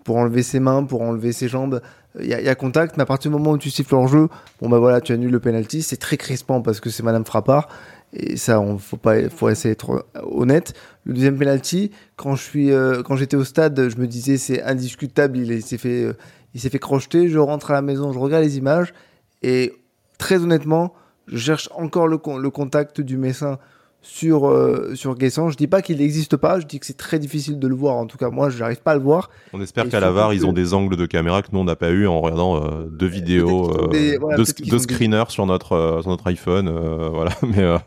pour 0.04 0.18
enlever 0.18 0.44
ses 0.44 0.60
mains, 0.60 0.84
pour 0.84 1.02
enlever 1.02 1.32
ses 1.32 1.48
jambes 1.48 1.82
il 2.20 2.28
y, 2.28 2.34
a 2.34 2.56
contact, 2.56 2.96
mais 2.98 3.04
à 3.04 3.06
partir 3.08 3.32
du 3.32 3.38
moment 3.38 3.52
où 3.52 3.58
tu 3.58 3.72
siffles 3.72 3.96
en 3.96 4.06
jeu, 4.06 4.28
bon 4.62 4.70
bah 4.70 4.78
voilà, 4.78 5.02
tu 5.02 5.14
annules 5.14 5.32
le 5.32 5.40
penalty, 5.40 5.82
c'est 5.82 5.98
très 5.98 6.18
crispant 6.18 6.62
parce 6.62 6.80
que 6.80 6.92
c'est 6.92 7.02
Madame 7.02 7.26
Frappard 7.26 7.68
et 8.14 8.38
ça, 8.38 8.60
on 8.60 8.78
faut 8.78 8.98
pas, 8.98 9.28
faut 9.30 9.50
essayer 9.50 9.72
d'être 9.72 10.06
honnête. 10.22 10.74
Le 11.06 11.14
deuxième 11.14 11.38
penalty, 11.38 11.90
quand 12.16 12.36
je 12.36 12.44
suis, 12.44 12.72
euh, 12.72 13.02
quand 13.02 13.16
j'étais 13.16 13.36
au 13.36 13.44
stade, 13.44 13.90
je 13.90 13.98
me 13.98 14.06
disais 14.06 14.38
c'est 14.38 14.62
indiscutable, 14.62 15.38
il 15.38 15.64
s'est 15.64 15.80
fait, 15.80 16.08
il 16.54 16.62
s'est 16.62 16.70
fait 16.70 16.80
crocheter. 16.80 17.30
Je 17.30 17.40
rentre 17.40 17.72
à 17.72 17.74
la 17.74 17.82
maison, 17.82 18.14
je 18.14 18.20
regarde 18.20 18.44
les 18.44 18.58
images 18.58 18.94
et 19.42 19.74
très 20.20 20.44
honnêtement, 20.44 20.94
je 21.28 21.38
cherche 21.38 21.70
encore 21.74 22.08
le, 22.08 22.20
le 22.40 22.50
contact 22.52 23.02
du 23.02 23.18
Messin 23.18 23.58
sur, 24.04 24.48
euh, 24.48 24.94
sur 24.96 25.16
Guessant. 25.16 25.50
Je 25.50 25.58
dis 25.58 25.68
pas 25.68 25.82
qu'il 25.82 25.98
n'existe 25.98 26.36
pas, 26.36 26.60
je 26.60 26.68
dis 26.68 26.80
que 26.80 26.86
c'est 26.86 26.98
très 26.98 27.18
difficile 27.18 27.58
de 27.58 27.68
le 27.68 27.74
voir. 27.74 27.96
En 27.96 28.06
tout 28.06 28.18
cas, 28.18 28.30
moi, 28.30 28.50
je 28.50 28.60
n'arrive 28.60 28.82
pas 28.82 28.92
à 28.92 28.96
le 28.96 29.02
voir. 29.02 29.30
On 29.54 29.62
espère 29.62 29.90
qu'à 29.90 30.02
la 30.02 30.12
VAR, 30.12 30.34
ils 30.34 30.46
ont 30.46 30.54
des 30.54 30.74
angles 30.74 30.98
de 30.98 31.06
caméra 31.06 31.42
que 31.42 31.48
nous, 31.54 31.60
on 31.60 31.64
n'a 31.64 31.78
pas 31.78 31.90
eu 31.90 32.06
en 32.06 32.22
regardant 32.22 32.58
euh, 32.58 32.84
deux 32.92 33.08
vidéos, 33.08 33.72
euh, 33.72 34.18
deux, 34.36 34.78
screeners 34.78 35.30
sur, 35.30 35.46
notre, 35.46 36.00
sur 36.02 36.10
notre 36.10 36.28
iPhone. 36.28 36.70
voilà, 37.12 37.32
mais. 37.42 37.78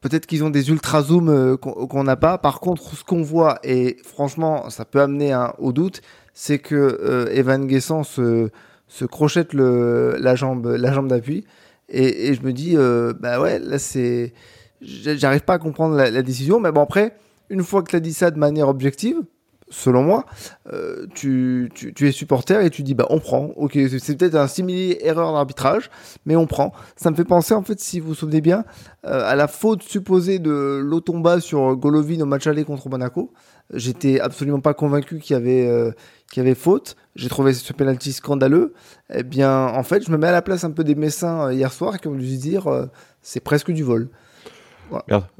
Peut-être 0.00 0.26
qu'ils 0.26 0.44
ont 0.44 0.50
des 0.50 0.70
ultra 0.70 1.02
zoom 1.02 1.58
qu'on 1.58 2.04
n'a 2.04 2.16
pas. 2.16 2.38
Par 2.38 2.60
contre, 2.60 2.96
ce 2.96 3.02
qu'on 3.02 3.22
voit, 3.22 3.58
et 3.64 3.96
franchement, 4.04 4.70
ça 4.70 4.84
peut 4.84 5.00
amener 5.00 5.36
au 5.58 5.72
doute, 5.72 6.02
c'est 6.32 6.60
que 6.60 7.28
Evan 7.32 7.66
Guessant 7.66 8.04
se, 8.04 8.50
se 8.86 9.04
crochette 9.04 9.52
le, 9.52 10.16
la 10.20 10.36
jambe, 10.36 10.68
la 10.68 10.92
jambe 10.92 11.08
d'appui. 11.08 11.44
Et, 11.88 12.28
et, 12.28 12.34
je 12.34 12.42
me 12.42 12.52
dis, 12.52 12.76
bah 13.18 13.40
ouais, 13.40 13.58
là, 13.58 13.80
c'est 13.80 14.32
j'arrive 14.80 15.42
pas 15.42 15.54
à 15.54 15.58
comprendre 15.58 15.96
la, 15.96 16.22
décision. 16.22 16.60
Mais 16.60 16.72
bon, 16.72 16.82
après, 16.82 17.16
une 17.50 17.62
fois 17.62 17.82
que 17.82 17.90
tu 17.90 17.96
as 17.96 18.00
dit 18.00 18.12
ça 18.12 18.30
de 18.30 18.38
manière 18.38 18.68
objective, 18.68 19.22
selon 19.70 20.02
moi, 20.02 20.24
euh, 20.72 21.06
tu, 21.14 21.70
es 22.00 22.12
supporter 22.12 22.64
et 22.64 22.70
tu 22.70 22.82
dis 22.82 22.94
bah 22.94 23.06
on 23.10 23.18
prend. 23.18 23.50
Ok, 23.56 23.78
c'est 24.00 24.16
peut-être 24.16 24.34
un 24.34 24.48
simili 24.48 24.96
erreur 25.00 25.32
d'arbitrage, 25.32 25.90
mais 26.26 26.36
on 26.36 26.46
prend. 26.46 26.72
Ça 26.96 27.10
me 27.10 27.16
fait 27.16 27.24
penser 27.24 27.54
en 27.54 27.62
fait, 27.62 27.78
si 27.80 28.00
vous 28.00 28.08
vous 28.08 28.14
souvenez 28.14 28.40
bien, 28.40 28.64
euh, 29.06 29.28
à 29.28 29.36
la 29.36 29.48
faute 29.48 29.82
supposée 29.82 30.38
de 30.38 30.80
Lotomba 30.82 31.40
sur 31.40 31.76
Golovin 31.76 32.20
au 32.20 32.26
match 32.26 32.46
aller 32.46 32.64
contre 32.64 32.88
Monaco. 32.88 33.32
J'étais 33.74 34.18
absolument 34.20 34.60
pas 34.60 34.72
convaincu 34.72 35.18
qu'il 35.18 35.34
y 35.34 35.36
avait 35.36 35.66
euh, 35.66 35.92
qu'il 36.30 36.42
y 36.42 36.46
avait 36.46 36.54
faute. 36.54 36.96
J'ai 37.16 37.28
trouvé 37.28 37.52
ce 37.52 37.72
penalty 37.72 38.12
scandaleux. 38.12 38.72
Eh 39.12 39.22
bien, 39.22 39.66
en 39.66 39.82
fait, 39.82 40.04
je 40.04 40.10
me 40.10 40.16
mets 40.16 40.28
à 40.28 40.32
la 40.32 40.42
place 40.42 40.64
un 40.64 40.70
peu 40.70 40.84
des 40.84 40.94
Messins 40.94 41.52
hier 41.52 41.72
soir 41.72 41.98
qui 42.00 42.08
ont 42.08 42.14
dû 42.14 42.34
se 42.34 42.40
dire 42.40 42.88
c'est 43.20 43.40
presque 43.40 43.70
du 43.70 43.82
vol. 43.82 44.08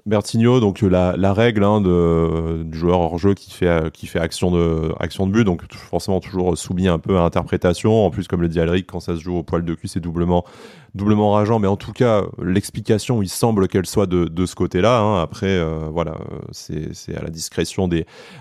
Bertigno, 0.07 0.61
donc 0.61 0.81
la, 0.81 1.17
la 1.17 1.33
règle 1.33 1.64
hein, 1.64 1.81
du 1.81 2.78
joueur 2.78 3.00
hors 3.00 3.19
jeu 3.19 3.35
qui 3.35 3.50
fait, 3.50 3.90
fait 4.07 4.19
action, 4.19 4.50
de, 4.50 5.31
but, 5.31 5.45
donc 5.45 5.62
forcément 5.73 6.21
toujours 6.21 6.57
soumis 6.57 6.88
un 6.88 6.99
peu 6.99 7.19
à 7.19 7.23
interprétation. 7.23 8.05
En 8.05 8.11
plus, 8.11 8.28
comme 8.28 8.43
le 8.43 8.49
dit 8.49 8.61
Alric, 8.61 8.87
quand 8.87 9.00
ça 9.00 9.17
se 9.17 9.21
joue 9.21 9.37
au 9.37 9.43
poil 9.43 9.64
de 9.64 9.75
cul, 9.75 9.88
c'est 9.88 10.00
doublement, 10.00 10.45
doublement 10.95 11.33
rageant. 11.33 11.59
Mais 11.59 11.69
en 11.69 11.76
tout 11.76 11.93
cas, 11.93 12.23
l'explication, 12.43 13.23
il 13.23 13.28
semble 13.28 13.69
qu'elle 13.69 13.87
soit 13.87 14.07
de, 14.07 14.47
ce 14.47 14.55
côté-là. 14.55 15.00
Hein. 15.00 15.23
Après, 15.23 15.47
euh, 15.47 15.88
voilà, 15.90 16.17
c'est 16.52 17.17
à 17.17 17.23
la 17.23 17.31
discrétion 17.31 17.88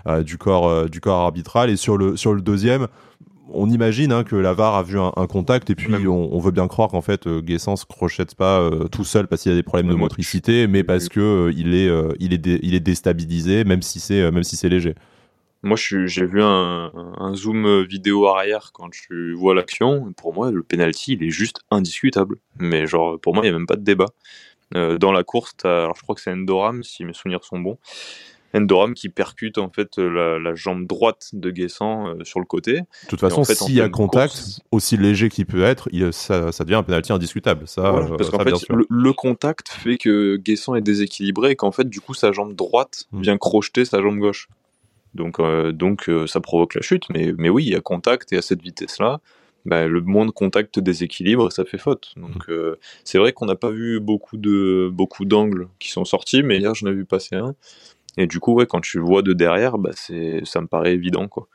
euh, 0.07 0.23
du, 0.23 0.37
corps, 0.37 0.67
euh, 0.67 0.87
du 0.87 1.01
corps 1.01 1.21
arbitral. 1.21 1.69
Et 1.69 1.75
sur 1.75 1.97
le, 1.97 2.17
sur 2.17 2.33
le 2.33 2.41
deuxième, 2.41 2.87
on 3.53 3.69
imagine 3.69 4.11
hein, 4.11 4.23
que 4.23 4.35
la 4.35 4.53
VAR 4.53 4.75
a 4.75 4.83
vu 4.83 4.99
un, 4.99 5.11
contact 5.27 5.69
et 5.69 5.75
puis 5.75 6.07
on, 6.07 6.39
veut 6.39 6.51
bien 6.51 6.67
croire 6.67 6.89
qu'en 6.89 7.01
fait 7.01 7.27
euh, 7.27 7.41
Guessant 7.41 7.75
se 7.75 7.85
crochette 7.85 8.35
pas 8.35 8.59
euh, 8.59 8.87
tout 8.87 9.03
seul 9.03 9.27
parce 9.27 9.43
qu'il 9.43 9.51
a 9.51 9.55
des 9.55 9.63
problèmes 9.63 9.89
de 9.89 9.95
motricité, 9.95 10.67
mais 10.67 10.83
parce 10.83 11.09
que 11.09 11.19
euh, 11.19 11.53
il 11.55 11.73
est 11.73 11.89
il 12.19 12.33
est 12.33 12.59
il 12.61 12.75
est 12.75 12.79
déstabilisé 12.79 13.63
même 13.63 13.81
si 13.81 13.99
c'est 13.99 14.31
même 14.31 14.43
si 14.43 14.55
c'est 14.55 14.69
léger. 14.69 14.95
Moi, 15.63 15.75
j'ai 15.75 16.25
vu 16.25 16.41
un, 16.41 16.91
un, 16.93 17.35
zoom 17.35 17.83
vidéo 17.83 18.27
arrière 18.27 18.69
quand 18.73 18.91
tu 18.91 19.33
vois 19.33 19.55
l'action. 19.55 20.13
Pour 20.15 20.33
moi, 20.33 20.51
le 20.51 20.61
penalty, 20.61 21.13
il 21.13 21.23
est 21.23 21.31
juste 21.31 21.61
indiscutable. 21.71 22.37
Mais 22.59 22.85
genre, 22.85 23.19
pour 23.19 23.33
moi, 23.33 23.43
il 23.43 23.49
n'y 23.49 23.55
a 23.55 23.57
même 23.57 23.67
pas 23.67 23.75
de 23.75 23.83
débat. 23.83 24.05
Dans 24.73 25.11
la 25.11 25.23
course, 25.23 25.55
alors 25.63 25.95
je 25.95 26.03
crois 26.03 26.13
que 26.13 26.21
c'est 26.21 26.31
Endoram, 26.31 26.83
si 26.83 27.05
mes 27.05 27.13
souvenirs 27.13 27.43
sont 27.43 27.59
bons. 27.59 27.79
Endoram 28.53 28.93
qui 28.93 29.09
percute 29.09 29.57
en 29.57 29.69
fait 29.69 29.97
la, 29.97 30.55
jambe 30.55 30.87
droite 30.87 31.29
de 31.33 31.51
Guessant 31.51 32.07
euh, 32.07 32.23
sur 32.23 32.39
le 32.39 32.45
côté. 32.45 32.81
De 32.81 33.07
toute 33.09 33.19
façon, 33.19 33.43
s'il 33.43 33.75
y 33.75 33.81
a 33.81 33.89
contact, 33.89 34.61
aussi 34.71 34.97
léger 34.97 35.29
qu'il 35.29 35.45
peut 35.45 35.63
être, 35.63 35.89
ça, 36.11 36.51
ça, 36.51 36.63
devient 36.63 36.75
un 36.75 36.83
penalty 36.83 37.11
indiscutable. 37.11 37.67
Ça, 37.67 37.93
euh, 37.93 38.17
parce 38.17 38.29
qu'en 38.29 38.39
fait, 38.39 38.53
le, 38.69 39.13
contact 39.13 39.69
fait 39.69 39.97
que 39.97 40.37
Guessant 40.37 40.75
est 40.75 40.81
déséquilibré 40.81 41.51
et 41.51 41.55
qu'en 41.55 41.71
fait, 41.71 41.89
du 41.89 42.01
coup, 42.01 42.13
sa 42.13 42.31
jambe 42.31 42.53
droite 42.53 43.05
hmm. 43.11 43.21
vient 43.21 43.37
crocheter 43.37 43.85
sa 43.85 44.01
jambe 44.01 44.19
gauche. 44.19 44.47
Donc, 45.13 45.41
donc 45.73 46.11
ça 46.27 46.41
provoque 46.41 46.75
la 46.75 46.81
chute. 46.81 47.05
Mais, 47.09 47.33
mais 47.37 47.49
oui, 47.49 47.65
il 47.65 47.71
y 47.71 47.75
a 47.75 47.81
contact 47.81 48.31
et 48.33 48.37
à 48.37 48.41
cette 48.41 48.61
vitesse-là, 48.61 49.19
bah, 49.67 49.85
le 49.85 49.99
moins 49.99 50.25
de 50.25 50.31
contact 50.31 50.79
déséquilibre, 50.79 51.51
ça 51.51 51.65
fait 51.65 51.77
faute. 51.77 52.13
Donc 52.15 52.47
mmh. 52.47 52.51
euh, 52.51 52.75
c'est 53.03 53.17
vrai 53.17 53.33
qu'on 53.33 53.45
n'a 53.45 53.55
pas 53.55 53.69
vu 53.69 53.99
beaucoup 53.99 54.37
de 54.37 54.89
beaucoup 54.91 55.25
d'angles 55.25 55.67
qui 55.77 55.89
sont 55.89 56.05
sortis, 56.05 56.41
mais 56.41 56.57
hier 56.57 56.73
j'en 56.73 56.87
ai 56.87 56.93
vu 56.93 57.03
passer 57.03 57.35
un. 57.35 57.53
Et 58.17 58.27
du 58.27 58.39
coup, 58.39 58.53
ouais, 58.53 58.65
quand 58.65 58.81
tu 58.81 58.99
vois 58.99 59.21
de 59.21 59.33
derrière, 59.33 59.77
bah 59.77 59.91
c'est 59.93 60.41
ça 60.43 60.61
me 60.61 60.67
paraît 60.67 60.93
évident 60.93 61.27
quoi. 61.27 61.47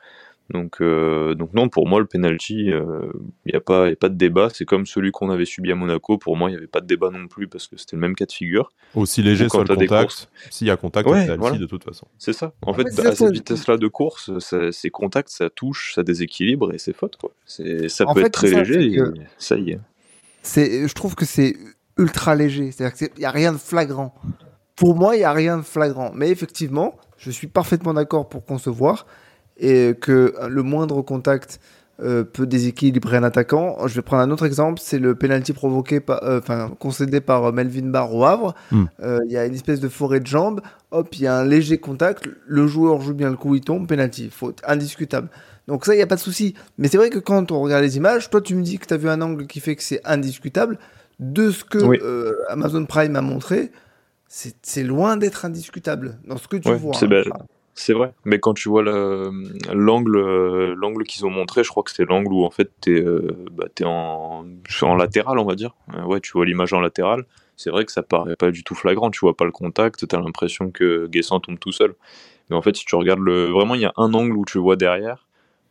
Donc, 0.49 0.81
euh, 0.81 1.35
donc 1.35 1.53
non, 1.53 1.69
pour 1.69 1.87
moi, 1.87 1.99
le 1.99 2.05
penalty, 2.05 2.65
il 2.65 2.73
euh, 2.73 3.11
n'y 3.45 3.55
a, 3.55 3.61
pas, 3.61 3.87
a 3.87 3.95
pas 3.95 4.09
de 4.09 4.15
débat. 4.15 4.49
C'est 4.53 4.65
comme 4.65 4.85
celui 4.85 5.11
qu'on 5.11 5.29
avait 5.29 5.45
subi 5.45 5.71
à 5.71 5.75
Monaco. 5.75 6.17
Pour 6.17 6.35
moi, 6.35 6.49
il 6.49 6.53
n'y 6.53 6.57
avait 6.57 6.67
pas 6.67 6.81
de 6.81 6.85
débat 6.85 7.09
non 7.09 7.27
plus 7.27 7.47
parce 7.47 7.67
que 7.67 7.77
c'était 7.77 7.95
le 7.95 8.01
même 8.01 8.15
cas 8.15 8.25
de 8.25 8.31
figure. 8.31 8.71
Aussi 8.93 9.23
léger 9.23 9.47
sur 9.47 9.63
le 9.63 9.75
contact. 9.75 10.29
S'il 10.49 10.67
y 10.67 10.71
a 10.71 10.77
contact, 10.77 11.09
ouais, 11.09 11.25
penalty 11.27 11.59
de 11.59 11.65
toute 11.65 11.83
façon. 11.83 12.07
C'est 12.17 12.33
ça. 12.33 12.53
En 12.61 12.73
fait, 12.73 12.87
à 12.99 13.15
cette 13.15 13.33
vitesse-là 13.33 13.77
de 13.77 13.87
course, 13.87 14.31
c'est 14.71 14.89
contact, 14.89 15.29
ça 15.29 15.49
touche, 15.49 15.93
ça 15.95 16.03
déséquilibre 16.03 16.73
et 16.73 16.77
c'est 16.77 16.93
faute. 16.93 17.17
Quoi. 17.17 17.31
Ça 17.45 18.05
peut 18.13 18.25
être 18.25 18.31
très 18.31 18.49
léger 18.49 19.01
ça 19.37 19.57
y 19.57 19.71
est. 19.71 19.79
Je 20.43 20.93
trouve 20.93 21.15
que 21.15 21.25
c'est 21.25 21.55
ultra 21.97 22.35
léger. 22.35 22.71
C'est-à-dire 22.71 22.97
qu'il 22.97 23.09
n'y 23.17 23.25
a 23.25 23.31
rien 23.31 23.53
de 23.53 23.57
flagrant. 23.57 24.13
Pour 24.75 24.95
moi, 24.95 25.15
il 25.15 25.19
n'y 25.19 25.25
a 25.25 25.33
rien 25.33 25.57
de 25.57 25.63
flagrant. 25.63 26.11
Mais 26.13 26.29
effectivement, 26.29 26.95
je 27.17 27.31
suis 27.31 27.47
parfaitement 27.47 27.93
d'accord 27.93 28.29
pour 28.29 28.45
concevoir 28.45 29.05
et 29.57 29.93
que 29.99 30.33
le 30.47 30.63
moindre 30.63 31.01
contact 31.01 31.59
euh, 32.01 32.23
peut 32.23 32.47
déséquilibrer 32.47 33.17
un 33.17 33.23
attaquant. 33.23 33.77
Je 33.87 33.93
vais 33.93 34.01
prendre 34.01 34.23
un 34.23 34.31
autre 34.31 34.47
exemple, 34.47 34.79
c'est 34.81 34.97
le 34.97 35.13
penalty 35.13 35.53
provoqué 35.53 35.99
par, 35.99 36.23
euh, 36.23 36.39
enfin 36.39 36.71
concédé 36.79 37.21
par 37.21 37.45
euh, 37.45 37.51
Melvin 37.51 37.85
Barr 37.85 38.15
au 38.15 38.25
Havre. 38.25 38.55
Hmm. 38.71 38.85
Il 38.99 39.31
y 39.31 39.37
a 39.37 39.45
une 39.45 39.53
espèce 39.53 39.79
de 39.79 39.87
forêt 39.87 40.19
de 40.19 40.25
jambes. 40.25 40.61
Hop, 40.89 41.15
il 41.15 41.21
y 41.21 41.27
a 41.27 41.37
un 41.37 41.45
léger 41.45 41.77
contact. 41.77 42.27
Le 42.47 42.65
joueur 42.65 42.99
joue 42.99 43.13
bien 43.13 43.29
le 43.29 43.37
coup, 43.37 43.53
il 43.53 43.61
tombe, 43.61 43.87
penalty, 43.87 44.31
faute, 44.31 44.59
indiscutable. 44.67 45.29
Donc 45.67 45.85
ça, 45.85 45.93
il 45.93 45.97
n'y 45.97 46.03
a 46.03 46.07
pas 46.07 46.15
de 46.15 46.19
souci. 46.19 46.55
Mais 46.79 46.87
c'est 46.87 46.97
vrai 46.97 47.11
que 47.11 47.19
quand 47.19 47.51
on 47.51 47.61
regarde 47.61 47.83
les 47.83 47.95
images, 47.95 48.31
toi 48.31 48.41
tu 48.41 48.55
me 48.55 48.63
dis 48.63 48.79
que 48.79 48.87
tu 48.87 48.93
as 48.95 48.97
vu 48.97 49.07
un 49.07 49.21
angle 49.21 49.45
qui 49.45 49.59
fait 49.59 49.75
que 49.75 49.83
c'est 49.83 50.01
indiscutable. 50.03 50.79
De 51.19 51.51
ce 51.51 51.63
que 51.63 52.35
Amazon 52.49 52.85
Prime 52.85 53.15
a 53.15 53.21
montré, 53.21 53.71
c'est 54.33 54.83
loin 54.83 55.15
d'être 55.15 55.45
indiscutable 55.45 56.17
dans 56.25 56.37
ce 56.37 56.47
que 56.47 56.57
tu 56.57 56.71
vois. 56.73 56.93
C'est 56.95 57.07
belle. 57.07 57.31
C'est 57.75 57.93
vrai, 57.93 58.13
mais 58.23 58.39
quand 58.39 58.53
tu 58.53 58.69
vois 58.69 58.83
l'angle 58.83 60.15
euh, 60.15 60.75
l'angle 60.75 61.03
qu'ils 61.05 61.25
ont 61.25 61.31
montré, 61.31 61.63
je 61.63 61.69
crois 61.69 61.81
que 61.81 61.89
c'est 61.91 62.05
l'angle 62.05 62.31
où 62.31 62.43
en 62.43 62.51
fait 62.51 62.69
t'es 62.81 63.01
euh, 63.01 63.35
bah, 63.51 63.65
es 63.79 63.83
en, 63.83 64.45
en 64.83 64.95
latéral, 64.95 65.39
on 65.39 65.45
va 65.45 65.55
dire. 65.55 65.75
Euh, 65.95 66.03
ouais, 66.03 66.19
tu 66.19 66.31
vois 66.33 66.45
l'image 66.45 66.73
en 66.73 66.79
latéral. 66.79 67.25
C'est 67.57 67.71
vrai 67.71 67.83
que 67.85 67.91
ça 67.91 68.03
paraît 68.03 68.35
pas 68.35 68.51
du 68.51 68.63
tout 68.63 68.75
flagrant. 68.75 69.09
Tu 69.09 69.19
vois 69.21 69.35
pas 69.35 69.45
le 69.45 69.51
contact, 69.51 70.07
t'as 70.07 70.19
l'impression 70.19 70.69
que 70.69 71.07
Guessant 71.07 71.39
tombe 71.39 71.59
tout 71.59 71.71
seul. 71.71 71.95
Mais 72.49 72.55
en 72.55 72.61
fait, 72.61 72.75
si 72.75 72.85
tu 72.85 72.95
regardes 72.95 73.21
le, 73.21 73.45
vraiment, 73.45 73.73
il 73.73 73.81
y 73.81 73.85
a 73.85 73.93
un 73.97 74.13
angle 74.13 74.35
où 74.37 74.45
tu 74.45 74.59
vois 74.59 74.75
derrière. 74.75 75.27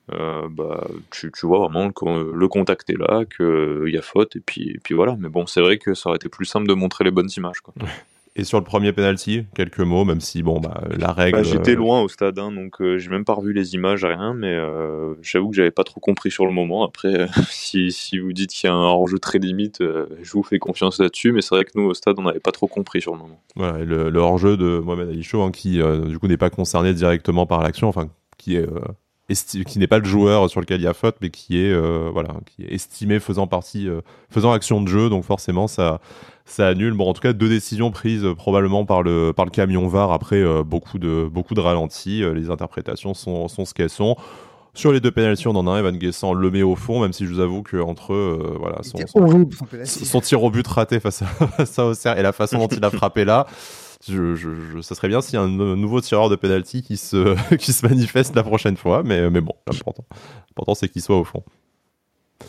bah, 0.09 0.89
tu, 1.11 1.31
tu, 1.33 1.47
vois 1.47 1.59
vraiment 1.61 1.91
que 1.93 2.33
le 2.33 2.49
contact 2.49 2.91
est 2.91 2.99
là, 2.99 3.25
qu'il 3.25 3.93
y 3.93 3.99
a 3.99 4.03
faute, 4.03 4.37
et 4.37 4.41
puis, 4.41 4.71
et 4.71 4.81
puis 4.83 4.95
voilà. 4.95 5.17
Mais 5.19 5.29
bon, 5.29 5.47
c'est 5.47 5.61
vrai 5.61 5.79
que 5.79 5.95
ça 5.95 6.09
aurait 6.09 6.17
été 6.17 6.29
plus 6.29 6.47
simple 6.47 6.67
de 6.67 6.75
montrer 6.75 7.05
les 7.05 7.13
bonnes 7.13 7.31
images. 7.37 7.61
Quoi. 7.61 7.75
Et 8.35 8.45
sur 8.45 8.59
le 8.59 8.65
premier 8.65 8.93
penalty, 8.93 9.45
quelques 9.55 9.81
mots, 9.81 10.07
même 10.07 10.23
si 10.23 10.43
bon, 10.43 10.59
bah, 10.59 10.83
la 10.97 11.13
règle. 11.13 11.39
Bah, 11.39 11.43
j'étais 11.43 11.73
euh, 11.73 11.77
loin 11.77 12.01
au 12.01 12.09
stade, 12.09 12.39
hein, 12.39 12.51
donc 12.51 12.81
euh, 12.81 12.97
j'ai 12.97 13.11
même 13.11 13.27
pas 13.27 13.35
revu 13.35 13.53
les 13.53 13.75
images, 13.75 14.07
rien, 14.07 14.33
mais 14.33 14.55
euh, 14.55 15.15
j'avoue 15.21 15.51
que 15.51 15.57
j'avais 15.57 15.71
pas 15.71 15.85
trop 15.85 16.01
compris 16.01 16.31
sur 16.31 16.47
le 16.47 16.53
moment. 16.53 16.83
Après, 16.83 17.27
si, 17.51 17.93
si, 17.93 18.19
vous 18.19 18.33
dites 18.33 18.51
qu'il 18.51 18.69
y 18.69 18.71
a 18.71 18.75
un 18.75 18.87
enjeu 18.87 19.19
très 19.19 19.39
limite, 19.39 19.81
je 19.81 20.33
vous 20.33 20.43
fais 20.43 20.59
confiance 20.59 20.99
là-dessus, 20.99 21.33
mais 21.33 21.43
c'est 21.43 21.55
vrai 21.55 21.65
que 21.65 21.73
nous 21.75 21.85
au 21.85 21.95
stade, 21.95 22.19
on 22.19 22.23
n'avait 22.23 22.41
pas 22.41 22.53
trop 22.53 22.69
compris 22.69 23.03
sur 23.03 23.13
le 23.13 23.19
moment. 23.19 23.39
Voilà, 23.55 23.85
le, 23.85 24.09
le 24.09 24.19
hors-jeu 24.19 24.57
de 24.57 24.79
Mohamed 24.79 25.11
Ali 25.11 25.23
Chaud, 25.23 25.43
hein, 25.43 25.51
qui 25.51 25.81
du 26.07 26.19
coup 26.19 26.27
n'est 26.27 26.39
pas 26.39 26.51
concerné 26.51 26.95
directement 26.95 27.45
par 27.45 27.63
l'action, 27.63 27.89
enfin 27.89 28.09
qui 28.39 28.57
est 28.57 28.67
qui 29.35 29.79
n'est 29.79 29.87
pas 29.87 29.99
le 29.99 30.05
joueur 30.05 30.49
sur 30.51 30.61
lequel 30.61 30.81
il 30.81 30.85
y 30.85 30.89
a 30.89 30.95
faute, 30.95 31.17
mais 31.21 31.31
qui 31.31 31.59
est 31.59 31.75
voilà, 32.11 32.35
qui 32.47 32.65
est 32.65 32.75
estimé 32.75 33.21
faisant 33.21 33.47
partie, 33.47 33.89
faisant 34.31 34.53
action 34.53 34.81
de 34.81 34.89
jeu. 34.89 35.09
Donc 35.09 35.25
forcément, 35.25 35.67
ça, 35.67 36.01
ça 36.45 36.69
annule. 36.69 36.95
Bon, 36.95 37.09
en 37.09 37.13
tout 37.13 37.21
cas, 37.21 37.33
deux 37.33 37.49
décisions 37.49 37.91
prises 37.91 38.25
euh, 38.25 38.35
probablement 38.35 38.85
par 38.85 39.03
le, 39.03 39.33
par 39.35 39.45
le 39.45 39.51
camion 39.51 39.87
VAR 39.89 40.13
après 40.13 40.37
euh, 40.37 40.63
beaucoup, 40.63 40.99
de, 40.99 41.29
beaucoup 41.31 41.55
de 41.55 41.61
ralentis. 41.61 42.23
Euh, 42.23 42.35
les 42.35 42.51
interprétations 42.51 43.15
sont, 43.15 43.49
sont 43.49 43.65
ce 43.65 43.75
qu'elles 43.75 43.91
sont. 43.91 44.17
Sur 44.75 44.93
les 44.93 45.01
deux 45.01 45.11
pénalités, 45.11 45.47
on 45.49 45.57
en 45.57 45.67
a 45.67 45.73
un. 45.73 45.79
Evan 45.79 45.97
Guessant 45.97 46.33
le 46.33 46.51
met 46.51 46.63
au 46.63 46.77
fond, 46.77 47.01
même 47.03 47.13
si 47.13 47.27
je 47.27 47.33
vous 47.33 47.41
avoue 47.41 47.63
qu'entre 47.63 48.15
eux, 48.15 48.57
voilà, 48.59 48.79
son, 48.83 48.99
son, 49.85 50.21
tir 50.23 50.43
au 50.43 50.51
but 50.51 50.67
raté 50.67 50.99
face 50.99 51.23
à, 51.23 51.67
ça 51.95 52.19
et 52.19 52.23
la 52.23 52.33
façon 52.33 52.59
dont 52.59 52.69
il 52.69 52.83
a 52.83 52.91
frappé 52.91 53.27
là. 53.27 53.47
Je, 54.09 54.35
je, 54.35 54.81
ça 54.81 54.95
serait 54.95 55.09
bien 55.09 55.21
s'il 55.21 55.35
y 55.35 55.37
a 55.37 55.43
un 55.43 55.77
nouveau 55.77 56.01
tireur 56.01 56.29
de 56.29 56.37
penalty 56.37 56.83
qui 56.83 56.97
se, 56.97 57.37
qui 57.57 57.73
se 57.73 57.87
manifeste 57.87 58.35
la 58.35 58.43
prochaine 58.43 58.77
fois, 58.77 59.03
mais, 59.05 59.31
mais 59.31 59.41
bon, 59.41 59.55
l'important, 59.67 60.05
l'important 60.49 60.75
c'est 60.75 60.89
qu'il 60.89 61.03
soit 61.03 61.19
au 61.19 61.25
fond. 61.25 61.45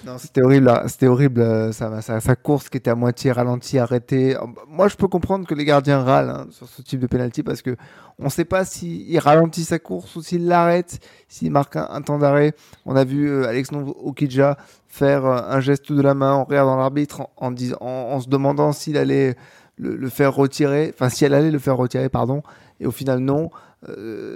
Non, 0.05 0.17
c'était 0.17 0.41
horrible. 0.41 0.71
C'était 0.87 1.07
horrible. 1.07 1.41
Euh, 1.41 1.71
sa, 1.71 2.35
course 2.35 2.69
qui 2.69 2.77
était 2.77 2.89
à 2.91 2.95
moitié 2.95 3.31
ralentie, 3.31 3.79
arrêtée. 3.79 4.35
Moi, 4.67 4.87
je 4.87 4.95
peux 4.95 5.07
comprendre 5.07 5.47
que 5.47 5.55
les 5.55 5.65
gardiens 5.65 6.03
râlent 6.03 6.29
hein, 6.29 6.47
sur 6.51 6.67
ce 6.67 6.81
type 6.81 6.99
de 6.99 7.07
penalty 7.07 7.43
parce 7.43 7.61
que 7.61 7.75
on 8.19 8.25
ne 8.25 8.29
sait 8.29 8.45
pas 8.45 8.65
s'il 8.65 9.17
ralentit 9.19 9.63
sa 9.63 9.79
course 9.79 10.15
ou 10.15 10.21
s'il 10.21 10.47
l'arrête, 10.47 10.99
s'il 11.27 11.51
marque 11.51 11.75
un, 11.75 12.01
temps 12.01 12.19
d'arrêt. 12.19 12.53
On 12.85 12.95
a 12.95 13.03
vu 13.03 13.29
euh, 13.29 13.47
Alex 13.47 13.69
Okidja 14.03 14.57
faire 14.87 15.25
euh, 15.25 15.41
un 15.47 15.59
geste 15.59 15.91
de 15.91 16.01
la 16.01 16.13
main 16.13 16.33
en 16.33 16.43
regardant 16.43 16.75
l'arbitre, 16.75 17.29
en, 17.37 17.53
en, 17.79 18.19
se 18.19 18.27
demandant 18.27 18.71
s'il 18.71 18.97
allait 18.97 19.35
le, 19.83 20.09
faire 20.09 20.33
retirer, 20.33 20.91
enfin 20.93 21.09
si 21.09 21.25
elle 21.25 21.33
allait 21.33 21.51
le 21.51 21.59
faire 21.59 21.77
retirer, 21.77 22.09
pardon. 22.09 22.41
Et 22.79 22.85
au 22.85 22.91
final, 22.91 23.19
non. 23.19 23.49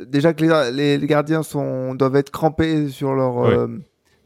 déjà 0.07 0.33
que 0.33 0.71
les, 0.71 0.97
les, 0.97 1.07
gardiens 1.07 1.43
sont, 1.43 1.95
doivent 1.95 2.15
être 2.17 2.31
crampés 2.31 2.89
sur 2.89 3.13
leur 3.13 3.67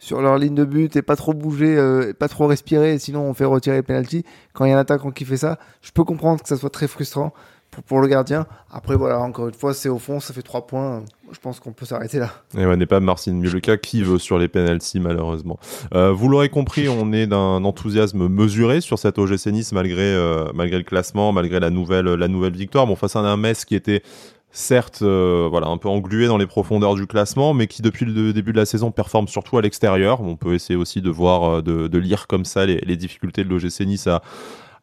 sur 0.01 0.19
leur 0.19 0.39
ligne 0.39 0.55
de 0.55 0.65
but 0.65 0.95
et 0.95 1.03
pas 1.03 1.15
trop 1.15 1.33
bouger, 1.33 1.77
euh, 1.77 2.11
pas 2.11 2.27
trop 2.27 2.47
respirer, 2.47 2.97
sinon 2.97 3.21
on 3.21 3.35
fait 3.35 3.45
retirer 3.45 3.77
le 3.77 3.83
penalty. 3.83 4.25
Quand 4.51 4.65
il 4.65 4.69
y 4.69 4.73
a 4.73 4.77
un 4.77 4.81
attaquant 4.81 5.11
qui 5.11 5.25
fait 5.25 5.37
ça, 5.37 5.59
je 5.81 5.91
peux 5.91 6.03
comprendre 6.03 6.41
que 6.41 6.49
ça 6.49 6.57
soit 6.57 6.71
très 6.71 6.87
frustrant 6.87 7.33
pour, 7.69 7.83
pour 7.83 8.01
le 8.01 8.07
gardien. 8.07 8.47
Après, 8.71 8.95
voilà, 8.95 9.19
encore 9.19 9.47
une 9.47 9.53
fois, 9.53 9.75
c'est 9.75 9.89
au 9.89 9.99
fond, 9.99 10.19
ça 10.19 10.33
fait 10.33 10.41
trois 10.41 10.65
points. 10.65 11.03
Je 11.31 11.39
pense 11.39 11.59
qu'on 11.59 11.71
peut 11.71 11.85
s'arrêter 11.85 12.19
là. 12.19 12.29
Et 12.57 12.65
ouais, 12.65 12.75
n'est 12.75 12.85
pas 12.85 12.99
Marcin 12.99 13.33
Muleka 13.33 13.77
qui 13.77 14.03
veut 14.03 14.19
sur 14.19 14.37
les 14.37 14.47
penalties, 14.47 14.99
malheureusement. 14.99 15.59
Euh, 15.93 16.11
vous 16.11 16.27
l'aurez 16.27 16.49
compris, 16.49 16.89
on 16.89 17.13
est 17.13 17.25
d'un 17.25 17.63
enthousiasme 17.63 18.27
mesuré 18.27 18.81
sur 18.81 18.99
cette 18.99 19.17
OGC 19.17 19.47
Nice, 19.47 19.71
malgré, 19.71 20.01
euh, 20.01 20.45
malgré 20.53 20.77
le 20.77 20.83
classement, 20.83 21.31
malgré 21.31 21.59
la 21.59 21.69
nouvelle, 21.69 22.05
la 22.05 22.27
nouvelle 22.27 22.55
victoire. 22.55 22.85
Bon, 22.85 22.95
face 22.95 23.15
à 23.15 23.19
un 23.19 23.37
Metz 23.37 23.63
qui 23.63 23.75
était 23.75 24.03
certes 24.53 24.99
euh, 25.01 25.47
voilà 25.49 25.67
un 25.67 25.77
peu 25.77 25.87
englué 25.87 26.27
dans 26.27 26.37
les 26.37 26.45
profondeurs 26.45 26.95
du 26.95 27.07
classement 27.07 27.53
mais 27.53 27.67
qui 27.67 27.81
depuis 27.81 28.03
le 28.03 28.33
début 28.33 28.51
de 28.51 28.57
la 28.57 28.65
saison 28.65 28.91
performe 28.91 29.29
surtout 29.29 29.57
à 29.57 29.61
l'extérieur 29.61 30.19
on 30.19 30.35
peut 30.35 30.53
essayer 30.53 30.75
aussi 30.75 31.01
de 31.01 31.09
voir 31.09 31.63
de, 31.63 31.97
lire 31.97 32.27
comme 32.27 32.43
ça 32.43 32.65
les, 32.65 32.79
les 32.79 32.97
difficultés 32.97 33.45
de 33.45 33.49
l'OGC 33.49 33.85
Nice 33.85 34.07
à, 34.07 34.21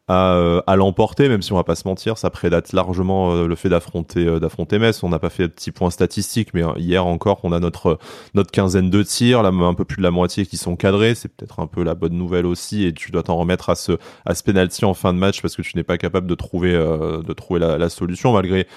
euh, 0.09 0.61
à, 0.65 0.75
l'emporter, 0.75 1.29
même 1.29 1.43
si 1.43 1.53
on 1.53 1.55
va 1.55 1.63
pas 1.63 1.75
se 1.75 1.87
mentir, 1.87 2.17
ça 2.17 2.31
prédate 2.31 2.73
largement 2.73 3.31
euh, 3.31 3.47
le 3.47 3.55
fait 3.55 3.69
d'affronter 3.69 4.25
euh, 4.25 4.39
d'affronter 4.39 4.79
Metz. 4.79 5.03
On 5.03 5.09
n'a 5.09 5.19
pas 5.19 5.29
fait 5.29 5.43
de 5.43 5.53
petits 5.53 5.71
points 5.71 5.91
statistiques, 5.91 6.51
mais 6.55 6.63
hier 6.77 7.05
encore, 7.05 7.39
on 7.43 7.51
a 7.51 7.59
notre 7.59 7.99
notre 8.33 8.49
quinzaine 8.49 8.89
de 8.89 9.03
tirs, 9.03 9.43
là 9.43 9.49
un 9.49 9.73
peu 9.75 9.85
plus 9.85 9.97
de 9.97 10.01
la 10.01 10.09
moitié 10.09 10.47
qui 10.47 10.57
sont 10.57 10.75
cadrés. 10.75 11.13
C'est 11.13 11.29
peut-être 11.29 11.59
un 11.59 11.67
peu 11.67 11.83
la 11.83 11.93
bonne 11.93 12.13
nouvelle 12.13 12.47
aussi, 12.47 12.85
et 12.85 12.93
tu 12.93 13.11
dois 13.11 13.21
t'en 13.21 13.35
remettre 13.37 13.69
à 13.69 13.75
ce 13.75 13.99
à 14.25 14.33
ce 14.33 14.41
penalty 14.41 14.83
en 14.83 14.95
fin 14.95 15.13
de 15.13 15.19
match 15.19 15.43
parce 15.43 15.55
que 15.55 15.61
tu 15.61 15.77
n'es 15.77 15.83
pas 15.83 15.99
capable 15.99 16.25
de 16.25 16.35
trouver 16.35 16.73
de 16.73 17.33
trouver 17.33 17.59
la, 17.59 17.77
la 17.77 17.89
solution 17.89 18.33
malgré 18.33 18.67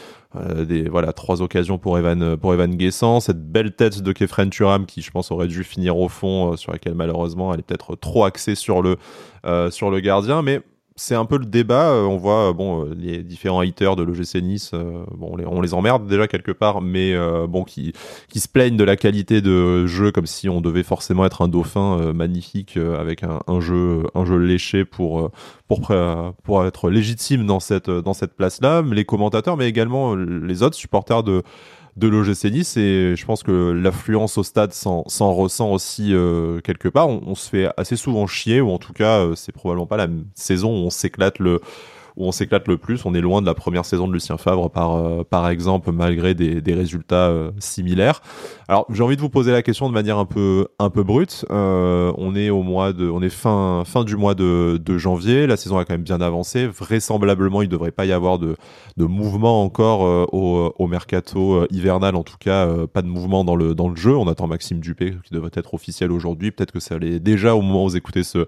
des 0.66 0.88
voilà 0.88 1.12
trois 1.12 1.40
occasions 1.40 1.78
pour 1.78 1.98
Evan 1.98 2.36
pour 2.36 2.52
Evan 2.52 2.74
Guessant, 2.74 3.20
cette 3.20 3.42
belle 3.50 3.72
tête 3.72 4.02
de 4.02 4.12
Kefren 4.12 4.50
Turam 4.50 4.84
qui 4.84 5.00
je 5.00 5.10
pense 5.10 5.30
aurait 5.30 5.48
dû 5.48 5.64
finir 5.64 5.96
au 5.96 6.08
fond, 6.08 6.56
sur 6.56 6.72
laquelle 6.72 6.94
malheureusement 6.94 7.54
elle 7.54 7.60
est 7.60 7.62
peut-être 7.62 7.96
trop 7.96 8.24
axée 8.24 8.54
sur 8.54 8.82
le 8.82 8.98
sur 9.70 9.90
le 9.90 10.00
gardien, 10.00 10.42
mais 10.42 10.60
c'est 10.96 11.14
un 11.14 11.24
peu 11.24 11.38
le 11.38 11.46
débat. 11.46 11.90
Euh, 11.90 12.04
on 12.04 12.16
voit 12.16 12.50
euh, 12.50 12.52
bon 12.52 12.84
euh, 12.84 12.94
les 12.96 13.22
différents 13.22 13.60
haters 13.60 13.96
de 13.96 14.02
l'OGC 14.02 14.42
Nice, 14.42 14.72
bon 15.16 15.36
on 15.46 15.60
les, 15.60 15.74
emmerde 15.74 16.06
déjà 16.06 16.28
quelque 16.28 16.52
part, 16.52 16.80
mais 16.82 17.14
bon 17.48 17.64
qui 17.64 17.92
qui 18.28 18.40
se 18.40 18.48
plaignent 18.48 18.76
de 18.76 18.84
la 18.84 18.96
qualité 18.96 19.40
de 19.40 19.86
jeu 19.86 20.12
comme 20.12 20.26
si 20.26 20.48
on 20.48 20.60
devait 20.60 20.82
forcément 20.82 21.24
être 21.24 21.42
un 21.42 21.48
dauphin 21.48 22.12
magnifique 22.12 22.76
avec 22.76 23.22
un, 23.22 23.40
un, 23.46 23.60
jeu 23.60 24.04
un 24.14 24.24
jeu 24.24 24.36
léché 24.36 24.84
pour 24.84 25.30
pour 25.68 25.92
pour 26.42 26.64
être 26.66 26.90
légitime 26.90 27.46
dans 27.46 27.60
cette 27.60 27.90
dans 27.90 28.14
cette 28.14 28.34
place 28.34 28.60
là. 28.60 28.82
Les 28.82 29.04
commentateurs, 29.04 29.56
mais 29.56 29.68
également 29.68 30.14
les 30.14 30.62
autres 30.62 30.76
supporters 30.76 31.22
de 31.22 31.42
de 31.96 32.08
l'OGC 32.08 32.44
Nice 32.50 32.76
et 32.76 33.14
je 33.16 33.24
pense 33.26 33.42
que 33.42 33.70
l'affluence 33.70 34.38
au 34.38 34.42
stade 34.42 34.72
s'en 34.72 35.04
ressent 35.34 35.70
aussi 35.70 36.14
quelque 36.64 36.88
part. 36.88 37.08
On, 37.08 37.22
on, 37.26 37.34
se 37.34 37.48
fait 37.48 37.68
assez 37.76 37.96
souvent 37.96 38.26
chier 38.26 38.60
ou 38.60 38.70
en 38.70 38.78
tout 38.78 38.92
cas 38.92 39.26
c'est 39.36 39.52
probablement 39.52 39.86
pas 39.86 39.98
la 39.98 40.08
saison 40.34 40.70
où 40.70 40.86
on 40.86 40.90
s'éclate 40.90 41.38
le 41.38 41.60
où 42.16 42.26
on 42.26 42.32
s'éclate 42.32 42.68
le 42.68 42.78
plus. 42.78 43.04
On 43.04 43.14
est 43.14 43.20
loin 43.20 43.40
de 43.40 43.46
la 43.46 43.54
première 43.54 43.84
saison 43.84 44.08
de 44.08 44.12
Lucien 44.12 44.36
Favre, 44.36 44.70
par, 44.70 44.96
euh, 44.96 45.22
par 45.28 45.48
exemple, 45.48 45.92
malgré 45.92 46.34
des, 46.34 46.60
des 46.60 46.74
résultats 46.74 47.28
euh, 47.28 47.50
similaires. 47.58 48.20
Alors, 48.68 48.86
j'ai 48.90 49.02
envie 49.02 49.16
de 49.16 49.20
vous 49.20 49.28
poser 49.28 49.52
la 49.52 49.62
question 49.62 49.88
de 49.88 49.94
manière 49.94 50.18
un 50.18 50.24
peu, 50.24 50.68
un 50.78 50.90
peu 50.90 51.02
brute. 51.02 51.44
Euh, 51.50 52.12
on 52.16 52.34
est 52.34 52.50
au 52.50 52.62
mois 52.62 52.92
de, 52.92 53.08
on 53.08 53.22
est 53.22 53.28
fin, 53.30 53.82
fin 53.84 54.04
du 54.04 54.16
mois 54.16 54.34
de, 54.34 54.80
de 54.82 54.98
janvier. 54.98 55.46
La 55.46 55.56
saison 55.56 55.78
a 55.78 55.84
quand 55.84 55.94
même 55.94 56.02
bien 56.02 56.20
avancé. 56.20 56.66
Vraisemblablement, 56.66 57.62
il 57.62 57.66
ne 57.66 57.72
devrait 57.72 57.90
pas 57.90 58.06
y 58.06 58.12
avoir 58.12 58.38
de, 58.38 58.56
de 58.96 59.04
mouvement 59.04 59.62
encore 59.62 60.02
au, 60.32 60.72
au, 60.78 60.86
mercato 60.86 61.66
hivernal. 61.70 62.16
En 62.16 62.22
tout 62.22 62.36
cas, 62.38 62.66
pas 62.92 63.02
de 63.02 63.08
mouvement 63.08 63.44
dans 63.44 63.56
le, 63.56 63.74
dans 63.74 63.88
le 63.88 63.96
jeu. 63.96 64.16
On 64.16 64.28
attend 64.28 64.46
Maxime 64.46 64.80
Dupé 64.80 65.14
qui 65.24 65.34
devrait 65.34 65.50
être 65.54 65.74
officiel 65.74 66.12
aujourd'hui. 66.12 66.50
Peut-être 66.50 66.72
que 66.72 66.80
ça 66.80 66.96
allait 66.96 67.20
déjà 67.20 67.54
au 67.54 67.62
moment 67.62 67.84
où 67.84 67.88
vous 67.88 67.96
écoutez 67.96 68.22
ce, 68.22 68.46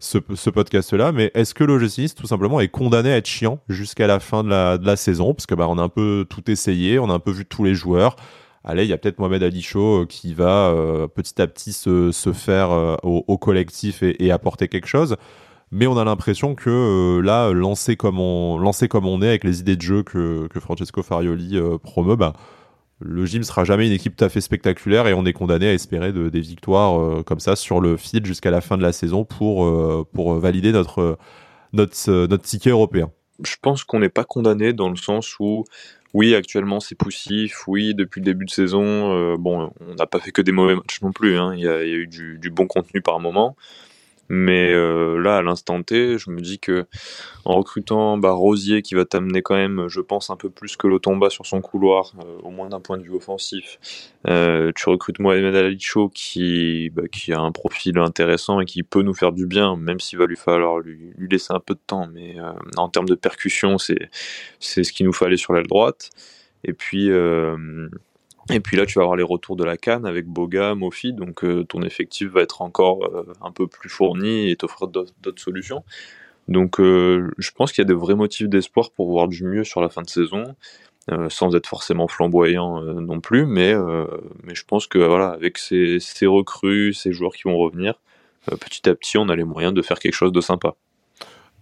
ce, 0.00 0.50
podcast-là. 0.50 1.12
Mais 1.12 1.30
est-ce 1.34 1.54
que 1.54 1.64
l'OGC 1.64 2.14
tout 2.14 2.26
simplement 2.26 2.60
est 2.60 2.68
condamné 2.68 3.03
à 3.12 3.16
être 3.16 3.26
chiant 3.26 3.58
jusqu'à 3.68 4.06
la 4.06 4.20
fin 4.20 4.44
de 4.44 4.48
la, 4.48 4.96
saison, 4.96 5.34
parce 5.34 5.46
que 5.46 5.54
bah, 5.54 5.66
on 5.68 5.78
a 5.78 5.82
un 5.82 5.88
peu 5.88 6.26
tout 6.28 6.50
essayé, 6.50 6.98
on 6.98 7.10
a 7.10 7.14
un 7.14 7.18
peu 7.18 7.30
vu 7.30 7.44
tous 7.44 7.64
les 7.64 7.74
joueurs. 7.74 8.16
Allez, 8.64 8.84
il 8.84 8.88
y 8.88 8.94
a 8.94 8.98
peut-être 8.98 9.18
Mohamed 9.18 9.42
Ali 9.42 9.60
Chaud 9.60 10.06
qui 10.08 10.32
va 10.32 10.70
euh, 10.70 11.06
petit 11.06 11.40
à 11.40 11.46
petit 11.46 11.74
se, 11.74 12.12
se 12.12 12.32
faire 12.32 12.70
euh, 12.70 12.96
au, 13.02 13.36
collectif 13.36 14.02
et, 14.02 14.30
apporter 14.30 14.68
quelque 14.68 14.86
chose. 14.86 15.16
Mais 15.70 15.86
on 15.86 15.98
a 15.98 16.04
l'impression 16.04 16.54
que 16.54 16.70
euh, 16.70 17.22
là, 17.22 17.52
lancé 17.52 17.96
comme, 17.96 18.18
on, 18.18 18.56
lancé 18.56 18.88
comme 18.88 19.06
on 19.06 19.20
est, 19.20 19.28
avec 19.28 19.44
les 19.44 19.60
idées 19.60 19.76
de 19.76 19.82
jeu 19.82 20.02
que, 20.02 20.46
que 20.48 20.60
Francesco 20.60 21.02
Farioli 21.02 21.58
promeut, 21.82 22.16
bah, 22.16 22.32
le 23.00 23.26
gym 23.26 23.42
sera 23.42 23.64
jamais 23.64 23.86
une 23.86 23.92
équipe 23.92 24.16
tout 24.16 24.24
à 24.24 24.30
fait 24.30 24.40
spectaculaire 24.40 25.08
et 25.08 25.14
on 25.14 25.26
est 25.26 25.34
condamné 25.34 25.68
à 25.68 25.74
espérer 25.74 26.12
de, 26.12 26.30
des 26.30 26.40
victoires 26.40 27.22
comme 27.24 27.40
ça 27.40 27.56
sur 27.56 27.80
le 27.80 27.98
fil 27.98 28.24
jusqu'à 28.24 28.50
la 28.50 28.62
fin 28.62 28.78
de 28.78 28.82
la 28.82 28.92
saison 28.92 29.24
pour, 29.24 30.06
pour 30.12 30.34
valider 30.34 30.72
notre 30.72 31.18
notre, 31.74 32.10
euh, 32.10 32.26
notre 32.26 32.44
ticket 32.44 32.70
européen 32.70 33.10
Je 33.42 33.56
pense 33.60 33.84
qu'on 33.84 34.00
n'est 34.00 34.08
pas 34.08 34.24
condamné 34.24 34.72
dans 34.72 34.88
le 34.88 34.96
sens 34.96 35.38
où 35.38 35.64
oui, 36.14 36.36
actuellement 36.36 36.78
c'est 36.78 36.94
poussif. 36.94 37.66
Oui, 37.66 37.92
depuis 37.92 38.20
le 38.20 38.24
début 38.24 38.44
de 38.44 38.50
saison, 38.50 39.12
euh, 39.12 39.36
bon, 39.36 39.72
on 39.80 39.94
n'a 39.94 40.06
pas 40.06 40.20
fait 40.20 40.30
que 40.30 40.42
des 40.42 40.52
mauvais 40.52 40.76
matchs 40.76 41.02
non 41.02 41.10
plus. 41.12 41.36
Hein. 41.36 41.54
Il, 41.56 41.64
y 41.64 41.68
a, 41.68 41.84
eu 41.84 42.06
du, 42.06 42.50
bon 42.50 42.68
contenu 42.68 43.02
par 43.02 43.18
moment. 43.18 43.56
Mais 44.28 44.72
euh, 44.72 45.18
là, 45.18 45.38
à 45.38 45.42
l'instant 45.42 45.82
T, 45.82 46.18
je 46.18 46.30
me 46.30 46.40
dis 46.40 46.58
que 46.58 46.86
en 47.44 47.56
recrutant 47.56 48.16
bah, 48.16 48.32
Rosier, 48.32 48.82
qui 48.82 48.94
va 48.94 49.04
t'amener 49.04 49.42
quand 49.42 49.54
même, 49.54 49.86
je 49.88 50.00
pense, 50.00 50.30
un 50.30 50.36
peu 50.36 50.48
plus 50.48 50.76
que 50.76 50.86
l'Otomba 50.86 51.30
sur 51.30 51.46
son 51.46 51.60
couloir, 51.60 52.12
euh, 52.24 52.38
au 52.42 52.50
moins 52.50 52.68
d'un 52.68 52.80
point 52.80 52.96
de 52.96 53.02
vue 53.02 53.14
offensif. 53.14 53.78
Euh, 54.26 54.72
tu 54.74 54.88
recrutes 54.88 55.18
Mohamed 55.18 55.54
Alicho, 55.54 56.08
qui, 56.08 56.90
bah, 56.90 57.02
qui 57.12 57.32
a 57.32 57.40
un 57.40 57.52
profil 57.52 57.98
intéressant 57.98 58.60
et 58.60 58.64
qui 58.64 58.82
peut 58.82 59.02
nous 59.02 59.14
faire 59.14 59.32
du 59.32 59.46
bien, 59.46 59.76
même 59.76 60.00
s'il 60.00 60.18
va 60.18 60.26
lui 60.26 60.36
falloir 60.36 60.78
lui, 60.78 61.12
lui, 61.16 61.28
laisser 61.28 61.52
un 61.52 61.60
peu 61.60 61.74
de 61.74 61.80
temps. 61.86 62.08
Mais 62.12 62.36
en 62.76 62.88
termes 62.88 63.08
de 63.08 63.14
percussion, 63.14 63.78
c'est 63.78 64.08
ce 64.60 64.92
qu'il 64.92 65.06
nous 65.06 65.12
fallait 65.12 65.36
sur 65.36 65.52
l'aile 65.52 65.66
droite. 65.66 66.10
Et 66.64 66.72
puis 66.72 67.10
et 68.50 68.60
puis 68.60 68.76
là, 68.76 68.84
tu 68.86 68.98
vas 68.98 69.02
avoir 69.02 69.16
les 69.16 69.22
retours 69.22 69.56
de 69.56 69.64
la 69.64 69.76
canne 69.76 70.06
avec 70.06 70.26
Boga, 70.26 70.74
Mofi, 70.74 71.12
donc 71.12 71.44
euh, 71.44 71.64
ton 71.64 71.82
effectif 71.82 72.28
va 72.28 72.42
être 72.42 72.62
encore 72.62 73.04
euh, 73.04 73.32
un 73.40 73.50
peu 73.52 73.66
plus 73.66 73.88
fourni 73.88 74.50
et 74.50 74.56
t'offrir 74.56 74.88
d'autres 74.88 75.40
solutions. 75.42 75.82
Donc 76.48 76.78
euh, 76.78 77.30
je 77.38 77.50
pense 77.52 77.72
qu'il 77.72 77.82
y 77.82 77.86
a 77.86 77.88
de 77.88 77.94
vrais 77.94 78.14
motifs 78.14 78.48
d'espoir 78.48 78.90
pour 78.90 79.10
voir 79.10 79.28
du 79.28 79.44
mieux 79.44 79.64
sur 79.64 79.80
la 79.80 79.88
fin 79.88 80.02
de 80.02 80.10
saison, 80.10 80.54
sans 81.28 81.54
être 81.54 81.66
forcément 81.66 82.08
flamboyant 82.08 82.80
non 82.80 83.20
plus, 83.20 83.44
mais, 83.44 83.74
mais 84.42 84.54
je 84.54 84.64
pense 84.64 84.86
que 84.86 84.96
voilà, 84.96 85.28
avec 85.28 85.58
ces 85.58 85.98
recrues, 86.22 86.94
ces 86.94 87.12
joueurs 87.12 87.34
qui 87.34 87.42
vont 87.42 87.58
revenir, 87.58 88.00
petit 88.46 88.88
à 88.88 88.94
petit, 88.94 89.18
on 89.18 89.28
a 89.28 89.36
les 89.36 89.44
moyens 89.44 89.74
de 89.74 89.82
faire 89.82 89.98
quelque 89.98 90.14
chose 90.14 90.32
de 90.32 90.40
sympa. 90.40 90.76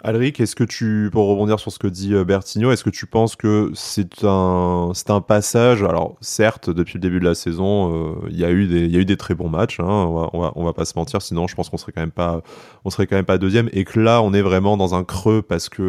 Alric, 0.05 0.41
est-ce 0.41 0.57
que 0.57 0.65
tu, 0.65 1.11
pour 1.13 1.29
rebondir 1.29 1.61
sur 1.61 1.71
ce 1.71 1.79
que 1.79 1.87
dit 1.87 2.13
euh, 2.13 2.25
Bertigno, 2.25 2.73
est-ce 2.73 2.83
que 2.83 2.91
tu 2.91 3.07
penses 3.07 3.37
que 3.37 3.71
c'est 3.73 4.25
un, 4.25 4.91
c'est 4.95 5.11
un 5.11 5.21
passage? 5.21 5.85
Alors, 5.85 6.17
certes, 6.21 6.71
depuis 6.71 6.95
le 6.95 7.01
début 7.01 7.21
de 7.21 7.25
la 7.25 7.37
saison, 7.37 8.17
euh, 8.25 8.29
il 8.29 8.37
y 8.37 8.45
a 8.45 8.51
eu 8.51 8.67
des, 8.67 8.89
y 8.89 8.97
a 8.97 8.99
eu 8.99 9.05
des 9.05 9.17
très 9.17 9.37
bons 9.37 9.49
matchs. 9.49 9.79
Hein, 9.79 9.87
on, 9.87 10.15
va, 10.15 10.31
on, 10.33 10.41
va, 10.41 10.53
on 10.57 10.65
va 10.65 10.73
pas 10.73 10.87
se 10.87 10.95
mentir. 10.97 11.23
Sinon, 11.23 11.47
je 11.47 11.55
pense 11.55 11.71
qu'on 11.71 11.77
serait 11.77 11.93
quand 11.93 12.01
même 12.01 12.11
pas, 12.11 12.43
on 12.85 12.91
serait 12.91 13.07
quand 13.07 13.15
même 13.15 13.25
pas 13.25 13.39
deuxième. 13.39 13.69
Et 13.73 13.85
que 13.85 14.01
là, 14.01 14.23
on 14.23 14.35
est 14.35 14.43
vraiment 14.43 14.77
dans 14.77 14.97
un 14.97 15.05
creux 15.05 15.41
parce 15.41 15.69
que, 15.69 15.83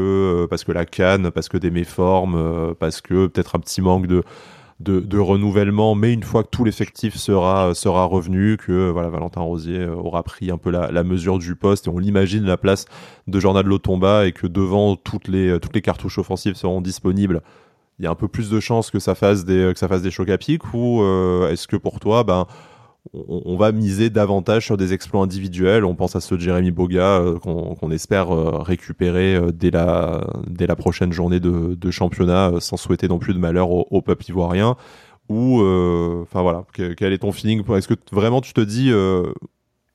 euh, 0.44 0.48
parce 0.48 0.64
que 0.64 0.72
la 0.72 0.86
canne, 0.86 1.32
parce 1.32 1.50
que 1.50 1.58
des 1.58 1.72
méformes, 1.72 2.76
parce 2.80 3.02
que 3.02 3.26
peut-être 3.26 3.56
un 3.56 3.60
petit 3.60 3.82
manque 3.82 4.06
de 4.06 4.24
de, 4.84 5.18
renouvellement, 5.18 5.96
mais 5.96 6.14
une 6.14 6.24
fois 6.24 6.44
que 6.44 6.50
tout 6.50 6.64
l'effectif 6.64 7.16
sera, 7.16 7.74
sera 7.74 8.06
revenu, 8.06 8.58
que 8.58 8.90
voilà, 8.90 9.10
Valentin 9.10 9.42
Rosier 9.42 9.80
euh, 9.80 9.96
aura 9.96 10.24
pris 10.24 10.52
un 10.52 10.58
peu 10.58 10.70
la, 10.70 11.04
mesure 11.04 11.40
du 11.40 11.56
poste 11.56 11.88
et 11.88 11.90
on 11.90 12.00
l'imagine 12.00 12.44
la 12.44 12.58
place 12.58 12.86
de 13.28 13.40
Jornal 13.40 13.66
Lotomba 13.66 14.26
et 14.26 14.32
que 14.32 14.48
devant 14.48 14.96
toutes 14.96 15.28
les, 15.28 15.60
toutes 15.60 15.76
les 15.76 15.82
cartouches 15.82 16.20
offensives 16.20 16.56
seront 16.56 16.82
disponibles, 16.82 17.42
il 18.00 18.06
y 18.06 18.08
a 18.08 18.12
un 18.12 18.16
peu 18.16 18.28
plus 18.28 18.50
de 18.50 18.60
chances 18.60 18.92
que 18.92 19.00
ça 19.00 19.16
fasse 19.16 19.46
des, 19.46 19.72
que 19.74 19.80
ça 19.80 19.88
fasse 19.88 20.02
des 20.02 20.12
chocs 20.12 20.30
à 20.30 20.38
pic 20.38 20.74
ou 20.74 21.02
euh, 21.02 21.50
est-ce 21.50 21.68
que 21.68 21.76
pour 21.76 22.00
toi, 22.00 22.24
ben, 22.24 22.48
on, 23.12 23.58
va 23.58 23.72
miser 23.72 24.10
davantage 24.10 24.66
sur 24.66 24.78
des 24.78 24.94
exploits 24.94 25.22
individuels. 25.22 25.84
On 25.84 25.96
pense 25.96 26.16
à 26.16 26.22
ce 26.22 26.38
Jérémy 26.38 26.72
Boga 26.72 27.20
euh, 27.20 27.38
qu'on 27.38 27.92
espère 27.92 28.32
euh, 28.32 28.60
récupérer 28.60 29.36
euh, 29.36 29.52
dès, 29.52 29.72
la, 29.72 30.76
prochaine 30.76 31.12
journée 31.12 31.40
de, 31.40 31.76
de 31.76 31.92
championnat, 31.92 32.54
sans 32.60 32.78
souhaiter 32.78 33.08
non 33.08 33.20
plus 33.20 33.34
de 33.34 33.40
malheur 33.40 33.70
au, 33.70 34.02
peuple 34.02 34.26
ivoirien. 34.30 34.78
Ou, 35.30 35.62
enfin 36.22 36.42
voilà, 36.42 36.66
quel 36.74 37.14
est 37.14 37.20
ton 37.20 37.32
feeling? 37.32 37.64
Est-ce 37.76 37.88
que 37.88 37.94
vraiment 38.12 38.42
tu 38.42 38.54
te 38.54 38.62
dis, 38.62 38.92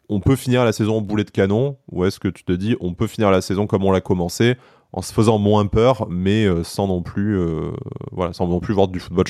on 0.09 0.21
peut 0.21 0.37
finir 0.37 0.65
la 0.65 0.73
saison 0.73 0.99
en 0.99 1.01
boulet 1.01 1.25
de 1.25 1.31
canon? 1.31 1.77
Ou 1.93 2.05
est-ce 2.05 2.19
que 2.19 2.29
tu 2.29 2.45
te 2.45 2.53
dis, 2.53 2.77
on 2.81 2.95
peut 2.95 3.07
finir 3.07 3.31
la 3.31 3.41
saison 3.41 3.67
comme 3.67 3.85
on 3.85 3.93
l'a 3.93 4.01
commencé 4.01 4.57
en 4.93 5.03
se 5.03 5.13
faisant 5.13 5.39
moins 5.39 5.67
peur, 5.67 6.07
mais 6.09 6.47
sans 6.65 6.87
non 6.87 7.03
plus, 7.03 7.39
voilà, 8.11 8.33
sans 8.33 8.47
non 8.47 8.61
plus 8.61 8.73
voir 8.73 8.89
du 8.89 9.01
football 9.01 9.27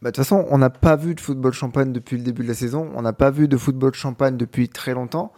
bah, 0.00 0.10
de 0.10 0.14
toute 0.14 0.24
façon, 0.24 0.46
on 0.50 0.58
n'a 0.58 0.70
pas 0.70 0.94
vu 0.94 1.14
de 1.14 1.20
football 1.20 1.52
champagne 1.52 1.92
depuis 1.92 2.16
le 2.16 2.22
début 2.22 2.42
de 2.42 2.48
la 2.48 2.54
saison. 2.54 2.90
On 2.94 3.02
n'a 3.02 3.12
pas 3.12 3.30
vu 3.30 3.48
de 3.48 3.56
football 3.56 3.94
champagne 3.94 4.36
depuis 4.36 4.68
très 4.68 4.94
longtemps. 4.94 5.32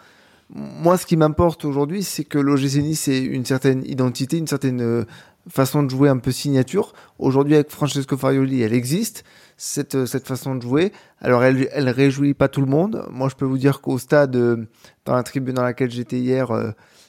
Moi, 0.50 0.98
ce 0.98 1.06
qui 1.06 1.16
m'importe 1.16 1.64
aujourd'hui, 1.64 2.02
c'est 2.02 2.24
que 2.24 2.36
l'OGC 2.38 2.82
Nice 2.82 3.06
une 3.06 3.44
certaine 3.44 3.84
identité, 3.86 4.36
une 4.36 4.48
certaine 4.48 4.82
euh, 4.82 5.04
façon 5.48 5.82
de 5.82 5.88
jouer 5.88 6.08
un 6.08 6.18
peu 6.18 6.32
signature. 6.32 6.92
Aujourd'hui, 7.18 7.54
avec 7.54 7.70
Francesco 7.70 8.16
Farioli, 8.16 8.60
elle 8.60 8.74
existe, 8.74 9.24
cette, 9.56 9.94
euh, 9.94 10.06
cette 10.06 10.26
façon 10.26 10.56
de 10.56 10.62
jouer. 10.62 10.92
Alors, 11.20 11.42
elle, 11.44 11.68
elle 11.72 11.88
réjouit 11.88 12.34
pas 12.34 12.48
tout 12.48 12.60
le 12.60 12.66
monde. 12.66 13.06
Moi, 13.10 13.28
je 13.30 13.36
peux 13.36 13.46
vous 13.46 13.58
dire 13.58 13.80
qu'au 13.80 13.96
stade, 13.96 14.36
euh, 14.36 14.66
dans 15.06 15.14
la 15.14 15.22
tribune 15.22 15.54
dans 15.54 15.62
laquelle 15.62 15.90
j'étais 15.90 16.18
hier, 16.18 16.50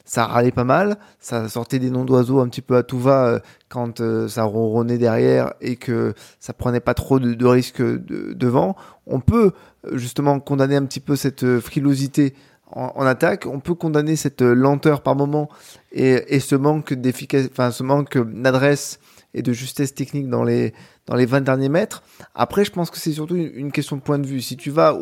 ça 0.06 0.26
râlait 0.26 0.52
pas 0.52 0.64
mal, 0.64 0.98
ça 1.20 1.48
sortait 1.48 1.80
des 1.80 1.90
noms 1.90 2.06
d'oiseaux 2.06 2.40
un 2.40 2.48
petit 2.48 2.62
peu 2.62 2.76
à 2.76 2.84
tout 2.84 3.00
va 3.00 3.26
euh, 3.28 3.40
quand 3.70 4.02
euh, 4.02 4.28
ça 4.28 4.44
ronronnait 4.44 4.98
derrière 4.98 5.54
et 5.62 5.76
que 5.76 6.14
ça 6.40 6.54
prenait 6.54 6.80
pas 6.80 6.94
trop 6.94 7.20
de, 7.20 7.46
risques 7.46 7.82
devant. 7.82 8.76
On 9.08 9.20
peut 9.20 9.52
euh, 9.86 9.98
justement 9.98 10.40
condamner 10.40 10.76
un 10.76 10.86
petit 10.86 11.00
peu 11.00 11.16
cette 11.16 11.60
frilosité 11.60 12.34
en, 12.74 13.06
attaque, 13.06 13.48
on 13.48 13.60
peut 13.60 13.74
condamner 13.74 14.16
cette 14.16 14.42
lenteur 14.42 15.02
par 15.02 15.14
moment 15.14 15.50
et, 15.92 16.40
ce 16.40 16.56
manque 16.56 16.94
d'efficacité, 16.94 17.52
enfin 17.52 17.70
ce 17.70 17.84
manque 17.84 18.18
d'adresse 18.18 19.02
et 19.34 19.42
de 19.42 19.52
justesse 19.52 19.94
technique 19.94 20.30
dans 20.30 20.46
les 20.46 20.74
dans 21.06 21.16
les 21.16 21.26
20 21.26 21.42
derniers 21.42 21.68
mètres. 21.68 22.02
Après, 22.34 22.64
je 22.64 22.72
pense 22.72 22.90
que 22.90 22.98
c'est 22.98 23.12
surtout 23.12 23.36
une, 23.36 23.74
question 23.74 23.98
de 23.98 24.02
point 24.02 24.20
de 24.20 24.26
vue. 24.26 24.40
Si 24.40 24.56
tu 24.56 24.72
vas 24.72 24.98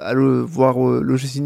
à 0.00 0.14
le 0.14 0.40
voir 0.40 0.76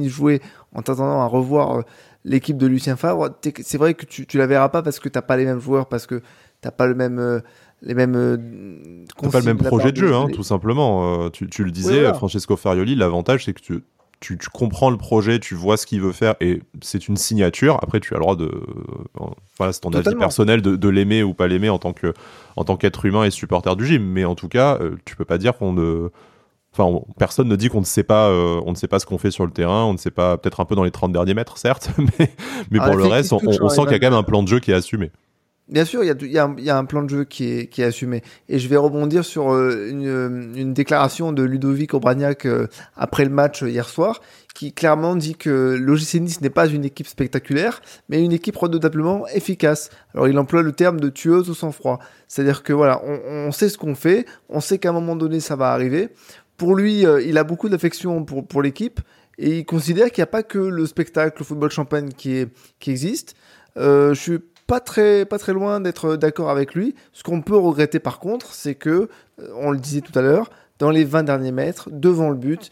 jouer 0.06 0.40
en 0.76 0.82
t'attendant 0.82 1.22
à 1.22 1.26
revoir 1.26 1.82
l'équipe 2.24 2.56
de 2.56 2.66
Lucien 2.66 2.96
Favre, 2.96 3.30
c'est 3.62 3.78
vrai 3.78 3.94
que 3.94 4.04
tu, 4.04 4.26
tu 4.26 4.38
la 4.38 4.46
verras 4.46 4.68
pas 4.68 4.82
parce 4.82 4.98
que 5.00 5.08
t'as 5.08 5.22
pas 5.22 5.36
les 5.36 5.44
mêmes 5.44 5.60
joueurs, 5.60 5.86
parce 5.86 6.06
que 6.06 6.22
t'as 6.60 6.70
pas 6.70 6.86
le 6.86 6.94
même 6.94 7.18
euh, 7.18 7.40
les 7.82 7.94
mêmes 7.94 8.16
euh, 8.16 9.04
pas 9.30 9.38
le 9.38 9.44
même 9.44 9.58
projet 9.58 9.92
de 9.92 9.96
jeu, 9.96 10.14
hein, 10.14 10.28
tout 10.32 10.42
simplement. 10.42 11.24
Euh, 11.24 11.30
tu, 11.30 11.48
tu, 11.48 11.64
le 11.64 11.70
disais, 11.70 12.12
Francesco 12.14 12.56
Farioli, 12.56 12.94
l'avantage 12.94 13.44
c'est 13.44 13.52
que 13.52 13.60
tu, 13.60 13.84
tu, 14.20 14.36
tu, 14.36 14.48
comprends 14.50 14.90
le 14.90 14.96
projet, 14.96 15.38
tu 15.38 15.54
vois 15.54 15.76
ce 15.76 15.86
qu'il 15.86 16.00
veut 16.00 16.12
faire 16.12 16.34
et 16.40 16.60
c'est 16.82 17.06
une 17.06 17.16
signature. 17.16 17.78
Après, 17.82 18.00
tu 18.00 18.14
as 18.14 18.16
le 18.16 18.22
droit 18.22 18.36
de, 18.36 18.50
voilà, 19.56 19.72
c'est 19.72 19.80
ton 19.80 19.92
avis 19.92 20.14
personnel 20.16 20.60
de, 20.60 20.74
de 20.74 20.88
l'aimer 20.88 21.22
ou 21.22 21.34
pas 21.34 21.46
l'aimer 21.46 21.68
en 21.68 21.78
tant 21.78 21.92
que 21.92 22.12
en 22.56 22.64
tant 22.64 22.76
qu'être 22.76 23.04
humain 23.04 23.24
et 23.24 23.30
supporter 23.30 23.76
du 23.76 23.86
gym. 23.86 24.02
Mais 24.02 24.24
en 24.24 24.34
tout 24.34 24.48
cas, 24.48 24.78
tu 25.04 25.14
peux 25.14 25.24
pas 25.24 25.38
dire 25.38 25.56
qu'on 25.56 25.72
ne 25.72 26.10
Enfin, 26.78 27.00
personne 27.18 27.48
ne 27.48 27.56
dit 27.56 27.68
qu'on 27.68 27.80
ne 27.80 27.84
sait 27.84 28.04
pas, 28.04 28.28
euh, 28.28 28.60
on 28.64 28.70
ne 28.70 28.76
sait 28.76 28.86
pas 28.86 29.00
ce 29.00 29.06
qu'on 29.06 29.18
fait 29.18 29.32
sur 29.32 29.44
le 29.44 29.50
terrain, 29.50 29.84
on 29.84 29.92
ne 29.92 29.98
sait 29.98 30.12
pas, 30.12 30.38
peut-être 30.38 30.60
un 30.60 30.64
peu 30.64 30.76
dans 30.76 30.84
les 30.84 30.90
30 30.90 31.12
derniers 31.12 31.34
mètres, 31.34 31.58
certes, 31.58 31.90
mais, 31.98 32.30
mais 32.70 32.78
pour 32.78 32.94
le 32.94 33.04
reste, 33.06 33.32
on, 33.32 33.68
sent 33.68 33.82
qu'il 33.82 33.92
y 33.92 33.94
a 33.94 33.98
quand 33.98 34.10
même 34.10 34.14
un 34.14 34.22
plan 34.22 34.42
de 34.42 34.48
jeu 34.48 34.60
qui 34.60 34.70
est 34.70 34.74
assumé. 34.74 35.10
Bien 35.68 35.84
sûr, 35.84 36.02
il 36.02 36.32
y, 36.32 36.38
a, 36.38 36.78
un 36.78 36.84
plan 36.86 37.02
de 37.02 37.10
jeu 37.10 37.24
qui 37.24 37.44
est, 37.44 37.80
assumé. 37.80 38.22
Et 38.48 38.58
je 38.58 38.68
vais 38.68 38.78
rebondir 38.78 39.22
sur 39.22 39.52
euh, 39.52 39.90
une, 39.90 40.72
déclaration 40.72 41.30
de 41.30 41.42
Ludovic 41.42 41.92
Obraniak 41.92 42.46
euh, 42.46 42.68
après 42.96 43.24
le 43.24 43.30
match 43.30 43.60
hier 43.60 43.86
soir, 43.86 44.22
qui 44.54 44.72
clairement 44.72 45.14
dit 45.14 45.36
que 45.36 45.76
l'OGC 45.78 46.20
Nice 46.20 46.40
n'est 46.40 46.48
pas 46.48 46.68
une 46.68 46.86
équipe 46.86 47.06
spectaculaire, 47.06 47.82
mais 48.08 48.24
une 48.24 48.32
équipe 48.32 48.56
redoutablement 48.56 49.28
efficace. 49.28 49.90
Alors 50.14 50.26
il 50.26 50.38
emploie 50.38 50.62
le 50.62 50.72
terme 50.72 51.00
de 51.00 51.10
tueuse 51.10 51.50
au 51.50 51.54
sang-froid. 51.54 51.98
C'est-à-dire 52.28 52.62
que 52.62 52.72
voilà, 52.72 53.02
on, 53.04 53.52
sait 53.52 53.68
ce 53.68 53.76
qu'on 53.76 53.94
fait, 53.94 54.24
on 54.48 54.60
sait 54.60 54.78
qu'à 54.78 54.88
un 54.88 54.92
moment 54.92 55.16
donné 55.16 55.38
ça 55.38 55.54
va 55.54 55.72
arriver. 55.72 56.08
Pour 56.58 56.74
lui, 56.74 57.06
euh, 57.06 57.22
il 57.22 57.38
a 57.38 57.44
beaucoup 57.44 57.68
d'affection 57.68 58.24
pour, 58.24 58.62
l'équipe, 58.62 59.00
et 59.38 59.58
il 59.58 59.64
considère 59.64 60.10
qu'il 60.10 60.20
n'y 60.20 60.24
a 60.24 60.32
pas 60.32 60.42
que 60.42 60.58
le 60.58 60.86
spectacle, 60.86 61.36
le 61.38 61.44
football 61.44 61.70
champagne 61.70 62.10
qui, 62.10 62.44
existe. 62.86 63.36
Euh, 63.76 64.12
je 64.12 64.20
suis 64.20 64.38
pas 64.66 64.80
très, 64.80 65.24
loin 65.52 65.80
d'être 65.80 66.16
d'accord 66.16 66.50
avec 66.50 66.74
lui. 66.74 66.94
Ce 67.12 67.22
qu'on 67.22 67.40
peut 67.40 67.56
regretter 67.56 68.00
par 68.00 68.18
contre, 68.18 68.52
c'est 68.52 68.74
que, 68.74 69.08
euh, 69.40 69.48
on 69.56 69.70
le 69.70 69.78
disait 69.78 70.02
tout 70.02 70.16
à 70.18 70.20
l'heure, 70.20 70.50
dans 70.80 70.90
les 70.90 71.04
20 71.04 71.22
derniers 71.22 71.52
mètres, 71.52 71.88
devant 71.90 72.28
le 72.28 72.36
but, 72.36 72.70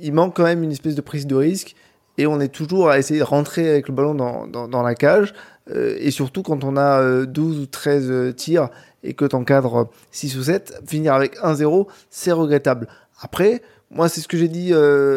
il 0.00 0.12
manque 0.12 0.36
quand 0.36 0.44
même 0.44 0.62
une 0.62 0.72
espèce 0.72 0.94
de 0.94 1.00
prise 1.00 1.26
de 1.26 1.34
risque 1.34 1.74
et 2.18 2.26
on 2.26 2.40
est 2.40 2.48
toujours 2.48 2.88
à 2.88 2.98
essayer 2.98 3.20
de 3.20 3.24
rentrer 3.24 3.68
avec 3.68 3.88
le 3.88 3.94
ballon 3.94 4.14
dans, 4.14 4.82
la 4.82 4.94
cage. 4.94 5.34
Euh, 5.70 5.96
et 5.98 6.10
surtout 6.10 6.42
quand 6.42 6.64
on 6.64 6.76
a 6.76 7.26
12 7.26 7.56
euh, 7.56 7.62
ou 7.62 7.66
13 7.66 8.34
tirs 8.34 8.70
et 9.02 9.12
que 9.12 9.24
tu 9.24 9.36
encadres 9.36 9.88
6 10.10 10.36
ou 10.38 10.42
7, 10.42 10.82
finir 10.86 11.14
avec 11.14 11.36
1-0, 11.38 11.86
c'est 12.10 12.32
regrettable. 12.32 12.88
Après, 13.20 13.62
moi 13.90 14.08
c'est 14.08 14.20
ce 14.20 14.28
que 14.28 14.36
j'ai 14.36 14.48
dit 14.48 14.72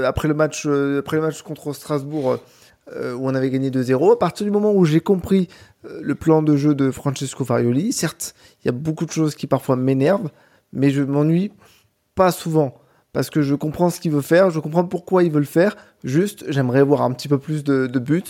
après, 0.06 0.28
le 0.28 0.34
match, 0.34 0.66
après 0.66 1.18
le 1.18 1.22
match 1.22 1.42
contre 1.42 1.74
Strasbourg 1.74 2.38
où 2.94 3.30
on 3.30 3.36
avait 3.36 3.50
gagné 3.50 3.70
2-0. 3.70 4.14
À 4.14 4.16
partir 4.18 4.46
du 4.46 4.52
moment 4.52 4.74
où 4.74 4.84
j'ai 4.84 5.00
compris 5.00 5.48
euh, 5.86 6.00
le 6.04 6.16
plan 6.16 6.44
de 6.44 6.56
jeu 6.56 6.76
de 6.76 6.92
Francesco 6.92 7.44
Farioli. 7.44 7.92
Certes, 7.92 8.36
il 8.62 8.68
y 8.68 8.70
a 8.70 8.72
beaucoup 8.72 9.06
de 9.06 9.12
choses 9.12 9.36
qui 9.36 9.48
parfois 9.48 9.76
m'énervent, 9.76 10.30
mais 10.74 10.92
je 10.92 11.02
m'ennuie 11.02 11.52
pas 12.16 12.32
souvent 12.32 12.76
parce 13.14 13.30
que 13.30 13.42
je 13.42 13.56
comprends 13.56 13.90
ce 13.90 14.00
qu'il 14.00 14.12
veut 14.12 14.22
faire, 14.22 14.52
je 14.52 14.60
comprends 14.60 14.86
pourquoi 14.86 15.24
il 15.24 15.32
veut 15.32 15.40
le 15.40 15.46
faire. 15.46 15.76
Juste, 16.04 16.46
j'aimerais 16.50 16.84
voir 16.84 17.02
un 17.02 17.12
petit 17.12 17.28
peu 17.28 17.38
plus 17.38 17.64
de, 17.64 17.88
buts. 18.00 18.24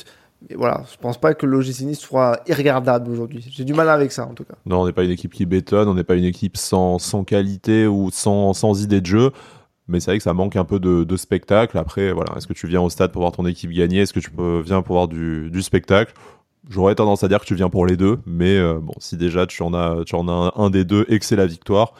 Mais 0.49 0.55
voilà, 0.55 0.83
je 0.91 0.97
pense 0.97 1.19
pas 1.19 1.35
que 1.35 1.45
l'OGC 1.45 1.93
soit 1.93 2.41
irregardable 2.47 3.11
aujourd'hui. 3.11 3.45
J'ai 3.51 3.63
du 3.63 3.75
mal 3.75 3.89
avec 3.89 4.11
ça 4.11 4.25
en 4.25 4.33
tout 4.33 4.43
cas. 4.43 4.55
Non, 4.65 4.81
on 4.81 4.85
n'est 4.87 4.93
pas 4.93 5.03
une 5.03 5.11
équipe 5.11 5.33
qui 5.33 5.45
bétonne, 5.45 5.87
on 5.87 5.93
n'est 5.93 6.03
pas 6.03 6.15
une 6.15 6.23
équipe 6.23 6.57
sans, 6.57 6.97
qualité 7.25 7.85
ou 7.85 8.09
sans 8.11 8.81
idée 8.81 9.01
de 9.01 9.05
jeu 9.05 9.31
mais 9.87 9.99
c'est 9.99 10.11
vrai 10.11 10.17
que 10.17 10.23
ça 10.23 10.33
manque 10.33 10.55
un 10.55 10.63
peu 10.63 10.79
de, 10.79 11.17
spectacle. 11.17 11.77
Après, 11.77 12.11
voilà, 12.11 12.33
est-ce 12.37 12.47
que 12.47 12.53
tu 12.53 12.67
viens 12.67 12.81
au 12.81 12.89
stade 12.89 13.11
pour 13.11 13.21
voir 13.21 13.31
ton 13.31 13.45
équipe 13.45 13.71
gagner? 13.71 14.01
Est-ce 14.01 14.13
que 14.13 14.19
tu 14.19 14.31
peux, 14.31 14.61
viens 14.61 14.81
pour 14.81 14.95
voir 14.95 15.07
du, 15.07 15.61
spectacle? 15.61 16.13
J'aurais 16.69 16.95
tendance 16.95 17.23
à 17.23 17.27
dire 17.27 17.39
que 17.41 17.45
tu 17.45 17.55
viens 17.55 17.69
pour 17.69 17.85
les 17.85 17.97
deux, 17.97 18.19
mais 18.25 18.55
euh, 18.57 18.79
bon, 18.79 18.93
si 18.99 19.17
déjà 19.17 19.47
tu 19.47 19.63
en 19.63 19.73
as, 19.73 20.03
tu 20.05 20.15
en 20.15 20.27
as 20.29 20.53
un, 20.55 20.69
des 20.69 20.85
deux 20.85 21.05
et 21.09 21.17
que 21.17 21.25
c'est 21.25 21.35
la 21.35 21.47
victoire, 21.47 21.93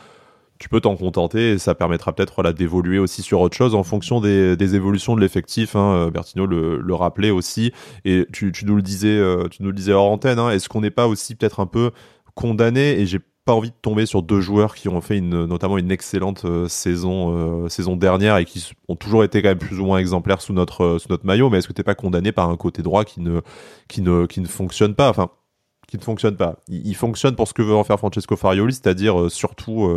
tu 0.60 0.70
peux 0.70 0.80
t'en 0.80 0.96
contenter 0.96 1.54
et 1.54 1.58
ça 1.58 1.74
permettra 1.74 2.14
peut-être 2.14 2.44
là 2.44 2.54
d'évoluer 2.54 3.00
aussi 3.00 3.24
sur 3.24 3.42
autre 3.42 3.58
chose 3.58 3.74
en 3.74 3.84
fonction 3.84 4.22
des, 4.22 4.76
évolutions 4.76 5.16
de 5.16 5.22
l'effectif. 5.22 5.76
Hein, 5.76 5.94
euh, 5.96 6.12
Bertino 6.12 6.46
le, 6.46 6.94
rappelait 6.94 7.32
aussi 7.32 7.74
et 8.06 8.28
tu, 8.32 8.52
tu 8.52 8.66
nous 8.66 8.76
le 8.76 8.84
disais, 8.84 9.18
euh, 9.18 9.48
tu 9.50 9.64
nous 9.64 9.70
le 9.70 9.76
disais 9.76 9.94
hors 9.94 10.10
antenne. 10.12 10.38
Hein, 10.38 10.52
Est-ce 10.52 10.70
qu'on 10.70 10.82
n'est 10.82 10.92
pas 10.92 11.08
aussi 11.08 11.34
peut-être 11.34 11.60
un 11.60 11.66
peu 11.66 11.90
condamné? 12.36 13.00
Et 13.00 13.08
j'ai 13.08 13.20
pas 13.46 13.54
envie 13.54 13.72
de 13.72 13.76
tomber 13.82 14.06
sur 14.06 14.22
deux 14.22 14.40
joueurs 14.40 14.76
qui 14.76 14.88
ont 14.88 15.02
fait 15.02 15.20
notamment 15.20 15.78
une 15.78 15.92
excellente 15.92 16.46
euh, 16.46 16.68
saison, 16.68 17.64
euh, 17.66 17.70
saison 17.70 17.96
dernière 17.96 18.38
et 18.38 18.46
qui 18.46 18.72
ont 18.88 18.96
toujours 18.96 19.24
été 19.24 19.42
quand 19.42 19.50
même 19.50 19.58
plus 19.58 19.80
ou 19.80 19.86
moins 19.86 19.98
exemplaires 19.98 20.42
sous 20.42 20.54
notre, 20.54 20.84
euh, 20.84 21.00
sous 21.00 21.10
notre 21.10 21.26
maillot. 21.26 21.50
Mais 21.50 21.58
est-ce 21.58 21.68
que 21.68 21.74
t'es 21.74 21.84
pas 21.84 21.96
condamné 21.96 22.32
par 22.32 22.50
un 22.50 22.58
côté 22.58 22.84
droit 22.84 23.04
qui 23.04 23.20
ne, 23.20 23.42
qui 23.88 24.02
ne, 24.02 24.28
qui 24.28 24.42
ne 24.42 24.48
fonctionne 24.48 24.94
pas? 24.94 25.10
Enfin, 25.10 25.30
qui 25.88 25.98
ne 25.98 26.04
fonctionne 26.04 26.38
pas. 26.38 26.58
Il, 26.70 26.96
fonctionne 26.96 27.36
pour 27.36 27.48
ce 27.48 27.54
que 27.54 27.64
veut 27.64 27.76
en 27.76 27.84
faire 27.84 27.98
Francesco 27.98 28.38
Farioli, 28.38 28.74
c'est-à-dire 28.74 29.30
surtout 29.30 29.92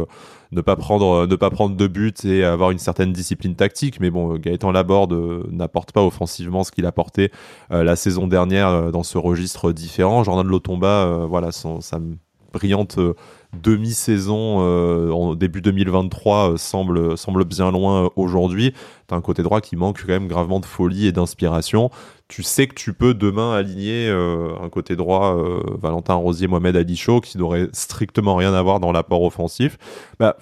ne 0.50 0.60
pas 0.60 0.74
prendre, 0.74 1.24
ne 1.28 1.36
pas 1.36 1.50
prendre 1.50 1.76
de 1.76 1.86
but 1.86 2.24
et 2.24 2.42
avoir 2.42 2.72
une 2.72 2.80
certaine 2.80 3.12
discipline 3.12 3.54
tactique. 3.54 4.00
Mais 4.00 4.10
bon, 4.10 4.34
Gaëtan 4.34 4.72
Laborde 4.72 5.12
n'apporte 5.52 5.92
pas 5.92 6.02
offensivement 6.02 6.64
ce 6.64 6.72
qu'il 6.72 6.84
apportait 6.86 7.30
la 7.70 7.94
saison 7.94 8.26
dernière 8.26 8.90
dans 8.90 9.04
ce 9.04 9.18
registre 9.18 9.70
différent. 9.70 10.24
Jordan 10.24 10.48
Lotomba, 10.48 11.26
voilà, 11.28 11.52
ça 11.52 12.00
me 12.00 12.16
brillante 12.54 12.98
euh, 12.98 13.14
demi-saison 13.52 14.58
euh, 14.60 15.10
en 15.10 15.34
début 15.34 15.60
2023 15.60 16.52
euh, 16.52 16.56
semble, 16.56 17.18
semble 17.18 17.44
bien 17.44 17.70
loin 17.70 18.10
aujourd'hui. 18.16 18.72
Tu 19.08 19.14
as 19.14 19.16
un 19.16 19.20
côté 19.20 19.42
droit 19.42 19.60
qui 19.60 19.76
manque 19.76 20.00
quand 20.00 20.12
même 20.12 20.28
gravement 20.28 20.60
de 20.60 20.66
folie 20.66 21.06
et 21.06 21.12
d'inspiration. 21.12 21.90
Tu 22.28 22.42
sais 22.42 22.66
que 22.66 22.74
tu 22.74 22.94
peux 22.94 23.12
demain 23.12 23.52
aligner 23.52 24.08
un 24.08 24.68
côté 24.70 24.96
droit 24.96 25.36
Valentin 25.78 26.14
Rosier, 26.14 26.48
Mohamed 26.48 26.74
Ali 26.74 26.98
qui 27.22 27.36
n'aurait 27.36 27.68
strictement 27.72 28.34
rien 28.34 28.54
à 28.54 28.62
voir 28.62 28.80
dans 28.80 28.92
l'apport 28.92 29.22
offensif. 29.22 29.76
Bah, 30.18 30.36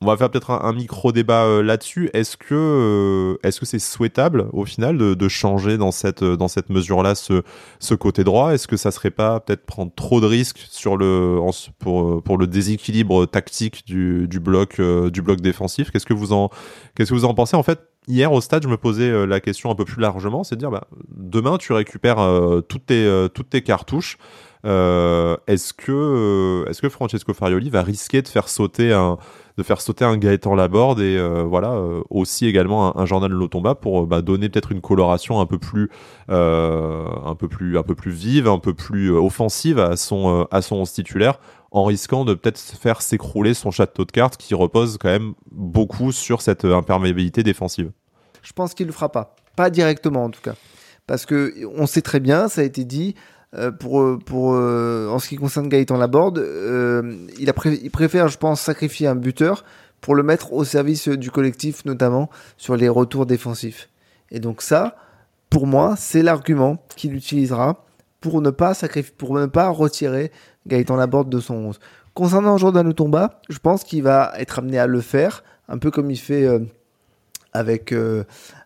on 0.00 0.06
va 0.06 0.16
faire 0.16 0.30
peut-être 0.30 0.52
un, 0.52 0.72
micro 0.72 1.10
débat 1.10 1.44
euh, 1.44 1.62
là-dessus. 1.62 2.08
Est-ce 2.12 2.36
que 2.36 2.54
euh, 2.54 3.38
est-ce 3.42 3.58
que 3.58 3.66
c'est 3.66 3.80
souhaitable 3.80 4.48
au 4.52 4.64
final 4.64 4.96
de, 4.96 5.28
changer 5.28 5.76
dans 5.76 5.90
cette 5.90 6.22
dans 6.22 6.46
cette 6.46 6.70
mesure-là 6.70 7.16
ce 7.16 7.42
ce 7.80 7.94
côté 7.94 8.22
droit? 8.22 8.54
Est-ce 8.54 8.68
que 8.68 8.76
ça 8.76 8.92
serait 8.92 9.10
pas 9.10 9.40
peut-être 9.40 9.66
prendre 9.66 9.92
trop 9.94 10.20
de 10.20 10.26
risques 10.26 10.64
sur 10.70 10.96
le 10.96 11.40
pour 11.80 12.22
pour 12.22 12.38
le 12.38 12.46
déséquilibre 12.46 13.26
tactique 13.26 13.84
du, 13.86 14.28
du 14.28 14.38
bloc 14.38 14.78
euh, 14.78 15.10
du 15.10 15.20
bloc 15.20 15.40
défensif? 15.40 15.90
Qu'est-ce 15.90 16.06
que 16.06 16.14
vous 16.14 16.32
en 16.32 16.50
qu'est-ce 16.94 17.10
que 17.10 17.14
vous 17.14 17.24
en 17.24 17.34
pensez? 17.34 17.56
En 17.56 17.64
fait 17.64 17.80
Hier 18.08 18.32
au 18.32 18.40
stade, 18.40 18.62
je 18.62 18.68
me 18.68 18.76
posais 18.76 19.26
la 19.26 19.38
question 19.38 19.70
un 19.70 19.74
peu 19.74 19.84
plus 19.84 20.00
largement, 20.00 20.42
c'est 20.42 20.56
de 20.56 20.60
dire 20.60 20.70
bah, 20.70 20.88
demain 21.10 21.58
tu 21.58 21.72
récupères 21.72 22.18
toutes 22.68 22.86
tes 22.86 23.26
toutes 23.34 23.50
tes 23.50 23.62
cartouches. 23.62 24.16
est-ce 24.64 25.72
que 25.74 26.88
Francesco 26.88 27.34
Farioli 27.34 27.70
va 27.70 27.82
risquer 27.82 28.22
de 28.22 28.28
faire 28.28 28.48
sauter 28.48 28.92
un 28.94 29.18
de 29.58 29.64
faire 29.64 29.80
sauter 29.80 30.06
Gaëtan 30.18 30.54
Laborde 30.54 31.00
et 31.00 31.16
euh, 31.18 31.42
voilà 31.42 31.72
euh, 31.72 32.00
aussi 32.10 32.46
également 32.46 32.96
un, 32.96 33.02
un 33.02 33.06
Jordan 33.06 33.32
Lotomba 33.32 33.74
pour 33.74 34.02
euh, 34.02 34.06
bah, 34.06 34.22
donner 34.22 34.48
peut-être 34.48 34.70
une 34.70 34.80
coloration 34.80 35.40
un 35.40 35.46
peu 35.46 35.58
plus 35.58 35.90
un 36.28 37.34
peu 37.36 37.48
plus 37.48 37.76
un 37.76 37.82
peu 37.82 37.96
plus 37.96 38.12
vive, 38.12 38.46
un 38.46 38.60
peu 38.60 38.72
plus 38.72 39.10
offensive 39.10 39.80
à 39.80 39.96
son 39.96 40.46
à 40.52 40.62
son 40.62 40.84
titulaire? 40.84 41.40
En 41.70 41.84
risquant 41.84 42.24
de 42.24 42.34
peut-être 42.34 42.58
faire 42.58 43.02
s'écrouler 43.02 43.54
son 43.54 43.70
château 43.70 44.04
de 44.04 44.12
cartes 44.12 44.36
qui 44.36 44.54
repose 44.54 44.98
quand 44.98 45.10
même 45.10 45.34
beaucoup 45.50 46.12
sur 46.12 46.40
cette 46.40 46.64
imperméabilité 46.64 47.42
défensive. 47.42 47.90
Je 48.42 48.52
pense 48.52 48.74
qu'il 48.74 48.86
le 48.86 48.92
fera 48.92 49.10
pas, 49.10 49.36
pas 49.56 49.70
directement 49.70 50.24
en 50.24 50.30
tout 50.30 50.40
cas, 50.40 50.54
parce 51.06 51.26
que 51.26 51.54
on 51.76 51.86
sait 51.86 52.02
très 52.02 52.20
bien, 52.20 52.48
ça 52.48 52.62
a 52.62 52.64
été 52.64 52.84
dit, 52.84 53.14
euh, 53.54 53.70
pour, 53.70 54.02
euh, 54.02 54.18
pour, 54.18 54.54
euh, 54.54 55.08
en 55.08 55.18
ce 55.18 55.28
qui 55.28 55.36
concerne 55.36 55.68
Gaëtan 55.68 55.96
Laborde, 55.96 56.44
il 57.38 57.90
préfère, 57.90 58.28
je 58.28 58.36
pense, 58.36 58.60
sacrifier 58.60 59.06
un 59.06 59.14
buteur 59.14 59.64
pour 60.00 60.14
le 60.14 60.22
mettre 60.22 60.52
au 60.52 60.64
service 60.64 61.08
du 61.08 61.30
collectif, 61.30 61.84
notamment 61.84 62.28
sur 62.56 62.76
les 62.76 62.88
retours 62.88 63.26
défensifs. 63.26 63.88
Et 64.30 64.38
donc 64.38 64.60
ça, 64.62 64.96
pour 65.48 65.66
moi, 65.66 65.94
c'est 65.96 66.22
l'argument 66.22 66.84
qu'il 66.94 67.14
utilisera 67.14 67.84
pour 68.20 68.40
ne 68.42 68.50
pas 68.50 68.74
sacrifier, 68.74 69.14
pour 69.16 69.34
ne 69.34 69.46
pas 69.46 69.68
retirer 69.68 70.32
Gaëtan 70.66 70.96
Laborde 70.96 71.28
de 71.30 71.40
son 71.40 71.54
11. 71.54 71.80
Concernant 72.14 72.58
Jordan 72.58 72.92
Tomba, 72.92 73.40
je 73.48 73.58
pense 73.58 73.84
qu'il 73.84 74.02
va 74.02 74.32
être 74.38 74.58
amené 74.58 74.78
à 74.78 74.86
le 74.86 75.00
faire, 75.00 75.44
un 75.68 75.78
peu 75.78 75.90
comme 75.90 76.10
il 76.10 76.16
fait 76.16 76.48
avec, 77.52 77.94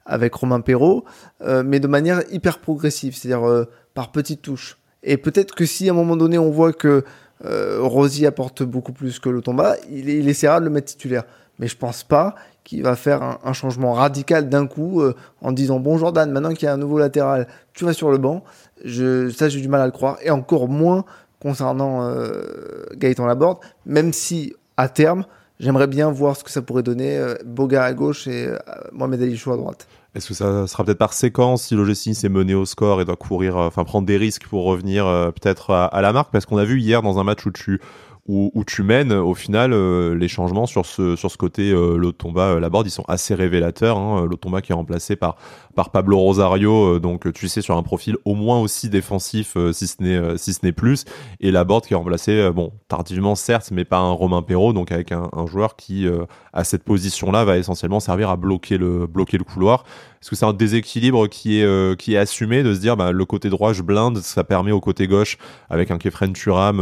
avec 0.07 0.35
Romain 0.35 0.63
Perrault, 0.63 1.05
mais 1.45 1.79
de 1.79 1.87
manière 1.87 2.23
hyper 2.31 2.61
progressive, 2.61 3.15
c'est-à-dire 3.15 3.67
par 3.93 4.11
petites 4.11 4.41
touches. 4.41 4.79
Et 5.03 5.17
peut-être 5.17 5.55
que 5.55 5.67
si 5.67 5.89
à 5.89 5.93
un 5.93 5.97
moment 5.97 6.17
donné 6.17 6.39
on 6.39 6.51
voit 6.51 6.73
que 6.73 7.05
euh, 7.45 7.79
Rosy 7.81 8.27
apporte 8.27 8.63
beaucoup 8.63 8.93
plus 8.93 9.19
que 9.19 9.29
le 9.29 9.41
Tomba, 9.41 9.77
il, 9.91 10.29
essaiera 10.29 10.61
de 10.61 10.65
le 10.65 10.71
mettre 10.71 10.87
titulaire. 10.87 11.25
Mais 11.59 11.67
je 11.67 11.77
pense 11.77 12.05
pas 12.05 12.35
qu'il 12.65 12.83
va 12.83 12.95
faire 12.95 13.39
un, 13.45 13.53
changement 13.53 13.93
radical 13.95 14.49
d'un 14.49 14.67
coup 14.67 15.03
euh, 15.03 15.15
en 15.41 15.53
disant 15.53 15.81
bon 15.81 15.99
Jordan, 15.99 16.31
maintenant 16.31 16.55
qu'il 16.55 16.65
y 16.65 16.69
a 16.69 16.73
un 16.73 16.79
nouveau 16.79 16.99
latéral, 16.99 17.49
tu 17.75 17.85
vas 17.85 17.93
sur 17.93 18.11
le 18.11 18.19
banc. 18.19 18.45
Je, 18.85 19.31
ça 19.31 19.49
j'ai 19.49 19.61
du 19.61 19.69
mal 19.69 19.81
à 19.81 19.87
le 19.87 19.93
croire 19.93 20.19
et 20.23 20.31
encore 20.31 20.69
moins 20.69 21.05
concernant 21.41 22.03
euh, 22.03 22.85
Gaëtan 22.95 23.27
Laborde, 23.27 23.59
même 23.87 24.13
si 24.13 24.55
à 24.77 24.89
terme 24.89 25.25
j'aimerais 25.63 25.87
bien 25.87 26.11
voir 26.11 26.37
ce 26.37 26.45
que 26.45 26.51
ça 26.51 26.61
pourrait 26.61 26.83
donner 26.83 27.17
euh, 27.17 27.37
à 27.79 27.95
gauche 27.95 28.27
et 28.27 28.49
euh, 28.49 28.57
Mohamed 28.93 29.23
Ali 29.23 29.37
Chou 29.37 29.53
à 29.53 29.57
droite. 29.57 29.87
Est-ce 30.15 30.29
que 30.29 30.35
ça 30.35 30.67
sera 30.67 30.85
peut-être 30.85 30.99
par 30.99 31.15
séquence 31.15 31.63
si 31.63 31.75
l'OGC 31.75 32.15
s'est 32.15 32.29
mené 32.29 32.55
au 32.55 32.67
score 32.67 33.01
et 33.01 33.07
doit 33.07 33.17
courir, 33.17 33.57
euh, 33.57 33.67
enfin 33.67 33.85
prendre 33.85 34.07
des 34.07 34.19
risques 34.19 34.47
pour 34.47 34.65
revenir 34.65 35.05
peut-être 35.35 35.71
à, 35.71 36.03
la 36.03 36.13
marque? 36.13 36.31
Parce 36.33 36.45
qu'on 36.45 36.59
a 36.59 36.65
vu 36.65 36.81
hier 36.81 37.01
dans 37.01 37.19
un 37.19 37.25
match 37.25 37.47
où 37.47 37.51
tu 37.51 37.81
où, 38.29 38.63
tu 38.65 38.85
mènes, 38.85 39.13
au 39.13 39.35
final, 39.35 39.73
euh, 39.73 40.15
les 40.15 40.29
changements 40.29 40.67
sur 40.67 40.87
ce, 40.87 41.17
sur 41.17 41.29
ce 41.29 41.37
côté 41.37 41.73
euh, 41.73 41.97
Lotomba, 41.97 42.51
euh, 42.53 42.61
Laborde, 42.61 42.87
ils 42.87 42.91
sont 42.91 43.05
assez 43.09 43.35
révélateurs. 43.35 43.99
Hein. 43.99 44.27
Lotomba 44.31 44.63
qui 44.63 44.71
est 44.71 44.77
remplacé 44.77 45.17
par, 45.17 45.35
par 45.75 45.91
Pablo 45.91 46.19
Rosario, 46.19 46.95
euh, 46.95 47.01
donc 47.01 47.33
tu 47.33 47.49
sais, 47.49 47.63
sur 47.63 47.77
un 47.77 47.83
profil 47.83 48.17
au 48.25 48.37
moins 48.37 48.61
aussi 48.61 48.89
défensif, 48.89 49.57
si 49.73 49.89
ce 49.89 50.01
n'est 50.01 50.39
si 50.39 50.53
ce 50.53 50.61
n'est 50.63 50.73
plus. 50.73 51.05
Et 51.41 51.51
Laborde 51.51 51.85
qui 51.85 51.95
est 51.95 51.97
remplacé, 51.97 52.49
bon, 52.55 52.73
tardivement 52.87 53.35
certes, 53.35 53.71
mais 53.73 53.85
pas 53.85 53.99
un 53.99 54.13
Romain 54.13 54.43
Perrault, 54.43 54.73
donc 54.73 54.93
avec 54.93 55.11
un, 55.11 55.29
un 55.33 55.47
joueur 55.47 55.75
qui, 55.75 56.07
à 56.53 56.63
cette 56.63 56.85
position-là, 56.85 57.45
va 57.45 57.59
essentiellement 57.59 58.01
servir 58.01 58.31
à 58.31 58.37
bloquer 58.37 58.79
le, 58.79 59.09
bloquer 59.09 59.37
le 59.37 59.45
couloir. 59.45 59.85
Est-ce 60.23 60.31
que 60.31 60.37
c'est 60.37 60.47
un 60.47 60.53
déséquilibre 60.53 61.27
qui 61.27 61.61
est 61.61 61.97
qui 61.99 62.15
est 62.15 62.17
assumé 62.17 62.63
de 62.63 62.73
se 62.75 62.79
dire 62.81 62.97
bah, 62.97 63.11
le 63.11 63.25
côté 63.25 63.51
droit 63.51 63.73
je 63.73 63.83
blinde, 63.83 64.19
ça 64.19 64.45
permet 64.45 64.71
au 64.71 64.81
côté 64.81 65.09
gauche 65.09 65.37
avec 65.69 65.91
un 65.91 65.99
Kefren 65.99 66.33
Turam, 66.33 66.81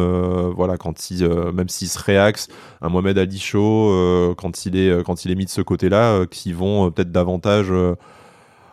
voilà 0.54 0.76
quand 0.76 1.10
il 1.10 1.26
même 1.26 1.70
s'il 1.70 1.88
se 1.88 1.98
réaxe, 1.98 2.48
un 2.82 2.90
Mohamed 2.90 3.16
Ali 3.16 3.38
Chaud 3.38 4.34
quand 4.36 4.66
il 4.66 4.76
est 4.76 5.34
mis 5.34 5.46
de 5.46 5.50
ce 5.50 5.62
côté-là, 5.62 6.26
qui 6.26 6.52
vont 6.52 6.90
peut-être 6.90 7.12
davantage 7.12 7.72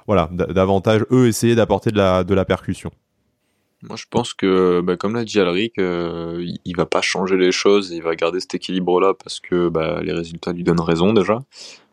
voilà, 0.05 0.29
davantage 0.31 1.05
eux 1.11 1.27
essayer 1.27 1.55
d'apporter 1.55 1.91
de 1.91 2.33
la 2.33 2.45
percussion. 2.45 2.91
Moi, 3.83 3.95
je 3.95 4.05
pense 4.09 4.33
que, 4.33 4.81
bah, 4.81 4.97
comme 4.97 5.13
l'a 5.13 5.23
dit 5.23 5.39
Alric, 5.39 5.77
euh, 5.77 6.43
il 6.65 6.75
va 6.75 6.87
pas 6.87 7.01
changer 7.01 7.37
les 7.37 7.51
choses, 7.51 7.91
il 7.91 8.01
va 8.01 8.15
garder 8.15 8.39
cet 8.39 8.55
équilibre-là 8.55 9.13
parce 9.13 9.39
que 9.39 9.69
bah, 9.69 10.01
les 10.01 10.13
résultats 10.13 10.51
lui 10.51 10.63
donnent 10.63 10.81
raison 10.81 11.13
déjà, 11.13 11.43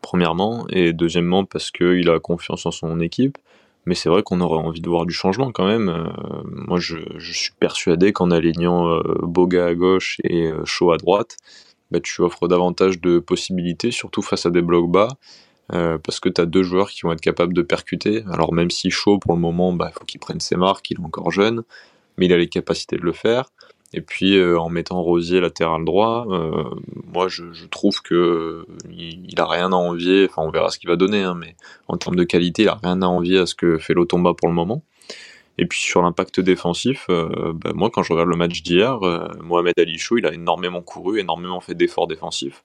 premièrement, 0.01 0.66
et 0.70 0.94
deuxièmement 0.94 1.44
parce 1.44 1.70
qu'il 1.70 2.09
a 2.09 2.18
confiance 2.20 2.64
en 2.64 2.70
son 2.70 3.01
équipe. 3.01 3.37
Mais 3.85 3.94
c'est 3.94 4.09
vrai 4.09 4.23
qu'on 4.23 4.40
aurait 4.40 4.64
envie 4.64 4.81
de 4.81 4.88
voir 4.88 5.05
du 5.05 5.12
changement 5.12 5.53
quand 5.53 5.66
même. 5.66 5.90
Euh, 5.90 6.09
moi, 6.44 6.81
je, 6.81 6.97
suis 7.18 7.53
persuadé 7.61 8.14
qu'en 8.14 8.31
alignant 8.31 8.88
euh, 8.88 9.03
Boga 9.23 9.66
à 9.66 9.75
gauche 9.75 10.23
et 10.25 10.51
Shaw 10.64 10.92
à 10.92 10.97
droite, 10.97 11.37
bah, 11.90 12.01
tu 12.01 12.23
offres 12.23 12.49
davantage 12.49 12.99
de 12.99 13.18
possibilités, 13.18 13.90
surtout 13.90 14.23
face 14.23 14.47
à 14.47 14.51
des 14.51 14.62
blocs 14.62 14.90
bas. 14.90 15.09
Euh, 15.72 15.96
parce 15.98 16.20
que 16.20 16.29
tu 16.29 16.40
as 16.40 16.46
deux 16.46 16.62
joueurs 16.62 16.90
qui 16.90 17.03
vont 17.03 17.12
être 17.12 17.20
capables 17.20 17.55
de 17.55 17.62
percuter. 17.62 18.22
Alors 18.31 18.53
même 18.53 18.70
si 18.70 18.90
chaud 18.90 19.18
pour 19.18 19.33
le 19.33 19.40
moment, 19.40 19.72
bah, 19.72 19.90
il 19.90 19.98
faut 19.98 20.05
qu'il 20.05 20.20
prenne 20.20 20.40
ses 20.40 20.57
marques, 20.57 20.90
il 20.90 20.98
est 20.98 21.05
encore 21.05 21.31
jeune, 21.31 21.62
mais 22.18 22.27
il 22.27 22.33
a 22.33 22.37
les 22.37 22.48
capacités 22.48 22.96
de 22.96 23.03
le 23.03 23.12
faire. 23.12 23.46
Et 23.94 24.00
puis 24.00 24.37
euh, 24.37 24.59
en 24.59 24.68
mettant 24.68 25.00
Rosier 25.03 25.40
latéral 25.40 25.85
droit, 25.85 26.27
euh, 26.29 26.64
moi 27.12 27.29
je, 27.29 27.44
trouve 27.70 28.03
que 28.03 28.66
il, 28.90 29.40
a 29.40 29.46
rien 29.46 29.72
à 29.72 29.77
envier. 29.77 30.27
Enfin, 30.29 30.42
on 30.42 30.50
verra 30.50 30.68
ce 30.70 30.79
qu'il 30.79 30.90
va 30.90 30.96
donner, 30.96 31.22
hein, 31.22 31.35
mais 31.35 31.57
en 31.88 31.96
termes 31.96 32.16
de 32.16 32.24
qualité, 32.24 32.62
il 32.62 32.68
a 32.68 32.79
rien 32.83 33.00
à 33.03 33.07
envier 33.07 33.38
à 33.38 33.46
ce 33.46 33.55
que 33.55 33.79
fait 33.79 33.94
l'Otomba 33.94 34.35
pour 34.35 34.48
le 34.48 34.55
moment. 34.55 34.83
Et 35.57 35.66
puis 35.66 35.79
sur 35.79 36.03
l'impact 36.03 36.40
défensif, 36.40 37.07
bah, 37.09 37.70
moi 37.74 37.88
quand 37.88 38.03
je 38.03 38.12
regarde 38.12 38.29
le 38.29 38.37
match 38.37 38.62
d'hier, 38.62 38.98
Mohamed 39.40 39.79
Ali 39.79 39.98
Chou, 39.98 40.18
il 40.18 40.27
a 40.27 40.35
énormément 40.35 40.83
couru, 40.83 41.20
énormément 41.20 41.61
fait 41.61 41.77
d'efforts 41.77 42.09
défensifs. 42.09 42.64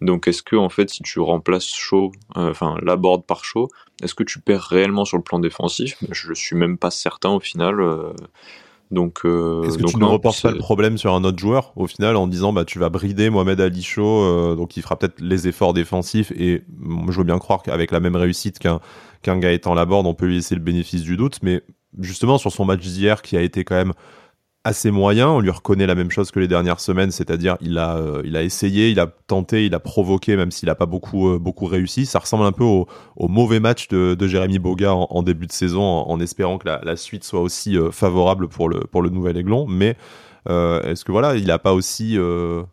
Donc 0.00 0.28
est-ce 0.28 0.42
que 0.42 0.56
en 0.56 0.68
fait 0.68 0.90
si 0.90 1.02
tu 1.02 1.20
remplaces 1.20 1.66
Shaw, 1.74 2.12
euh, 2.36 2.50
enfin 2.50 2.76
la 2.82 2.96
board 2.96 3.24
par 3.24 3.44
Shaw, 3.44 3.68
est-ce 4.02 4.14
que 4.14 4.24
tu 4.24 4.40
perds 4.40 4.62
réellement 4.62 5.04
sur 5.04 5.16
le 5.16 5.22
plan 5.22 5.38
défensif? 5.38 5.96
Je 6.10 6.32
suis 6.32 6.56
même 6.56 6.78
pas 6.78 6.90
certain 6.90 7.30
au 7.30 7.40
final. 7.40 7.80
Euh, 7.80 8.12
donc, 8.90 9.20
euh, 9.24 9.62
est-ce 9.62 9.78
que 9.78 9.84
tu 9.84 9.98
ne 9.98 10.04
reportes 10.04 10.42
pas 10.42 10.50
le 10.50 10.58
problème 10.58 10.98
sur 10.98 11.14
un 11.14 11.22
autre 11.22 11.38
joueur 11.38 11.72
au 11.76 11.86
final 11.86 12.16
en 12.16 12.26
disant 12.26 12.52
bah 12.52 12.64
tu 12.64 12.80
vas 12.80 12.88
brider 12.88 13.30
Mohamed 13.30 13.60
Ali 13.60 13.84
Shaw, 13.84 14.56
donc 14.56 14.76
il 14.76 14.82
fera 14.82 14.98
peut-être 14.98 15.20
les 15.20 15.46
efforts 15.46 15.74
défensifs 15.74 16.32
et 16.32 16.64
je 17.08 17.16
veux 17.16 17.24
bien 17.24 17.38
croire 17.38 17.62
qu'avec 17.62 17.92
la 17.92 18.00
même 18.00 18.16
réussite 18.16 18.58
qu'un 18.58 18.80
qu'un 19.22 19.38
Gaëtan 19.38 19.74
Laborde, 19.74 20.06
on 20.06 20.14
peut 20.14 20.26
lui 20.26 20.36
laisser 20.36 20.56
le 20.56 20.60
bénéfice 20.60 21.02
du 21.02 21.16
doute, 21.16 21.38
mais 21.42 21.62
justement 22.00 22.38
sur 22.38 22.50
son 22.50 22.64
match 22.64 22.80
d'hier 22.80 23.22
qui 23.22 23.36
a 23.36 23.42
été 23.42 23.64
quand 23.64 23.76
même 23.76 23.92
assez 24.64 24.90
moyen. 24.90 25.28
On 25.28 25.40
lui 25.40 25.50
reconnaît 25.50 25.86
la 25.86 25.94
même 25.94 26.10
chose 26.10 26.30
que 26.30 26.40
les 26.40 26.48
dernières 26.48 26.80
semaines, 26.80 27.10
c'est-à-dire 27.10 27.56
il 27.60 27.78
a, 27.78 27.96
euh, 27.96 28.22
essayé, 28.42 28.90
il 28.90 29.00
a 29.00 29.06
tenté, 29.06 29.66
il 29.66 29.74
a 29.74 29.80
provoqué, 29.80 30.36
même 30.36 30.50
s'il 30.50 30.68
n'a 30.68 30.74
pas 30.74 30.86
beaucoup, 30.86 31.30
euh, 31.30 31.38
beaucoup 31.38 31.66
réussi. 31.66 32.06
Ça 32.06 32.18
ressemble 32.18 32.44
un 32.44 32.52
peu 32.52 32.64
au, 32.64 32.86
mauvais 33.16 33.60
match 33.60 33.88
de, 33.88 34.16
Jérémy 34.26 34.58
Boga 34.58 34.92
en, 34.92 35.22
début 35.22 35.46
de 35.46 35.52
saison, 35.52 35.82
en, 35.82 36.20
espérant 36.20 36.58
que 36.58 36.68
la, 36.68 36.96
suite 36.96 37.24
soit 37.24 37.40
aussi 37.40 37.76
euh, 37.76 37.90
favorable 37.90 38.48
pour 38.48 38.68
le, 38.68 38.80
pour 38.80 39.02
nouvel 39.02 39.36
Aiglon. 39.36 39.66
Mais 39.66 39.96
est-ce 40.46 41.04
que 41.04 41.12
voilà, 41.12 41.36
il 41.36 41.46
n'a 41.46 41.58
pas 41.58 41.72
aussi 41.72 42.16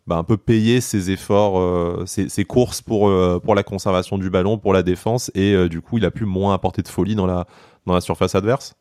bah, 0.08 0.17
un 0.17 0.23
peu 0.23 0.38
payé 0.38 0.82
ses 0.82 1.12
efforts, 1.12 2.08
ses, 2.08 2.30
ses, 2.30 2.45
courses 2.45 2.82
pour, 2.82 3.10
la 3.10 3.63
conservation 3.63 4.17
du 4.17 4.30
ballon, 4.30 4.58
pour 4.58 4.73
la 4.73 4.84
défense, 4.84 5.32
et 5.36 5.67
du 5.67 5.82
coup 5.82 5.97
il 5.97 6.06
a 6.06 6.12
pu 6.12 6.26
moins 6.26 6.54
apporter 6.54 6.82
de 6.82 6.88
folie 6.88 7.15
dans 7.15 7.26
la 7.26 8.02
surface 8.02 8.36
adverse? 8.36 8.76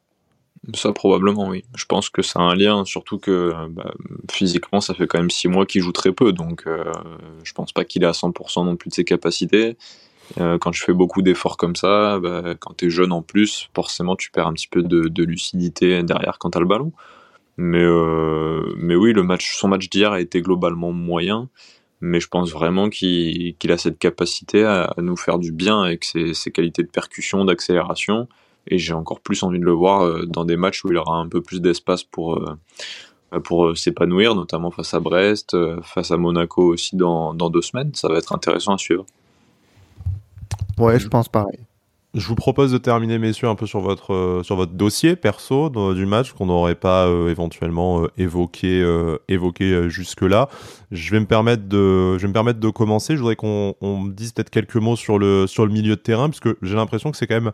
Ça 0.75 0.93
probablement 0.93 1.49
oui. 1.49 1.65
Je 1.77 1.85
pense 1.85 2.09
que 2.09 2.23
ça 2.23 2.41
a 2.41 2.43
un 2.43 2.55
lien, 2.55 2.85
surtout 2.85 3.19
que 3.19 3.53
bah, 3.71 3.93
physiquement 4.31 4.81
ça 4.81 4.95
fait 4.95 5.07
quand 5.07 5.19
même 5.19 5.31
6 5.31 5.49
mois 5.49 5.67
qu'il 5.67 5.83
joue 5.83 5.93
très 5.93 6.13
peu, 6.13 6.33
donc 6.33 6.65
euh, 6.67 6.85
je 7.45 7.53
pense 7.53 7.73
pas 7.73 7.85
qu'il 7.85 8.03
est 8.03 8.07
à 8.07 8.13
100% 8.13 8.65
non 8.65 8.77
plus 8.77 8.91
de 8.91 8.95
ses 8.95 9.05
capacités. 9.05 9.77
Euh, 10.41 10.59
quand 10.59 10.73
je 10.73 10.83
fais 10.83 10.93
beaucoup 10.93 11.23
d'efforts 11.23 11.57
comme 11.57 11.77
ça, 11.77 12.19
bah, 12.19 12.55
quand 12.59 12.75
tu 12.77 12.87
es 12.87 12.91
jeune 12.91 13.13
en 13.13 13.23
plus, 13.23 13.71
forcément 13.75 14.17
tu 14.17 14.31
perds 14.31 14.49
un 14.49 14.55
petit 14.55 14.69
peu 14.69 14.83
de, 14.83 15.23
lucidité 15.23 16.03
derrière 16.03 16.39
quand 16.39 16.51
tu 16.51 16.59
as 16.59 16.61
le 16.61 16.67
ballon. 16.67 16.93
Mais, 17.59 17.83
euh, 17.83 18.75
mais 18.77 18.97
oui, 18.97 19.15
son 19.41 19.69
match 19.69 19.89
d'hier 19.89 20.13
a 20.13 20.21
été 20.21 20.43
globalement 20.43 20.93
moyen, 20.93 21.49
mais 22.01 22.21
je 22.21 22.29
pense 22.29 22.51
vraiment 22.51 22.91
qu'il 22.91 23.55
a 23.71 23.79
cette 23.79 23.99
capacité 23.99 24.65
à, 24.65 24.93
nous 24.99 25.17
faire 25.17 25.39
du 25.39 25.53
bien 25.53 25.81
avec 25.81 26.05
ses 26.05 26.51
qualités 26.53 26.83
de 26.83 26.89
percussion, 26.89 27.45
d'accélération 27.45 28.29
et 28.69 28.79
j'ai 28.79 28.93
encore 28.93 29.21
plus 29.21 29.43
envie 29.43 29.59
de 29.59 29.65
le 29.65 29.73
voir 29.73 30.03
euh, 30.03 30.27
dans 30.27 30.45
des 30.45 30.57
matchs 30.57 30.85
où 30.85 30.91
il 30.91 30.97
aura 30.97 31.19
un 31.19 31.29
peu 31.29 31.41
plus 31.41 31.61
d'espace 31.61 32.05
pour 32.05 32.37
euh, 32.37 33.41
pour 33.45 33.67
euh, 33.67 33.75
s'épanouir, 33.75 34.35
notamment 34.35 34.71
face 34.71 34.95
à 34.95 35.01
Brest, 35.01 35.57
face 35.83 36.11
à 36.11 36.17
Monaco 36.17 36.63
aussi 36.63 36.97
dans, 36.97 37.35
dans, 37.35 37.51
deux 37.51 37.61
semaines. 37.61 37.91
Ça 37.95 38.09
va 38.09 38.19
être 38.19 38.33
intéressant 38.33 38.75
à 38.75 38.79
suivre. 38.79 39.05
Ouais, 40.79 40.99
je 40.99 41.09
pense 41.09 41.29
pareil. 41.29 41.59
Je 42.15 42.27
vous 42.29 42.37
propose 42.37 42.73
de 42.73 42.79
terminer, 42.79 43.19
messieurs, 43.19 43.49
un 43.49 43.57
peu 43.57 43.67
sur 43.67 43.81
votre, 43.81 44.41
sur 44.43 44.57
votre 44.57 44.73
dossier 44.73 45.17
perso 45.17 45.69
du 45.93 46.07
match 46.07 46.33
qu'on 46.33 46.47
n'aurait 46.47 46.77
pas 46.77 47.11
éventuellement 47.29 48.07
évoqué, 48.17 48.83
évoqué 49.29 49.91
jusque-là. 49.91 50.49
Je 50.93 51.11
vais 51.11 51.21
me 51.21 51.27
permettre 51.27 51.65
de, 51.65 52.17
je 52.17 52.23
vais 52.23 52.29
me 52.29 52.33
permettre 52.33 52.61
de 52.61 52.71
commencer. 52.71 53.17
Je 53.17 53.19
voudrais 53.19 53.37
qu'on 53.37 53.75
me 53.83 54.13
dise 54.13 54.33
peut-être 54.33 54.49
quelques 54.49 54.77
mots 54.77 54.97
sur 54.97 55.19
le, 55.19 55.47
sur 55.47 55.67
le 55.67 55.73
milieu 55.73 55.97
de 55.97 56.01
terrain, 56.01 56.31
parce 56.31 56.41
que 56.41 56.57
j'ai 56.63 56.77
l'impression 56.77 57.11
que 57.11 57.19
c'est 57.19 57.27
quand 57.27 57.41
même 57.41 57.53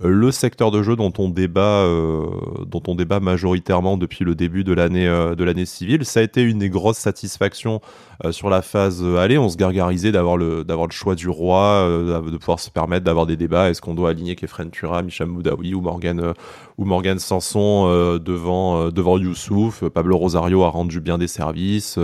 le 0.00 0.30
secteur 0.32 0.70
de 0.70 0.82
jeu 0.82 0.96
dont 0.96 1.12
on 1.18 1.28
débat, 1.28 1.60
euh, 1.60 2.26
dont 2.66 2.82
on 2.88 2.94
débat 2.94 3.20
majoritairement 3.20 3.96
depuis 3.96 4.24
le 4.24 4.34
début 4.34 4.64
de 4.64 4.72
l'année 4.72 5.06
euh, 5.06 5.34
de 5.34 5.44
l'année 5.44 5.66
civile, 5.66 6.04
ça 6.04 6.20
a 6.20 6.22
été 6.22 6.42
une 6.42 6.58
des 6.58 6.70
grosses 6.70 6.98
satisfactions 6.98 7.80
euh, 8.24 8.32
sur 8.32 8.48
la 8.48 8.62
phase 8.62 9.04
aller. 9.18 9.36
On 9.36 9.50
se 9.50 9.56
gargarisait 9.56 10.10
d'avoir 10.10 10.36
le 10.38 10.64
choix 10.90 11.14
du 11.14 11.28
roi, 11.28 11.86
de 11.86 12.36
pouvoir 12.36 12.58
se 12.58 12.70
permettre 12.70 13.04
d'avoir 13.04 13.26
des 13.26 13.36
débats. 13.36 13.68
Est-ce 13.68 13.82
qu'on 13.82 13.94
doit 13.94 14.10
aligner 14.10 14.34
Kefren 14.34 14.70
Tura, 14.70 15.02
Michel 15.02 15.26
Moudaoui 15.26 15.74
ou 15.74 15.80
Morgan 15.82 16.32
ou 16.78 16.86
Sanson 17.18 18.18
devant 18.18 19.18
Youssouf? 19.18 19.84
Pablo 19.88 20.16
Rosario 20.16 20.62
a 20.64 20.68
rendu 20.68 21.00
bien 21.00 21.18
des 21.18 21.28
services. 21.28 21.98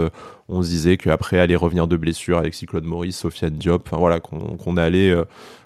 on 0.49 0.63
se 0.63 0.69
disait 0.69 0.99
qu'après 0.99 1.39
aller 1.39 1.57
revenir 1.57 1.87
de 1.87 1.97
blessure, 1.97 2.39
Alexis 2.39 2.67
Claude 2.67 2.85
Maurice, 2.85 3.17
Sofiane 3.17 3.55
Diop, 3.55 3.89
voilà 3.93 4.21
qu'on 4.21 4.77
allait 4.77 5.15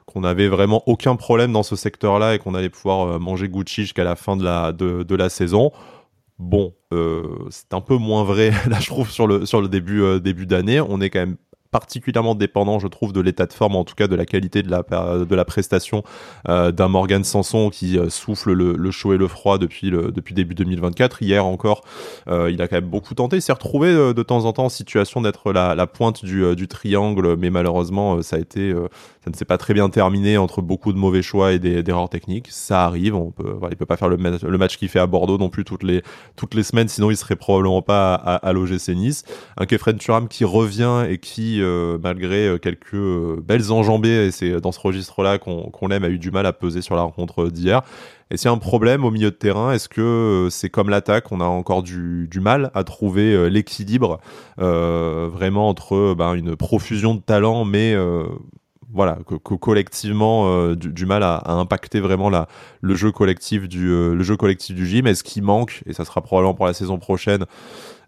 qu'on 0.07 0.25
avait 0.25 0.49
vraiment 0.49 0.83
aucun 0.87 1.17
problème 1.17 1.53
dans 1.53 1.63
ce 1.63 1.77
secteur-là 1.77 2.35
et 2.35 2.39
qu'on 2.39 2.55
allait 2.55 2.71
pouvoir 2.71 3.07
euh, 3.07 3.19
manger 3.19 3.49
Gucci 3.49 3.83
jusqu'à 3.83 4.05
la 4.05 4.17
fin 4.17 4.37
de 4.37 4.45
la, 4.45 5.29
saison. 5.29 5.73
Bon, 6.39 6.75
euh, 6.93 7.23
c'est 7.51 7.73
un 7.75 7.81
peu 7.81 7.97
moins 7.97 8.25
vrai 8.25 8.51
là 8.69 8.81
je 8.81 8.89
trouve 8.89 9.11
sur 9.11 9.27
le 9.27 9.47
sur 9.47 9.61
le 9.61 9.69
début 9.69 10.03
euh, 10.03 10.19
début 10.19 10.47
d'année. 10.47 10.81
On 10.81 11.01
est 11.01 11.11
quand 11.11 11.21
même 11.21 11.37
particulièrement 11.73 12.35
dépendant, 12.35 12.79
je 12.79 12.87
trouve, 12.87 13.13
de 13.13 13.21
l'état 13.21 13.47
de 13.47 13.53
forme, 13.53 13.77
en 13.77 13.85
tout 13.85 13.95
cas 13.95 14.07
de 14.07 14.15
la 14.15 14.27
qualité 14.27 14.63
de 14.63 14.71
la, 14.71 14.83
de 15.25 15.35
la 15.35 15.45
prestation 15.45 16.05
euh, 16.49 16.71
d'un 16.71 16.89
Morgan 16.89 17.25
Sanson 17.25 17.71
qui 17.71 17.99
euh, 17.99 18.11
souffle 18.11 18.53
le, 18.53 18.91
chaud 18.91 19.15
et 19.15 19.17
le 19.17 19.27
froid 19.27 19.57
depuis, 19.57 19.89
le, 19.89 20.13
depuis 20.13 20.35
début 20.35 20.55
2024. 20.55 21.23
Hier 21.23 21.45
encore, 21.45 21.83
euh, 22.29 22.51
il 22.53 22.61
a 22.61 22.69
quand 22.69 22.77
même 22.77 22.91
beaucoup 22.91 23.15
tenté. 23.15 23.37
Il 23.37 23.43
s'est 23.43 23.55
retrouvé 23.55 23.91
de 23.93 24.23
temps 24.23 24.45
en 24.45 24.53
temps 24.53 24.67
en 24.67 24.69
situation 24.69 25.23
d'être 25.23 25.51
la, 25.51 25.75
la 25.75 25.87
pointe 25.87 26.25
du, 26.25 26.55
du 26.55 26.69
triangle, 26.69 27.37
mais 27.39 27.49
malheureusement, 27.49 28.21
ça 28.21 28.37
a 28.37 28.39
été, 28.39 28.75
ça 29.25 29.31
ne 29.31 29.35
s'est 29.35 29.47
pas 29.47 29.57
très 29.57 29.73
bien 29.73 29.89
terminé 29.89 30.37
entre 30.37 30.61
beaucoup 30.61 30.93
de 30.93 30.99
mauvais 30.99 31.23
choix 31.23 31.53
et 31.53 31.59
des, 31.59 31.83
erreurs 31.89 32.11
techniques. 32.11 32.49
Ça 32.51 32.85
arrive. 32.85 33.15
On 33.15 33.31
peut, 33.31 33.57
il 33.71 33.77
peut 33.79 33.87
pas 33.87 33.97
faire 33.97 34.11
le, 34.11 34.17
le 34.17 34.59
match 34.59 34.77
qu'il 34.77 34.91
fait 34.91 34.99
à 35.01 35.07
Bordeaux 35.07 35.39
non 35.39 35.49
plus 35.49 35.65
toutes 35.65 35.85
les, 35.85 36.03
toutes 36.37 36.55
les 36.55 36.65
semaines, 36.65 36.89
sinon 36.89 37.11
il 37.11 37.17
serait 37.17 37.37
probablement 37.37 37.81
pas 37.81 38.15
à, 38.15 38.35
à, 38.35 38.49
à 38.49 38.53
l'OGC 38.53 38.91
Nice. 38.91 39.25
Un 39.57 39.65
Kefren 39.65 39.97
Turam 39.97 40.29
qui 40.29 40.45
revient 40.45 41.07
et 41.09 41.17
qui 41.17 41.62
euh, 41.63 41.99
malgré 42.03 42.47
euh, 42.47 42.59
quelques 42.59 42.95
euh, 42.95 43.43
belles 43.43 43.73
enjambées, 43.73 44.27
et 44.27 44.31
c'est 44.31 44.61
dans 44.61 44.73
ce 44.73 44.81
registre-là 44.81 45.39
qu'on 45.39 45.87
l'aime, 45.89 46.05
a 46.05 46.09
eu 46.09 46.19
du 46.19 46.31
mal 46.31 46.47
à 46.47 46.53
peser 46.53 46.83
sur 46.83 46.97
la 46.97 47.03
rencontre 47.03 47.49
d'hier. 47.49 47.83
Et 48.31 48.37
a 48.47 48.51
un 48.51 48.59
problème 48.59 49.05
au 49.05 49.11
milieu 49.11 49.31
de 49.31 49.37
terrain, 49.37 49.73
est-ce 49.73 49.89
que 49.89 50.49
c'est 50.51 50.71
comme 50.71 50.89
l'attaque, 50.89 51.33
on 51.33 51.41
a 51.41 51.45
encore 51.45 51.83
du, 51.83 52.29
mal 52.41 52.71
à 52.75 52.83
trouver 52.83 53.51
l'équilibre 53.51 54.21
vraiment 54.57 55.69
entre 55.69 56.15
ben, 56.17 56.33
une 56.33 56.57
profusion 56.57 57.15
de 57.15 57.21
talents, 57.21 57.67
mais 57.67 57.95
voilà, 58.91 59.19
collectivement 59.61 60.73
du, 60.73 61.05
mal 61.05 61.23
à, 61.23 61.43
impacter 61.53 62.01
vraiment 62.01 62.31
la, 62.31 62.49
le 62.81 62.95
jeu 62.95 63.13
collectif 63.13 63.69
du 63.69 63.89
le 63.89 64.23
jeu 64.23 64.39
collectif 64.39 64.75
du 64.75 64.87
gym? 64.87 65.07
Est-ce 65.07 65.25
qu'il 65.25 65.43
manque 65.43 65.83
et 65.85 65.93
ça 65.93 66.07
sera 66.07 66.23
probablement 66.23 66.55
pour 66.55 66.67
la 66.67 66.73
saison 66.73 66.97
prochaine 66.97 67.45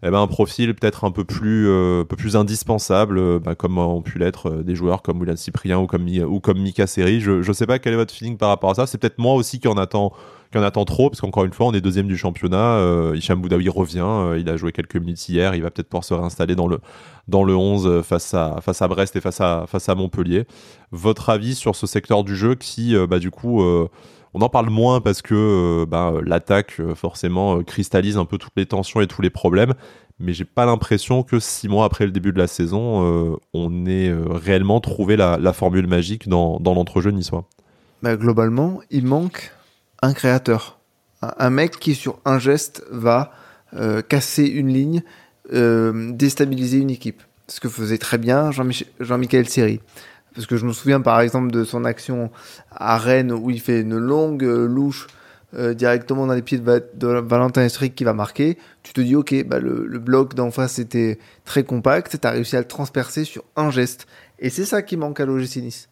eh 0.03 0.09
ben, 0.09 0.21
un 0.21 0.27
profil 0.27 0.73
peut-être 0.75 1.03
un 1.05 1.11
peu 1.11 1.23
plus, 1.23 1.67
euh, 1.67 2.03
peu 2.03 2.15
plus 2.15 2.35
indispensable, 2.35 3.17
euh, 3.17 3.39
bah, 3.39 3.55
comme 3.55 3.77
ont 3.77 4.01
pu 4.01 4.19
l'être 4.19 4.49
euh, 4.49 4.63
des 4.63 4.75
joueurs 4.75 5.01
comme 5.01 5.19
William 5.19 5.37
Cyprien 5.37 5.79
ou 5.79 5.87
comme, 5.87 6.07
ou 6.07 6.39
comme 6.39 6.59
Mika 6.59 6.85
Seri. 6.87 7.21
Je 7.21 7.47
ne 7.47 7.53
sais 7.53 7.65
pas 7.65 7.79
quel 7.79 7.93
est 7.93 7.97
votre 7.97 8.13
feeling 8.13 8.37
par 8.37 8.49
rapport 8.49 8.71
à 8.71 8.75
ça. 8.75 8.87
C'est 8.87 8.97
peut-être 8.97 9.19
moi 9.19 9.33
aussi 9.33 9.59
qui 9.59 9.67
en 9.67 9.77
attend, 9.77 10.11
qui 10.51 10.57
en 10.57 10.63
attend 10.63 10.85
trop, 10.85 11.09
parce 11.09 11.21
qu'encore 11.21 11.45
une 11.45 11.53
fois, 11.53 11.67
on 11.67 11.73
est 11.73 11.81
deuxième 11.81 12.07
du 12.07 12.17
championnat. 12.17 13.13
Hicham 13.15 13.41
Boudaoui 13.41 13.69
revient, 13.69 14.37
il 14.37 14.49
a 14.49 14.57
joué 14.57 14.71
quelques 14.71 14.97
minutes 14.97 15.27
hier, 15.29 15.55
il 15.55 15.63
va 15.63 15.71
peut-être 15.71 15.89
pouvoir 15.89 16.03
se 16.03 16.13
réinstaller 16.13 16.55
dans 16.55 16.67
le, 16.67 16.79
dans 17.27 17.43
le 17.43 17.55
11 17.55 18.01
face 18.03 18.33
à, 18.33 18.59
face 18.61 18.81
à 18.81 18.87
Brest 18.87 19.15
et 19.15 19.21
face 19.21 19.41
à, 19.41 19.65
face 19.67 19.89
à 19.89 19.95
Montpellier. 19.95 20.45
Votre 20.91 21.29
avis 21.29 21.55
sur 21.55 21.75
ce 21.75 21.87
secteur 21.87 22.23
du 22.23 22.35
jeu 22.35 22.55
qui, 22.55 22.95
bah, 23.07 23.19
du 23.19 23.31
coup 23.31 23.63
on 24.35 24.41
en 24.41 24.49
parle 24.49 24.69
moins 24.69 24.99
parce 24.99 25.21
que 25.21 25.33
euh, 25.33 25.85
bah, 25.85 26.13
l'attaque 26.21 26.81
euh, 26.81 26.93
forcément 26.93 27.57
euh, 27.57 27.63
cristallise 27.63 28.17
un 28.17 28.25
peu 28.25 28.37
toutes 28.37 28.51
les 28.57 28.65
tensions 28.65 28.99
et 28.99 29.07
tous 29.07 29.21
les 29.21 29.29
problèmes. 29.29 29.73
Mais 30.19 30.33
j'ai 30.33 30.43
pas 30.43 30.65
l'impression 30.65 31.23
que 31.23 31.39
six 31.39 31.69
mois 31.69 31.85
après 31.85 32.05
le 32.05 32.11
début 32.11 32.33
de 32.33 32.37
la 32.37 32.47
saison, 32.47 33.37
on 33.53 33.85
ait 33.85 34.13
réellement 34.29 34.79
trouvé 34.79 35.17
la, 35.17 35.51
formule 35.51 35.87
magique 35.87 36.29
dans, 36.29 36.57
l'entrejeu 36.63 37.11
niçois. 37.11 37.49
Bah, 38.01 38.15
globalement, 38.15 38.79
il 38.91 39.05
manque 39.05 39.51
un 40.01 40.13
créateur. 40.13 40.79
Un, 41.21 41.49
mec 41.49 41.79
qui, 41.79 41.95
sur 41.95 42.19
un 42.23 42.39
geste, 42.39 42.85
va 42.91 43.33
casser 44.07 44.45
une 44.45 44.69
ligne, 44.69 45.03
déstabiliser 45.51 46.77
une 46.77 46.91
équipe. 46.91 47.21
Ce 47.49 47.59
que 47.59 47.67
faisait 47.67 47.97
très 47.97 48.17
bien 48.17 48.51
Jean-Michel 48.51 49.49
Seri. 49.49 49.81
Parce 50.35 50.47
que 50.47 50.57
je 50.57 50.65
me 50.65 50.73
souviens 50.73 51.01
par 51.01 51.21
exemple 51.21 51.51
de 51.51 51.63
son 51.63 51.85
action 51.85 52.29
à 52.71 52.97
Rennes 52.97 53.31
où 53.31 53.49
il 53.49 53.61
fait 53.61 53.81
une 53.81 53.97
longue 53.97 54.43
euh, 54.43 54.67
louche 54.67 55.07
euh, 55.57 55.73
directement 55.73 56.27
dans 56.27 56.33
les 56.33 56.41
pieds 56.41 56.59
de, 56.59 57.07
Valentin 57.07 57.63
Estric 57.63 57.95
qui 57.95 58.03
va 58.03 58.13
marquer. 58.13 58.57
Tu 58.83 58.91
te 58.91 58.99
dis, 58.99 59.15
ok, 59.15 59.45
bah, 59.45 59.59
le, 59.59 59.99
bloc 59.99 60.33
d'en 60.33 60.51
face 60.51 60.79
était 60.79 61.17
très 61.45 61.63
compact, 61.63 62.19
tu 62.19 62.27
as 62.27 62.31
réussi 62.31 62.57
à 62.57 62.59
le 62.59 62.67
transpercer 62.67 63.23
sur 63.23 63.43
un 63.55 63.71
geste. 63.71 64.05
Et 64.39 64.49
c'est 64.49 64.65
ça 64.65 64.81
qui 64.81 64.97
manque 64.97 65.19
à 65.21 65.25
l'OGC 65.25 65.57
Nice. 65.57 65.87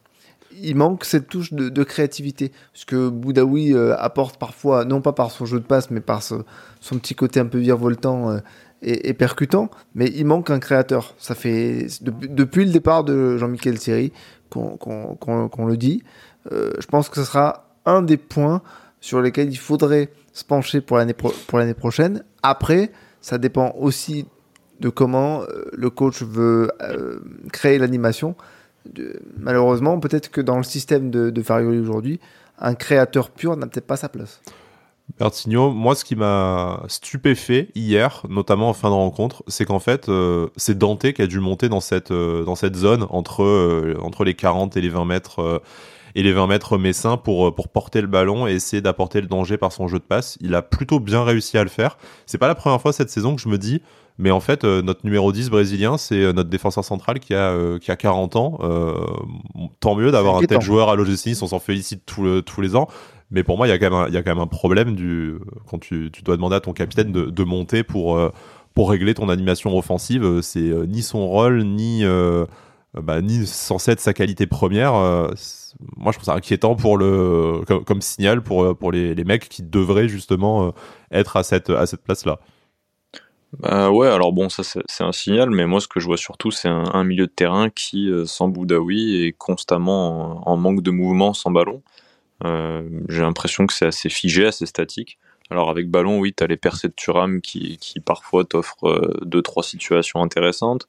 Il 0.62 0.76
manque 0.76 1.06
cette 1.06 1.30
touche 1.30 1.54
de, 1.54 1.84
créativité. 1.84 2.52
Ce 2.74 2.86
que 2.86 3.08
Boudaoui 3.08 3.74
euh, 3.74 3.96
apporte 3.98 4.38
parfois, 4.38 4.84
non 4.84 5.02
pas 5.02 5.14
par 5.14 5.32
son 5.32 5.46
jeu 5.46 5.60
de 5.60 5.66
passe, 5.66 5.90
mais 5.90 6.02
par 6.02 6.22
son 6.22 6.44
petit 6.82 7.16
côté 7.16 7.40
un 7.40 7.46
peu 7.46 7.58
virevoltant 7.58 8.38
et, 8.84 9.14
percutant, 9.14 9.70
mais 9.96 10.08
il 10.08 10.26
manque 10.26 10.50
un 10.50 10.60
créateur. 10.60 11.16
Ça 11.18 11.36
fait 11.36 11.88
depuis 12.02 12.66
le 12.66 12.72
départ 12.72 13.04
de 13.04 13.38
Jean-Michel 13.38 13.80
Seri 13.80 14.12
qu'on 14.50 15.66
le 15.66 15.78
dit. 15.78 16.04
Euh, 16.52 16.72
je 16.80 16.86
pense 16.88 17.10
que 17.10 17.16
ce 17.16 17.24
sera 17.24 17.76
un 17.86 18.02
des 18.02 18.18
points 18.18 18.62
sur 19.00 19.22
lesquels 19.22 19.50
il 19.50 19.58
faudrait 19.58 20.10
se 20.34 20.44
pencher 20.44 20.82
pour 20.82 20.98
l'année 20.98 21.74
prochaine. 21.74 22.24
Après, 22.42 22.92
ça 23.22 23.38
dépend 23.38 23.74
aussi 23.78 24.26
de 24.80 24.90
comment 24.90 25.42
euh, 25.42 25.66
le 25.74 25.90
coach 25.90 26.22
veut 26.22 26.72
euh, 26.82 27.20
créer 27.52 27.78
l'animation. 27.78 28.36
Malheureusement, 29.38 30.00
peut-être 30.00 30.30
que 30.30 30.42
dans 30.42 30.58
le 30.58 30.64
système 30.64 31.10
de, 31.10 31.30
de 31.30 31.80
aujourd'hui, 31.80 32.20
un 32.60 32.76
créateur 32.76 33.30
pur 33.30 33.56
n'a 33.56 33.68
peut-être 33.68 33.88
pas 33.88 33.96
sa 33.96 34.10
place. 34.10 34.42
Bertigno, 35.20 35.72
moi 35.72 35.96
ce 35.96 36.06
qui 36.06 36.16
m'a 36.16 36.84
stupéfait 36.88 37.70
hier, 37.76 38.24
notamment 38.30 38.70
en 38.70 38.74
fin 38.74 38.90
de 38.90 38.96
rencontre, 38.96 39.44
c'est 39.48 39.66
qu'en 39.66 39.80
fait 39.80 40.10
euh, 40.10 40.48
c'est 40.56 40.78
Dante 40.78 41.12
qui 41.12 41.22
a 41.22 41.28
dû 41.28 41.40
monter 41.40 41.70
dans 41.70 41.82
cette, 41.82 42.12
euh, 42.12 42.44
dans 42.44 42.56
cette 42.56 42.76
zone 42.76 43.06
entre, 43.10 43.44
euh, 43.44 43.96
entre 44.02 44.24
les 44.24 44.34
40 44.34 44.76
et 44.76 44.82
les 44.82 44.90
20 44.90 45.06
mètres 45.06 45.62
et 46.16 46.24
les 46.24 46.32
20 46.32 46.48
mètres 46.48 46.78
messins 46.78 47.18
pour, 47.18 47.54
pour 47.54 47.68
porter 47.70 48.02
le 48.02 48.08
ballon 48.08 48.48
et 48.48 48.54
essayer 48.54 48.82
d'apporter 48.82 49.22
le 49.22 49.28
danger 49.28 49.58
par 49.58 49.72
son 49.72 49.88
jeu 49.88 50.00
de 50.00 50.04
passe. 50.04 50.38
Il 50.42 50.56
a 50.56 50.62
plutôt 50.62 51.00
bien 51.00 51.24
réussi 51.24 51.58
à 51.58 51.64
le 51.64 51.70
faire. 51.70 51.98
C'est 52.26 52.38
pas 52.38 52.48
la 52.48 52.56
première 52.56 52.82
fois 52.82 52.94
cette 52.94 53.10
saison 53.10 53.36
que 53.36 53.42
je 53.42 53.50
me 53.50 53.58
dis, 53.58 53.82
mais 54.18 54.32
en 54.32 54.40
fait 54.40 54.64
notre 54.64 55.06
numéro 55.06 55.32
10 55.32 55.50
brésilien, 55.50 55.98
c'est 55.98 56.34
notre 56.34 56.50
défenseur 56.50 56.86
central 56.86 57.20
qui 57.20 57.34
a, 57.34 57.56
qui 57.80 57.92
a 57.92 57.96
40 57.96 58.36
ans. 58.36 58.60
tant 59.80 59.96
mieux 59.96 60.12
d'avoir 60.12 60.38
un 60.38 60.44
tel 60.44 60.62
joueur 60.62 60.90
à 60.90 60.96
l'OGC, 60.96 61.36
on 61.42 61.48
s'en 61.48 61.60
félicite 61.60 62.04
tous 62.06 62.62
les 62.62 62.76
ans. 62.76 62.88
Mais 63.34 63.44
pour 63.44 63.58
moi, 63.58 63.68
il 63.68 63.72
y, 63.72 63.74
a 63.74 63.80
quand 63.80 63.90
même 63.90 64.38
un, 64.38 64.46
quand 64.46 64.48
problème 64.48 64.96
du, 64.96 65.40
quand 65.68 65.80
tu, 65.80 66.12
dois 66.24 66.36
demander 66.36 66.56
à 66.56 66.60
ton 66.60 66.72
capitaine 66.72 67.12
de, 67.12 67.44
monter 67.44 67.84
pour, 67.84 68.16
euh, 68.16 68.32
pour 68.76 68.92
régler 68.92 69.16
ton 69.16 69.28
animation 69.28 69.76
offensive. 69.76 70.24
Euh, 70.24 70.42
c'est 70.44 70.60
euh, 70.60 70.86
ni 70.86 71.02
son 71.02 71.28
rôle, 71.28 71.64
ni, 71.64 72.04
bah, 72.94 73.22
censé 73.48 73.92
être 73.92 74.00
sa 74.00 74.14
qualité 74.14 74.46
première. 74.46 74.94
moi, 74.94 76.12
je 76.12 76.18
trouve 76.18 76.26
ça 76.26 76.36
inquiétant 76.36 76.76
pour 76.76 76.96
le, 76.96 77.62
comme, 77.88 78.02
signal 78.02 78.44
pour, 78.44 78.92
les, 78.92 79.24
mecs 79.24 79.50
qui 79.50 79.64
devraient 79.64 80.08
justement 80.08 80.72
être 81.12 81.36
à 81.36 81.44
cette, 81.44 81.72
place-là. 82.04 82.40
Bah 83.60 83.92
ouais, 83.92 84.08
alors 84.08 84.34
bon, 84.34 84.50
ça 84.50 84.64
c'est 84.64 85.04
un 85.04 85.12
signal, 85.12 85.52
mais 85.52 85.68
moi 85.68 85.80
ce 85.80 85.88
que 85.88 86.00
je 86.00 86.08
vois 86.08 86.18
surtout, 86.18 86.50
c'est 86.50 86.70
un, 86.70 87.04
milieu 87.04 87.28
de 87.28 87.32
terrain 87.32 87.70
qui, 87.70 88.12
sans 88.26 88.48
Boudaoui, 88.48 89.26
est 89.26 89.32
constamment 89.32 90.48
en, 90.48 90.54
en 90.54 90.58
manque 90.58 90.82
de 90.82 90.90
mouvement 90.92 91.34
sans 91.34 91.52
ballon. 91.52 91.82
Euh, 92.44 92.88
j'ai 93.10 93.22
l'impression 93.22 93.68
que 93.68 93.74
c'est 93.74 93.86
assez 93.86 94.10
figé, 94.10 94.46
assez 94.46 94.66
statique. 94.66 95.18
Alors 95.50 95.70
avec 95.70 95.90
ballon, 95.90 96.20
oui, 96.20 96.34
tu 96.36 96.44
as 96.44 96.48
les 96.48 96.58
percées 96.58 96.88
de 96.88 96.94
Turam 96.96 97.42
qui, 97.42 97.78
qui 97.78 98.00
parfois 98.00 98.44
t'offrent 98.46 98.88
euh, 98.88 99.20
deux, 99.24 99.42
trois 99.42 99.64
situations 99.64 100.22
intéressantes. 100.22 100.88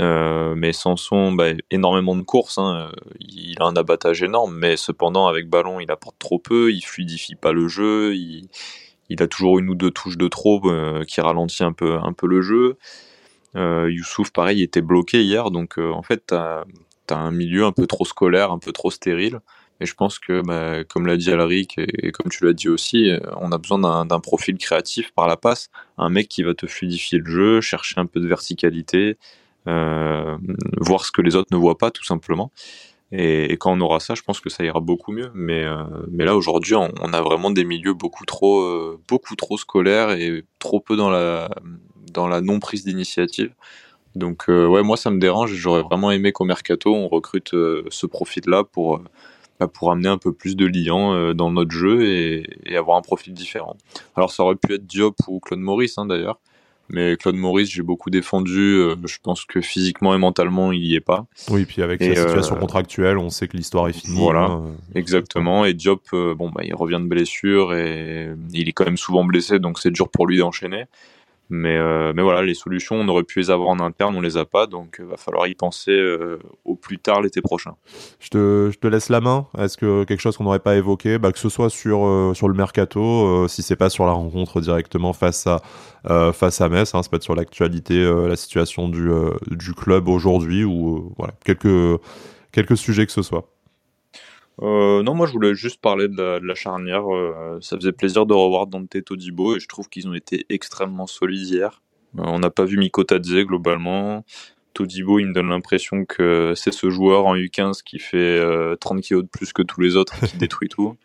Euh, 0.00 0.54
mais 0.54 0.72
Sanson, 0.72 1.32
bah, 1.32 1.48
énormément 1.70 2.14
de 2.14 2.22
courses, 2.22 2.58
hein. 2.58 2.92
il 3.20 3.56
a 3.60 3.64
un 3.64 3.74
abattage 3.74 4.22
énorme, 4.22 4.56
mais 4.56 4.76
cependant 4.76 5.26
avec 5.26 5.48
ballon, 5.48 5.80
il 5.80 5.90
apporte 5.90 6.16
trop 6.18 6.38
peu, 6.38 6.72
il 6.72 6.82
fluidifie 6.82 7.34
pas 7.34 7.52
le 7.52 7.66
jeu, 7.66 8.14
il, 8.14 8.48
a 9.20 9.26
toujours 9.26 9.58
une 9.58 9.68
ou 9.70 9.74
deux 9.74 9.90
touches 9.90 10.18
de 10.18 10.28
trop 10.28 10.62
qui 11.08 11.20
ralentit 11.20 11.64
un 11.64 11.72
peu, 11.72 11.98
un 12.00 12.12
peu 12.12 12.28
le 12.28 12.42
jeu. 12.42 12.76
Youssouf, 13.56 14.30
pareil, 14.30 14.62
était 14.62 14.82
bloqué 14.82 15.24
hier, 15.24 15.50
donc 15.50 15.78
en 15.78 16.02
fait, 16.02 16.26
tu 16.28 16.34
as, 16.34 16.64
un 17.10 17.32
milieu 17.32 17.64
un 17.64 17.72
peu 17.72 17.88
trop 17.88 18.04
scolaire, 18.04 18.52
un 18.52 18.58
peu 18.58 18.70
trop 18.70 18.92
stérile. 18.92 19.40
Et 19.80 19.86
je 19.86 19.94
pense 19.94 20.18
que, 20.18 20.42
bah, 20.42 20.84
comme 20.84 21.06
l'a 21.06 21.16
dit 21.16 21.30
Alaric 21.30 21.78
et, 21.78 22.10
comme 22.12 22.30
tu 22.30 22.44
l'as 22.44 22.52
dit 22.52 22.68
aussi, 22.68 23.10
euh, 23.10 23.20
on 23.40 23.52
a 23.52 23.58
besoin 23.58 24.04
d'un 24.04 24.20
profil 24.20 24.58
créatif 24.58 25.12
par 25.12 25.28
la 25.28 25.36
passe, 25.36 25.70
un 25.98 26.08
mec 26.08 26.28
qui 26.28 26.42
va 26.42 26.54
te 26.54 26.66
fluidifier 26.66 27.18
le 27.18 27.30
jeu, 27.30 27.60
chercher 27.60 28.00
un 28.00 28.06
peu 28.06 28.20
de 28.20 28.26
verticalité, 28.26 29.18
euh, 29.68 30.36
voir 30.78 31.04
ce 31.04 31.12
que 31.12 31.22
les 31.22 31.36
autres 31.36 31.48
ne 31.52 31.56
voient 31.56 31.78
pas 31.78 31.90
tout 31.90 32.04
simplement. 32.04 32.50
Et, 33.12 33.56
quand 33.58 33.72
on 33.72 33.80
aura 33.80 34.00
ça, 34.00 34.14
je 34.14 34.22
pense 34.22 34.40
que 34.40 34.50
ça 34.50 34.64
ira 34.64 34.80
beaucoup 34.80 35.12
mieux. 35.12 35.30
Mais, 35.34 35.64
euh, 35.64 35.84
là 36.12 36.34
aujourd'hui, 36.36 36.74
on, 36.74 36.88
a 37.12 37.20
vraiment 37.22 37.50
des 37.50 37.64
milieux 37.64 37.94
beaucoup 37.94 38.24
trop, 38.24 38.98
beaucoup 39.08 39.36
trop 39.36 39.58
scolaires 39.58 40.10
et 40.10 40.44
trop 40.58 40.80
peu 40.80 40.96
dans 40.96 41.10
la, 41.10 41.50
dans 42.12 42.26
la 42.26 42.40
non 42.40 42.58
prise 42.58 42.84
d'initiative. 42.84 43.54
Donc 44.16 44.46
ouais, 44.48 44.82
moi 44.82 44.96
ça 44.96 45.10
me 45.10 45.20
dérange. 45.20 45.52
J'aurais 45.54 45.82
vraiment 45.82 46.10
aimé 46.10 46.32
qu'au 46.32 46.44
mercato 46.44 46.92
on 46.94 47.08
recrute 47.08 47.50
ce 47.50 48.06
profil-là 48.06 48.64
pour 48.64 49.00
pour 49.66 49.90
amener 49.90 50.08
un 50.08 50.18
peu 50.18 50.32
plus 50.32 50.56
de 50.56 50.66
liant 50.66 51.14
euh, 51.14 51.34
dans 51.34 51.50
notre 51.50 51.72
jeu 51.72 52.06
et, 52.06 52.76
avoir 52.76 52.96
un 52.96 53.02
profil 53.02 53.34
différent. 53.34 53.76
Alors 54.14 54.30
ça 54.30 54.44
aurait 54.44 54.56
pu 54.56 54.74
être 54.74 54.86
Diop 54.86 55.16
ou 55.26 55.40
Claude 55.40 55.58
Maurice 55.58 55.98
hein, 55.98 56.06
d'ailleurs, 56.06 56.38
mais 56.88 57.16
Claude 57.16 57.34
Maurice 57.34 57.70
j'ai 57.70 57.82
beaucoup 57.82 58.10
défendu, 58.10 58.60
euh, 58.60 58.94
je 59.04 59.18
pense 59.20 59.44
que 59.44 59.60
physiquement 59.60 60.14
et 60.14 60.18
mentalement 60.18 60.70
il 60.70 60.84
y 60.84 60.94
est 60.94 61.00
pas. 61.00 61.26
Oui, 61.50 61.64
puis 61.64 61.82
avec 61.82 62.02
sa 62.02 62.14
situation 62.14 62.56
euh, 62.56 62.60
contractuelle, 62.60 63.18
on 63.18 63.30
sait 63.30 63.48
que 63.48 63.56
l'histoire 63.56 63.88
est 63.88 63.92
finie. 63.92 64.16
Voilà, 64.16 64.44
hein, 64.44 64.62
exactement. 64.94 65.64
Et 65.64 65.74
Diop, 65.74 66.02
bon 66.12 66.50
bah 66.50 66.62
il 66.62 66.74
revient 66.74 67.00
de 67.00 67.08
blessure 67.08 67.74
et 67.74 68.30
il 68.52 68.68
est 68.68 68.72
quand 68.72 68.84
même 68.84 68.96
souvent 68.96 69.24
blessé, 69.24 69.58
donc 69.58 69.80
c'est 69.80 69.90
dur 69.90 70.08
pour 70.08 70.26
lui 70.26 70.38
d'enchaîner. 70.38 70.84
Mais, 71.50 71.76
euh, 71.76 72.12
mais 72.14 72.22
voilà, 72.22 72.42
les 72.42 72.54
solutions, 72.54 72.96
on 72.96 73.08
aurait 73.08 73.22
pu 73.22 73.38
les 73.38 73.50
avoir 73.50 73.70
en 73.70 73.80
interne, 73.80 74.14
on 74.14 74.20
les 74.20 74.36
a 74.36 74.44
pas, 74.44 74.66
donc 74.66 74.96
il 74.98 75.04
euh, 75.04 75.08
va 75.08 75.16
falloir 75.16 75.46
y 75.46 75.54
penser 75.54 75.92
euh, 75.92 76.38
au 76.66 76.74
plus 76.76 76.98
tard 76.98 77.22
l'été 77.22 77.40
prochain. 77.40 77.74
Je 78.20 78.28
te, 78.28 78.70
je 78.70 78.78
te 78.78 78.86
laisse 78.86 79.08
la 79.08 79.20
main. 79.20 79.46
Est-ce 79.56 79.78
que 79.78 80.04
quelque 80.04 80.20
chose 80.20 80.36
qu'on 80.36 80.44
n'aurait 80.44 80.58
pas 80.58 80.76
évoqué, 80.76 81.18
bah, 81.18 81.32
que 81.32 81.38
ce 81.38 81.48
soit 81.48 81.70
sur, 81.70 82.32
sur 82.34 82.48
le 82.48 82.54
mercato, 82.54 83.48
si 83.48 83.62
c'est 83.62 83.76
pas 83.76 83.88
sur 83.88 84.04
la 84.04 84.12
rencontre 84.12 84.60
directement 84.60 85.12
face 85.12 85.46
à, 85.46 85.62
face 86.32 86.60
à 86.60 86.68
Metz, 86.68 86.94
hein, 86.94 87.02
c'est 87.02 87.10
pas 87.10 87.20
sur 87.20 87.34
l'actualité, 87.34 88.04
la 88.04 88.36
situation 88.36 88.88
du, 88.88 89.08
du 89.50 89.72
club 89.72 90.08
aujourd'hui, 90.08 90.64
ou 90.64 91.14
voilà, 91.16 91.32
quelques, 91.44 92.00
quelques 92.52 92.76
sujets 92.76 93.06
que 93.06 93.12
ce 93.12 93.22
soit. 93.22 93.48
Euh, 94.60 95.02
non, 95.02 95.14
moi 95.14 95.26
je 95.26 95.32
voulais 95.32 95.54
juste 95.54 95.80
parler 95.80 96.08
de 96.08 96.40
la, 96.42 96.54
charnière. 96.54 97.12
Euh, 97.12 97.58
ça 97.60 97.76
faisait 97.76 97.92
plaisir 97.92 98.26
de 98.26 98.34
revoir 98.34 98.66
Dante 98.66 99.04
Todibo 99.04 99.56
et 99.56 99.60
je 99.60 99.68
trouve 99.68 99.88
qu'ils 99.88 100.08
ont 100.08 100.14
été 100.14 100.46
extrêmement 100.48 101.06
solides 101.06 101.48
hier. 101.48 101.82
Euh, 102.18 102.22
on 102.24 102.38
n'a 102.40 102.50
pas 102.50 102.64
vu 102.64 102.76
Miko 102.76 103.04
Tadze 103.04 103.44
globalement. 103.44 104.24
Todibo, 104.74 105.18
il 105.18 105.26
me 105.26 105.32
donne 105.32 105.48
l'impression 105.48 106.04
que 106.04 106.52
c'est 106.56 106.72
ce 106.72 106.90
joueur 106.90 107.26
en 107.26 107.36
U15 107.36 107.82
qui 107.82 107.98
fait 107.98 108.40
30 108.80 109.00
kilos 109.00 109.24
de 109.24 109.28
plus 109.28 109.52
que 109.52 109.62
tous 109.62 109.80
les 109.80 109.96
autres 109.96 110.22
et 110.22 110.26
qui 110.26 110.36
détruit 110.38 110.68
tout. 110.68 110.96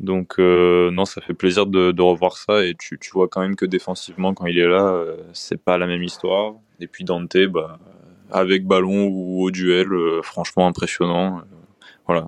Donc 0.00 0.38
non, 0.38 1.04
ça 1.04 1.20
fait 1.20 1.34
plaisir 1.34 1.66
de, 1.66 1.92
de 1.92 2.02
revoir 2.02 2.36
ça 2.36 2.64
et 2.64 2.74
tu, 2.78 2.98
tu, 2.98 3.10
vois 3.10 3.28
quand 3.28 3.40
même 3.40 3.56
que 3.56 3.66
défensivement, 3.66 4.32
quand 4.34 4.46
il 4.46 4.58
est 4.58 4.68
là, 4.68 5.04
c'est 5.32 5.62
pas 5.62 5.76
la 5.78 5.86
même 5.86 6.02
histoire. 6.02 6.54
Et 6.78 6.86
puis 6.86 7.04
Dante, 7.04 7.36
bah, 7.48 7.78
avec 8.30 8.64
ballon 8.64 9.08
ou 9.08 9.42
au 9.42 9.50
duel, 9.50 9.88
franchement 10.22 10.68
impressionnant 10.68 11.42
voilà, 12.10 12.26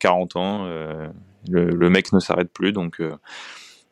40 0.00 0.36
ans, 0.36 0.64
euh, 0.64 1.08
le, 1.50 1.90
mec 1.90 2.12
ne 2.14 2.18
s'arrête 2.18 2.50
plus, 2.50 2.72
donc 2.72 2.98
euh, 3.00 3.14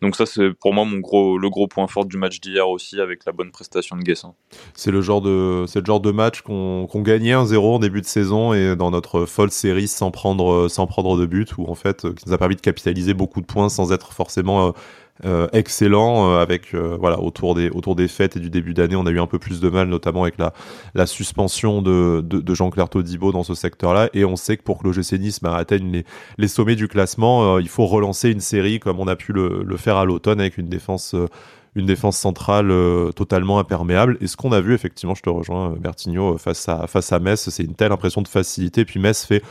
donc 0.00 0.16
ça 0.16 0.24
c'est 0.24 0.50
pour 0.54 0.72
moi 0.72 0.86
mon 0.86 0.98
gros 0.98 1.36
le 1.36 1.50
gros 1.50 1.68
point 1.68 1.86
fort 1.86 2.06
du 2.06 2.16
match 2.16 2.40
d'hier 2.40 2.68
aussi 2.68 3.00
avec 3.00 3.26
la 3.26 3.32
bonne 3.32 3.50
prestation 3.50 3.96
de 3.96 4.02
Guessin. 4.02 4.34
C'est 4.72 4.90
le 4.90 5.02
genre 5.02 5.20
de 5.20 5.66
le 5.74 5.84
genre 5.84 6.00
de 6.00 6.10
match 6.10 6.40
qu'on 6.40 6.86
qu'on 6.86 7.02
gagnait 7.02 7.34
1-0 7.34 7.56
en 7.58 7.78
début 7.78 8.00
de 8.00 8.06
saison 8.06 8.54
et 8.54 8.76
dans 8.76 8.90
notre 8.90 9.26
folle 9.26 9.50
série 9.50 9.88
sans 9.88 10.10
prendre 10.10 10.68
sans 10.68 10.86
prendre 10.86 11.18
de 11.18 11.26
but 11.26 11.56
où 11.58 11.66
en 11.66 11.74
fait 11.74 12.02
qui 12.14 12.26
nous 12.26 12.32
a 12.32 12.38
permis 12.38 12.56
de 12.56 12.60
capitaliser 12.62 13.12
beaucoup 13.12 13.40
de 13.42 13.46
points 13.46 13.68
sans 13.68 13.92
être 13.92 14.12
forcément 14.12 14.74
euh, 15.24 15.48
excellent 15.54 16.30
euh, 16.30 16.42
avec 16.42 16.74
euh, 16.74 16.94
voilà 17.00 17.18
autour 17.20 17.54
des 17.54 17.70
autour 17.70 17.96
des 17.96 18.06
fêtes 18.06 18.36
et 18.36 18.40
du 18.40 18.50
début 18.50 18.74
d'année 18.74 18.96
on 18.96 19.06
a 19.06 19.10
eu 19.10 19.18
un 19.18 19.26
peu 19.26 19.38
plus 19.38 19.60
de 19.60 19.70
mal 19.70 19.88
notamment 19.88 20.24
avec 20.24 20.36
la 20.36 20.52
la 20.94 21.06
suspension 21.06 21.80
de, 21.80 22.20
de, 22.20 22.54
Jean-Claire 22.54 22.90
Todibo 22.90 23.32
dans 23.32 23.42
ce 23.42 23.54
secteur-là 23.54 24.10
et 24.12 24.26
on 24.26 24.36
sait 24.36 24.58
que 24.58 24.62
pour 24.62 24.76
que 24.76 24.86
l'OGC 24.86 25.12
Nice 25.18 25.40
bah, 25.40 25.56
atteigne 25.56 25.90
les, 25.90 26.04
les 26.36 26.48
sommets 26.48 26.76
du 26.76 26.86
classement 26.86 27.58
il 27.58 27.68
faut 27.68 27.86
relancer 27.86 28.30
une 28.30 28.40
série 28.40 28.78
comme 28.78 29.00
on 29.00 29.08
a 29.08 29.16
pu 29.16 29.32
le, 29.32 29.62
le 29.64 29.76
faire 29.78 29.96
à 29.96 30.04
l'automne 30.04 30.38
avec 30.38 30.58
une 30.58 30.68
défense 30.68 31.16
une 31.74 31.86
défense 31.86 32.16
centrale 32.16 32.72
totalement 33.14 33.58
imperméable. 33.58 34.16
Et 34.22 34.28
ce 34.28 34.38
qu'on 34.38 34.52
a 34.52 34.62
vu, 34.62 34.72
effectivement, 34.72 35.14
je 35.14 35.20
te 35.20 35.28
rejoins, 35.28 35.74
Bertigno, 35.78 36.38
face 36.38 36.66
à, 36.70 36.86
face 36.86 37.12
à 37.12 37.18
Metz, 37.18 37.50
c'est 37.50 37.64
une 37.64 37.74
telle 37.74 37.92
impression 37.92 38.22
de 38.22 38.28
facilité. 38.28 38.86
Puis 38.86 38.98
Metz 38.98 39.26
fait 39.26 39.42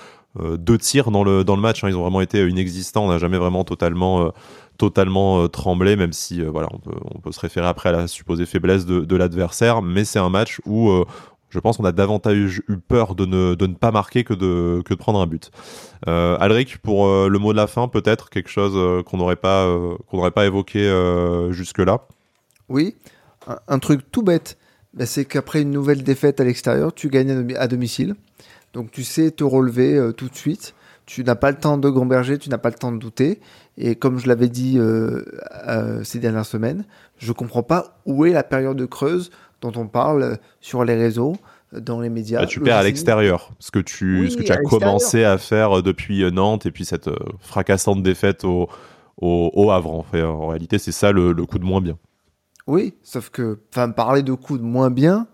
deux 0.57 0.79
tirs 0.79 1.11
dans 1.11 1.23
le, 1.23 1.43
dans 1.43 1.55
le 1.55 1.61
match. 1.61 1.83
Hein. 1.83 1.89
Ils 1.89 1.95
ont 1.95 2.01
vraiment 2.01 2.21
été 2.21 2.47
inexistants. 2.47 3.05
On 3.05 3.09
n'a 3.09 3.19
jamais 3.19 3.37
vraiment 3.37 3.63
totalement 3.63 4.31
totalement 4.77 5.41
euh, 5.41 5.47
tremblé, 5.47 5.95
même 5.95 6.13
si 6.13 6.41
euh, 6.41 6.49
voilà, 6.49 6.69
on 6.71 7.19
peut, 7.19 7.31
se 7.31 7.39
référer 7.39 7.67
après 7.67 7.89
à 7.89 7.91
la 7.91 8.07
supposée 8.07 8.45
faiblesse 8.45 8.85
de, 8.85 9.15
l'adversaire, 9.15 9.81
mais 9.81 10.05
c'est 10.05 10.19
un 10.19 10.29
match 10.29 10.61
où 10.65 10.89
euh, 10.89 11.05
je 11.49 11.59
pense 11.59 11.77
qu'on 11.77 11.85
a 11.85 11.91
davantage 11.91 12.61
eu 12.67 12.77
peur 12.77 13.15
de 13.15 13.25
ne, 13.25 13.55
pas 13.73 13.91
marquer 13.91 14.23
que 14.23 14.33
de, 14.33 14.95
prendre 14.95 15.19
un 15.19 15.27
but. 15.27 15.51
Euh, 16.07 16.37
Alric, 16.39 16.77
pour 16.79 17.07
le 17.07 17.39
mot 17.39 17.53
de 17.53 17.57
la 17.57 17.67
fin, 17.67 17.87
peut-être 17.87 18.29
quelque 18.29 18.49
chose 18.49 19.03
qu'on 19.05 19.17
n'aurait 19.17 19.37
pas, 19.37 19.65
qu'on 20.07 20.17
n'aurait 20.17 20.31
pas 20.31 20.45
évoqué 20.45 20.79
jusque-là? 21.51 22.07
Oui, 22.67 22.95
un, 23.67 23.79
truc 23.79 24.11
tout 24.11 24.21
bête, 24.21 24.57
bah, 24.93 25.05
c'est 25.05 25.23
qu'après 25.23 25.61
une 25.61 25.71
nouvelle 25.71 26.03
défaite 26.03 26.41
à 26.41 26.43
l'extérieur, 26.43 26.93
tu 26.93 27.09
gagnes 27.09 27.55
à 27.55 27.67
domicile. 27.67 28.15
Donc 28.73 28.91
tu 28.91 29.05
sais 29.05 29.31
te 29.31 29.45
relever 29.45 30.11
tout 30.17 30.27
de 30.27 30.35
suite. 30.35 30.75
Tu 31.05 31.23
n'as 31.23 31.35
pas 31.35 31.51
le 31.51 31.57
temps 31.57 31.77
de 31.77 31.89
gamberger, 31.89 32.37
tu 32.39 32.49
n'as 32.49 32.57
pas 32.57 32.69
le 32.69 32.75
temps 32.75 32.91
de 32.91 32.97
douter. 32.97 33.39
Et 33.77 33.95
comme 33.95 34.17
je 34.17 34.27
l'avais 34.27 34.49
dit 34.49 34.77
euh, 34.77 35.23
euh, 35.67 36.03
ces 36.03 36.19
dernières 36.19 36.45
semaines, 36.45 36.85
je 37.17 37.31
comprends 37.31 37.63
pas 37.63 37.99
où 38.05 38.25
est 38.25 38.31
la 38.31 38.43
période 38.43 38.77
de 38.77 38.85
creuse 38.85 39.29
dont 39.61 39.73
on 39.75 39.87
parle 39.87 40.37
sur 40.61 40.83
les 40.83 40.95
réseaux, 40.95 41.35
dans 41.71 41.99
les 41.99 42.09
médias. 42.09 42.39
Bah, 42.39 42.45
tu 42.45 42.59
perds 42.59 42.77
à 42.77 42.83
l'extérieur, 42.83 43.51
ce 43.59 43.71
que 43.71 43.79
tu, 43.79 44.29
ce 44.29 44.37
que 44.37 44.43
tu 44.43 44.51
as 44.51 44.57
commencé 44.57 45.23
à 45.23 45.37
faire 45.37 45.83
depuis 45.83 46.29
Nantes 46.31 46.65
et 46.65 46.71
puis 46.71 46.85
cette 46.85 47.07
euh, 47.07 47.17
fracassante 47.39 48.01
défaite 48.03 48.43
au, 48.43 48.69
au, 49.17 49.71
Havre. 49.71 49.93
En, 49.93 50.03
fait, 50.03 50.23
en 50.23 50.47
réalité, 50.47 50.77
c'est 50.77 50.91
ça 50.91 51.11
le, 51.11 51.33
coup 51.45 51.59
de 51.59 51.65
moins 51.65 51.81
bien. 51.81 51.97
Oui, 52.67 52.95
sauf 53.03 53.29
que, 53.29 53.59
parler 53.95 54.23
de 54.23 54.33
coup 54.33 54.57
de 54.57 54.63
moins 54.63 54.89
bien, 54.89 55.27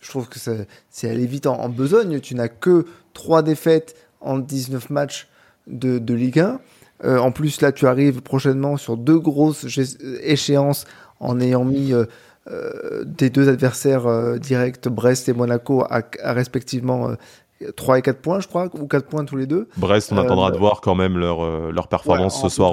je 0.00 0.08
trouve 0.08 0.28
que 0.28 0.38
c'est 0.38 1.10
aller 1.10 1.26
vite 1.26 1.46
en, 1.46 1.60
en 1.60 1.68
besogne. 1.68 2.20
Tu 2.20 2.34
n'as 2.34 2.48
que 2.48 2.86
trois 3.12 3.42
défaites 3.42 3.96
en 4.24 4.38
19 4.38 4.90
matchs 4.90 5.28
de, 5.66 5.98
de 5.98 6.14
Ligue 6.14 6.40
1. 6.40 6.60
Euh, 7.04 7.18
en 7.18 7.32
plus, 7.32 7.60
là, 7.60 7.72
tu 7.72 7.86
arrives 7.86 8.22
prochainement 8.22 8.76
sur 8.76 8.96
deux 8.96 9.18
grosses 9.18 9.66
échéances 10.22 10.86
en 11.20 11.40
ayant 11.40 11.64
mis 11.64 11.92
euh, 11.92 12.04
euh, 12.50 13.04
tes 13.16 13.30
deux 13.30 13.48
adversaires 13.48 14.38
directs, 14.38 14.88
Brest 14.88 15.28
et 15.28 15.32
Monaco, 15.32 15.84
à, 15.88 16.02
respectivement 16.32 17.10
3 17.76 17.98
et 17.98 18.02
4 18.02 18.20
points, 18.20 18.40
je 18.40 18.48
crois, 18.48 18.68
ou 18.74 18.86
4 18.86 19.06
points 19.06 19.24
tous 19.24 19.36
les 19.36 19.46
deux. 19.46 19.68
Brest, 19.76 20.12
on 20.12 20.18
attendra 20.18 20.50
de 20.50 20.58
voir 20.58 20.80
quand 20.80 20.94
même 20.94 21.18
leur, 21.18 21.72
leur 21.72 21.88
performance 21.88 22.40
ce 22.40 22.48
soir, 22.48 22.72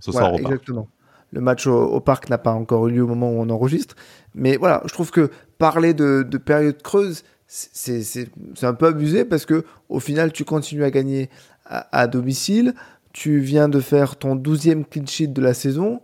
ce 0.00 0.12
soir 0.12 0.34
au 0.34 0.38
exactement. 0.38 0.88
Le 1.30 1.42
match 1.42 1.66
au, 1.66 2.00
parc 2.00 2.30
n'a 2.30 2.38
pas 2.38 2.52
encore 2.52 2.88
eu 2.88 2.92
lieu 2.92 3.02
au 3.02 3.06
moment 3.06 3.30
où 3.30 3.42
on 3.42 3.50
enregistre. 3.50 3.96
Mais 4.34 4.56
voilà, 4.56 4.80
je 4.86 4.94
trouve 4.94 5.10
que 5.10 5.30
parler 5.58 5.92
de, 5.92 6.22
de 6.22 6.38
période 6.38 6.80
creuse, 6.80 7.22
c'est 7.48 8.28
un 8.62 8.74
peu 8.74 8.86
abusé 8.86 9.24
parce 9.24 9.46
que 9.46 9.64
au 9.88 10.00
final, 10.00 10.32
tu 10.32 10.44
continues 10.44 10.84
à 10.84 10.90
gagner 10.90 11.30
à, 11.64 12.06
domicile. 12.06 12.74
Tu 13.12 13.40
viens 13.40 13.68
de 13.68 13.80
faire 13.80 14.16
ton 14.16 14.36
12e 14.36 14.84
clean 14.84 15.06
sheet 15.06 15.28
de 15.28 15.40
la 15.40 15.54
saison. 15.54 16.00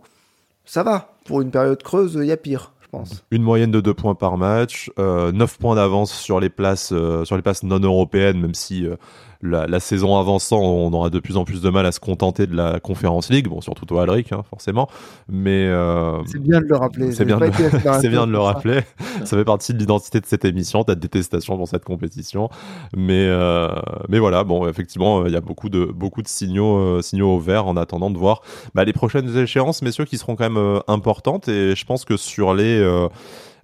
Ça 0.65 0.83
va. 0.83 1.15
Pour 1.25 1.41
une 1.41 1.51
période 1.51 1.81
creuse, 1.81 2.17
il 2.19 2.25
y 2.25 2.31
a 2.31 2.37
pire. 2.37 2.73
je 2.81 2.87
pense. 2.89 3.23
Une 3.31 3.43
moyenne 3.43 3.71
de 3.71 3.79
2 3.79 3.93
points 3.93 4.15
par 4.15 4.37
match, 4.37 4.91
euh, 4.99 5.31
9 5.31 5.57
points 5.59 5.75
d'avance 5.75 6.11
sur 6.11 6.39
les 6.39 6.49
places 6.49 6.91
euh, 6.91 7.25
sur 7.25 7.35
les 7.35 7.41
places 7.41 7.63
non 7.63 7.79
européennes, 7.79 8.39
même 8.39 8.55
si 8.55 8.85
euh, 8.85 8.95
la, 9.41 9.79
saison 9.79 10.17
avançant, 10.17 10.59
on 10.59 10.91
aura 10.93 11.09
de 11.09 11.19
plus 11.19 11.37
en 11.37 11.45
plus 11.45 11.61
de 11.61 11.69
mal 11.69 11.85
à 11.85 11.91
se 11.91 11.99
contenter 11.99 12.47
de 12.47 12.55
la 12.55 12.79
Conférence 12.79 13.29
League, 13.29 13.47
bon 13.47 13.61
surtout 13.61 13.85
toi 13.85 14.03
Alric, 14.03 14.31
hein, 14.31 14.43
forcément, 14.49 14.89
mais 15.29 15.65
euh, 15.67 16.23
c'est 16.25 16.41
bien 16.41 16.61
de 16.61 16.65
le 16.65 16.75
rappeler. 16.75 17.11
C'est 17.11 17.25
bien, 17.25 17.37
de... 17.37 17.47
bien 18.09 18.27
de 18.27 18.31
le 18.31 18.39
rappeler. 18.39 18.81
ça 19.23 19.37
fait 19.37 19.45
partie 19.45 19.73
de 19.73 19.79
l'identité 19.79 20.19
de 20.19 20.25
cette 20.25 20.45
émission, 20.45 20.83
ta 20.83 20.95
détestation 20.95 21.57
pour 21.57 21.67
cette 21.67 21.83
compétition, 21.83 22.49
mais 22.95 23.25
euh, 23.27 23.69
mais 24.09 24.19
voilà, 24.19 24.43
bon 24.43 24.67
effectivement, 24.67 25.25
il 25.25 25.33
y 25.33 25.37
a 25.37 25.41
beaucoup 25.41 25.69
de 25.69 25.85
beaucoup 25.85 26.21
de 26.21 26.27
signaux 26.27 26.77
euh, 26.77 27.01
signaux 27.01 27.35
au 27.35 27.39
vert 27.39 27.67
en 27.67 27.77
attendant 27.77 28.09
de 28.09 28.17
voir 28.17 28.41
bah, 28.73 28.83
les 28.83 28.93
prochaines 28.93 29.35
échéances, 29.37 29.81
messieurs, 29.81 30.05
qui 30.05 30.17
seront 30.17 30.35
quand 30.35 30.49
même 30.49 30.81
importantes. 30.87 31.47
Et 31.47 31.75
je 31.75 31.85
pense 31.85 32.05
que 32.05 32.17
sur 32.17 32.53
les 32.53 32.81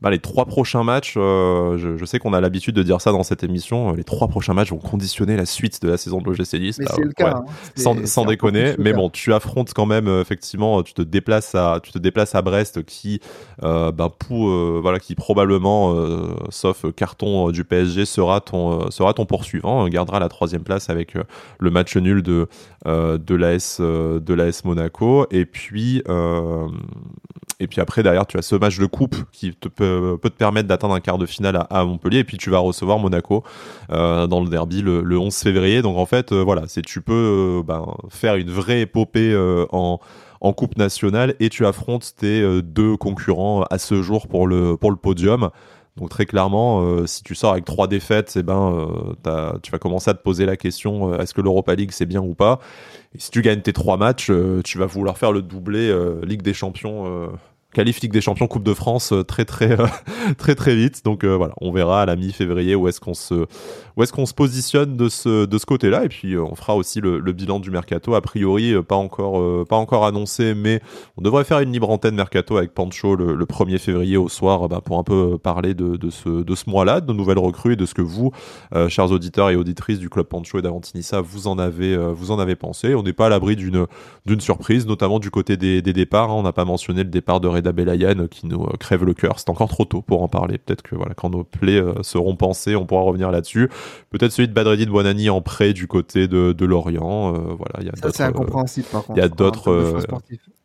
bah, 0.01 0.09
les 0.09 0.19
trois 0.19 0.45
prochains 0.45 0.83
matchs, 0.83 1.13
euh, 1.15 1.77
je, 1.77 2.05
sais 2.05 2.17
qu'on 2.17 2.33
a 2.33 2.41
l'habitude 2.41 2.75
de 2.75 2.81
dire 2.81 2.99
ça 2.99 3.11
dans 3.11 3.21
cette 3.21 3.43
émission, 3.43 3.91
euh, 3.91 3.95
les 3.95 4.03
trois 4.03 4.27
prochains 4.27 4.53
matchs 4.53 4.71
vont 4.71 4.79
conditionner 4.79 5.37
la 5.37 5.45
suite 5.45 5.79
de 5.83 5.89
la 5.89 5.97
saison 5.97 6.19
de 6.19 6.25
l'OGC 6.25 6.53
Nice. 6.59 6.79
Mais 6.79 6.87
c'est 6.87 7.03
le 7.03 7.11
cas. 7.11 7.35
Hein. 7.37 7.45
Sans, 7.75 8.07
sans 8.07 8.25
déconner. 8.25 8.73
Mais 8.79 8.93
bon, 8.93 9.11
tu 9.11 9.31
affrontes 9.31 9.73
quand 9.75 9.85
même, 9.85 10.07
euh, 10.07 10.21
effectivement, 10.21 10.81
tu 10.81 10.93
te 10.93 11.03
déplaces 11.03 11.53
à, 11.53 11.79
tu 11.83 11.91
te 11.91 11.99
déplaces 11.99 12.33
à 12.33 12.41
Brest 12.41 12.83
qui, 12.83 13.21
euh, 13.63 13.91
bah, 13.91 14.09
pour, 14.09 14.49
voilà, 14.81 14.99
qui 14.99 15.13
probablement, 15.13 15.95
sauf 16.49 16.85
carton 16.95 17.51
du 17.51 17.63
PSG, 17.63 18.05
sera 18.05 18.41
ton, 18.41 18.89
sera 18.89 19.13
ton 19.13 19.25
poursuivant, 19.25 19.87
gardera 19.87 20.19
la 20.19 20.29
troisième 20.29 20.63
place 20.63 20.89
avec 20.89 21.15
le 21.59 21.69
match 21.69 21.95
nul 21.95 22.23
de, 22.23 22.47
de 22.85 23.35
l'AS, 23.35 23.79
de 23.79 24.33
l'AS 24.33 24.65
Monaco. 24.65 25.27
Et 25.29 25.45
puis, 25.45 26.01
et 27.61 27.67
puis 27.67 27.79
après, 27.79 28.01
derrière, 28.01 28.25
tu 28.25 28.39
as 28.39 28.41
ce 28.41 28.55
match 28.55 28.79
de 28.79 28.87
coupe 28.87 29.15
qui 29.31 29.53
te 29.53 29.67
peut, 29.67 29.90
peut 30.21 30.29
te 30.29 30.37
permettre 30.37 30.67
d'atteindre 30.67 30.93
un 30.93 30.99
quart 30.99 31.17
de 31.17 31.25
finale 31.25 31.65
à, 31.69 31.85
Montpellier. 31.85 32.19
Et 32.19 32.23
puis 32.23 32.37
tu 32.37 32.49
vas 32.49 32.59
recevoir 32.59 32.99
Monaco 32.99 33.43
euh, 33.91 34.27
dans 34.27 34.41
le 34.41 34.49
derby 34.49 34.81
le, 34.81 35.17
11 35.17 35.35
février. 35.35 35.81
Donc 35.81 35.97
en 35.97 36.05
fait, 36.05 36.31
euh, 36.31 36.41
voilà, 36.41 36.63
c'est 36.67 36.81
tu 36.81 37.01
peux 37.01 37.13
euh, 37.59 37.63
ben, 37.63 37.85
faire 38.09 38.35
une 38.35 38.49
vraie 38.49 38.81
épopée 38.81 39.35
en 39.71 39.99
en 40.43 40.53
Coupe 40.53 40.75
nationale 40.75 41.35
et 41.39 41.49
tu 41.49 41.67
affrontes 41.67 42.15
tes 42.17 42.63
deux 42.63 42.97
concurrents 42.97 43.61
à 43.69 43.77
ce 43.77 44.01
jour 44.01 44.27
pour 44.27 44.47
le, 44.47 44.75
pour 44.75 44.89
le 44.89 44.97
podium. 44.97 45.51
Donc 45.97 46.09
très 46.09 46.25
clairement, 46.25 47.05
si 47.05 47.21
tu 47.21 47.35
sors 47.35 47.51
avec 47.51 47.63
trois 47.63 47.87
défaites, 47.87 48.33
eh 48.35 48.41
ben, 48.41 48.87
tu 49.61 49.71
vas 49.71 49.77
commencer 49.77 50.09
à 50.09 50.15
te 50.15 50.23
poser 50.23 50.47
la 50.47 50.57
question 50.57 51.13
est-ce 51.19 51.35
que 51.35 51.41
l'Europa 51.41 51.75
League 51.75 51.91
c'est 51.91 52.07
bien 52.07 52.21
ou 52.21 52.33
pas? 52.33 52.59
Et 53.13 53.19
si 53.19 53.29
tu 53.29 53.43
gagnes 53.43 53.61
tes 53.61 53.71
trois 53.71 53.97
matchs, 53.97 54.31
tu 54.63 54.79
vas 54.79 54.87
vouloir 54.87 55.19
faire 55.19 55.31
le 55.31 55.43
doublé 55.43 55.95
Ligue 56.23 56.41
des 56.41 56.55
Champions 56.55 57.29
qualif 57.73 58.01
Ligue 58.01 58.11
des 58.11 58.21
Champions, 58.21 58.47
Coupe 58.47 58.63
de 58.63 58.73
France 58.73 59.13
euh, 59.13 59.23
très 59.23 59.45
très 59.45 59.79
euh, 59.79 59.87
très 60.37 60.55
très 60.55 60.75
vite. 60.75 61.03
Donc 61.05 61.23
euh, 61.23 61.35
voilà, 61.35 61.53
on 61.61 61.71
verra 61.71 62.01
à 62.01 62.05
la 62.05 62.15
mi-février 62.15 62.75
où 62.75 62.87
est-ce 62.87 62.99
qu'on 62.99 63.13
se 63.13 64.33
positionne 64.33 64.97
de 64.97 65.09
ce 65.09 65.65
côté-là 65.65 66.05
et 66.05 66.09
puis 66.09 66.37
on 66.37 66.55
fera 66.55 66.75
aussi 66.75 67.01
le, 67.01 67.19
bilan 67.31 67.59
du 67.59 67.71
mercato 67.71 68.13
a 68.13 68.21
priori 68.21 68.73
pas 68.83 68.95
encore 68.95 70.05
annoncé 70.05 70.53
mais 70.53 70.81
on 71.17 71.21
devrait 71.21 71.45
faire 71.45 71.59
une 71.59 71.71
libre 71.71 71.89
antenne 71.89 72.15
mercato 72.15 72.57
avec 72.57 72.73
Pancho 72.73 73.15
le, 73.15 73.45
1er 73.45 73.77
février 73.77 74.17
au 74.17 74.27
soir 74.27 74.67
bah, 74.67 74.81
pour 74.83 74.97
un 74.97 75.03
peu 75.03 75.37
parler 75.37 75.73
de, 75.73 75.95
de 75.97 76.09
ce 76.09 76.69
mois-là, 76.69 76.99
de 76.99 77.13
nouvelles 77.13 77.39
recrues 77.39 77.73
et 77.73 77.75
de 77.75 77.85
ce 77.85 77.93
que 77.93 78.01
vous 78.01 78.31
chers 78.89 79.11
auditeurs 79.11 79.49
et 79.49 79.55
auditrices 79.55 79.99
du 79.99 80.09
club 80.09 80.25
Pancho 80.25 80.59
et 80.59 80.61
d'Avantinissa 80.61 81.21
vous 81.21 81.47
en 81.47 81.57
avez 81.57 81.95
vous 81.97 82.31
pensé. 82.55 82.95
On 82.95 83.03
n'est 83.03 83.13
pas 83.13 83.27
à 83.27 83.29
l'abri 83.29 83.55
d'une 83.55 83.87
surprise 84.39 84.85
notamment 84.85 85.19
du 85.19 85.29
côté 85.29 85.57
des, 85.57 85.81
départs, 85.81 86.31
hein. 86.31 86.35
on 86.35 86.43
n'a 86.43 86.53
pas 86.53 86.65
mentionné 86.65 87.03
le 87.03 87.09
départ 87.09 87.39
de 87.39 87.47
Reda 87.61 87.71
Belayan 87.71 88.27
qui 88.27 88.47
nous 88.47 88.63
euh, 88.63 88.77
crève 88.79 89.03
le 89.03 89.13
cœur. 89.13 89.39
C'est 89.39 89.49
encore 89.49 89.69
trop 89.69 89.85
tôt 89.85 90.01
pour 90.01 90.23
en 90.23 90.27
parler. 90.27 90.57
Peut-être 90.57 90.81
que 90.81 90.95
voilà, 90.95 91.13
quand 91.13 91.29
nos 91.29 91.43
plaies 91.43 91.81
euh, 91.81 92.03
seront 92.03 92.35
pensées, 92.35 92.75
on 92.75 92.85
pourra 92.85 93.03
revenir 93.03 93.31
là-dessus. 93.31 93.69
Peut-être 94.09 94.31
celui 94.31 94.47
de 94.47 94.53
Badreddine 94.53 94.89
Bonani 94.89 95.29
en 95.29 95.41
prêt 95.41 95.73
du 95.73 95.87
côté 95.87 96.27
de, 96.27 96.51
de 96.51 96.65
Lorient. 96.65 97.33
Euh, 97.33 97.53
voilà, 97.57 97.79
il 97.79 97.85
y 97.85 97.89
a 97.89 97.93
Ça, 97.95 98.09
c'est 98.11 98.23
incompréhensible 98.23 98.87
par 98.91 99.05
contre. 99.05 99.19
Il 99.19 99.21
y 99.21 99.25
a 99.25 99.29
d'autres, 99.29 99.99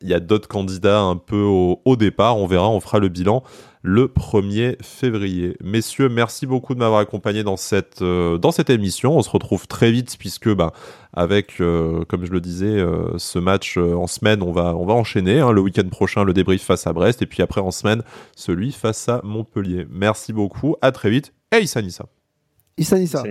il 0.02 0.08
y 0.08 0.14
a 0.14 0.20
d'autres 0.20 0.48
candidats 0.48 1.00
un 1.00 1.16
peu 1.16 1.40
au, 1.40 1.80
au 1.84 1.96
départ. 1.96 2.38
On 2.38 2.46
verra, 2.46 2.68
on 2.68 2.80
fera 2.80 2.98
le 2.98 3.08
bilan 3.08 3.42
le 3.86 4.08
1er 4.08 4.82
février. 4.82 5.56
Messieurs, 5.62 6.08
merci 6.08 6.44
beaucoup 6.44 6.74
de 6.74 6.80
m'avoir 6.80 6.98
accompagné 6.98 7.44
dans 7.44 7.56
cette, 7.56 8.02
euh, 8.02 8.36
dans 8.36 8.50
cette 8.50 8.68
émission. 8.68 9.16
On 9.16 9.22
se 9.22 9.30
retrouve 9.30 9.68
très 9.68 9.92
vite 9.92 10.16
puisque 10.18 10.52
bah, 10.52 10.72
avec, 11.12 11.60
euh, 11.60 12.04
comme 12.06 12.24
je 12.24 12.32
le 12.32 12.40
disais, 12.40 12.66
euh, 12.66 13.16
ce 13.16 13.38
match 13.38 13.76
en 13.78 14.08
semaine, 14.08 14.42
on 14.42 14.50
va, 14.50 14.74
on 14.74 14.86
va 14.86 14.94
enchaîner. 14.94 15.38
Hein, 15.38 15.52
le 15.52 15.60
week-end 15.60 15.88
prochain, 15.88 16.24
le 16.24 16.32
débrief 16.32 16.64
face 16.64 16.88
à 16.88 16.92
Brest 16.92 17.22
et 17.22 17.26
puis 17.26 17.42
après 17.42 17.60
en 17.60 17.70
semaine, 17.70 18.02
celui 18.34 18.72
face 18.72 19.08
à 19.08 19.20
Montpellier. 19.22 19.86
Merci 19.88 20.32
beaucoup, 20.32 20.74
à 20.82 20.90
très 20.90 21.08
vite 21.08 21.32
et 21.52 21.60
Issa 21.60 21.80
Nissa. 21.80 22.06
Issa 22.76 22.98
Nissa. 22.98 23.22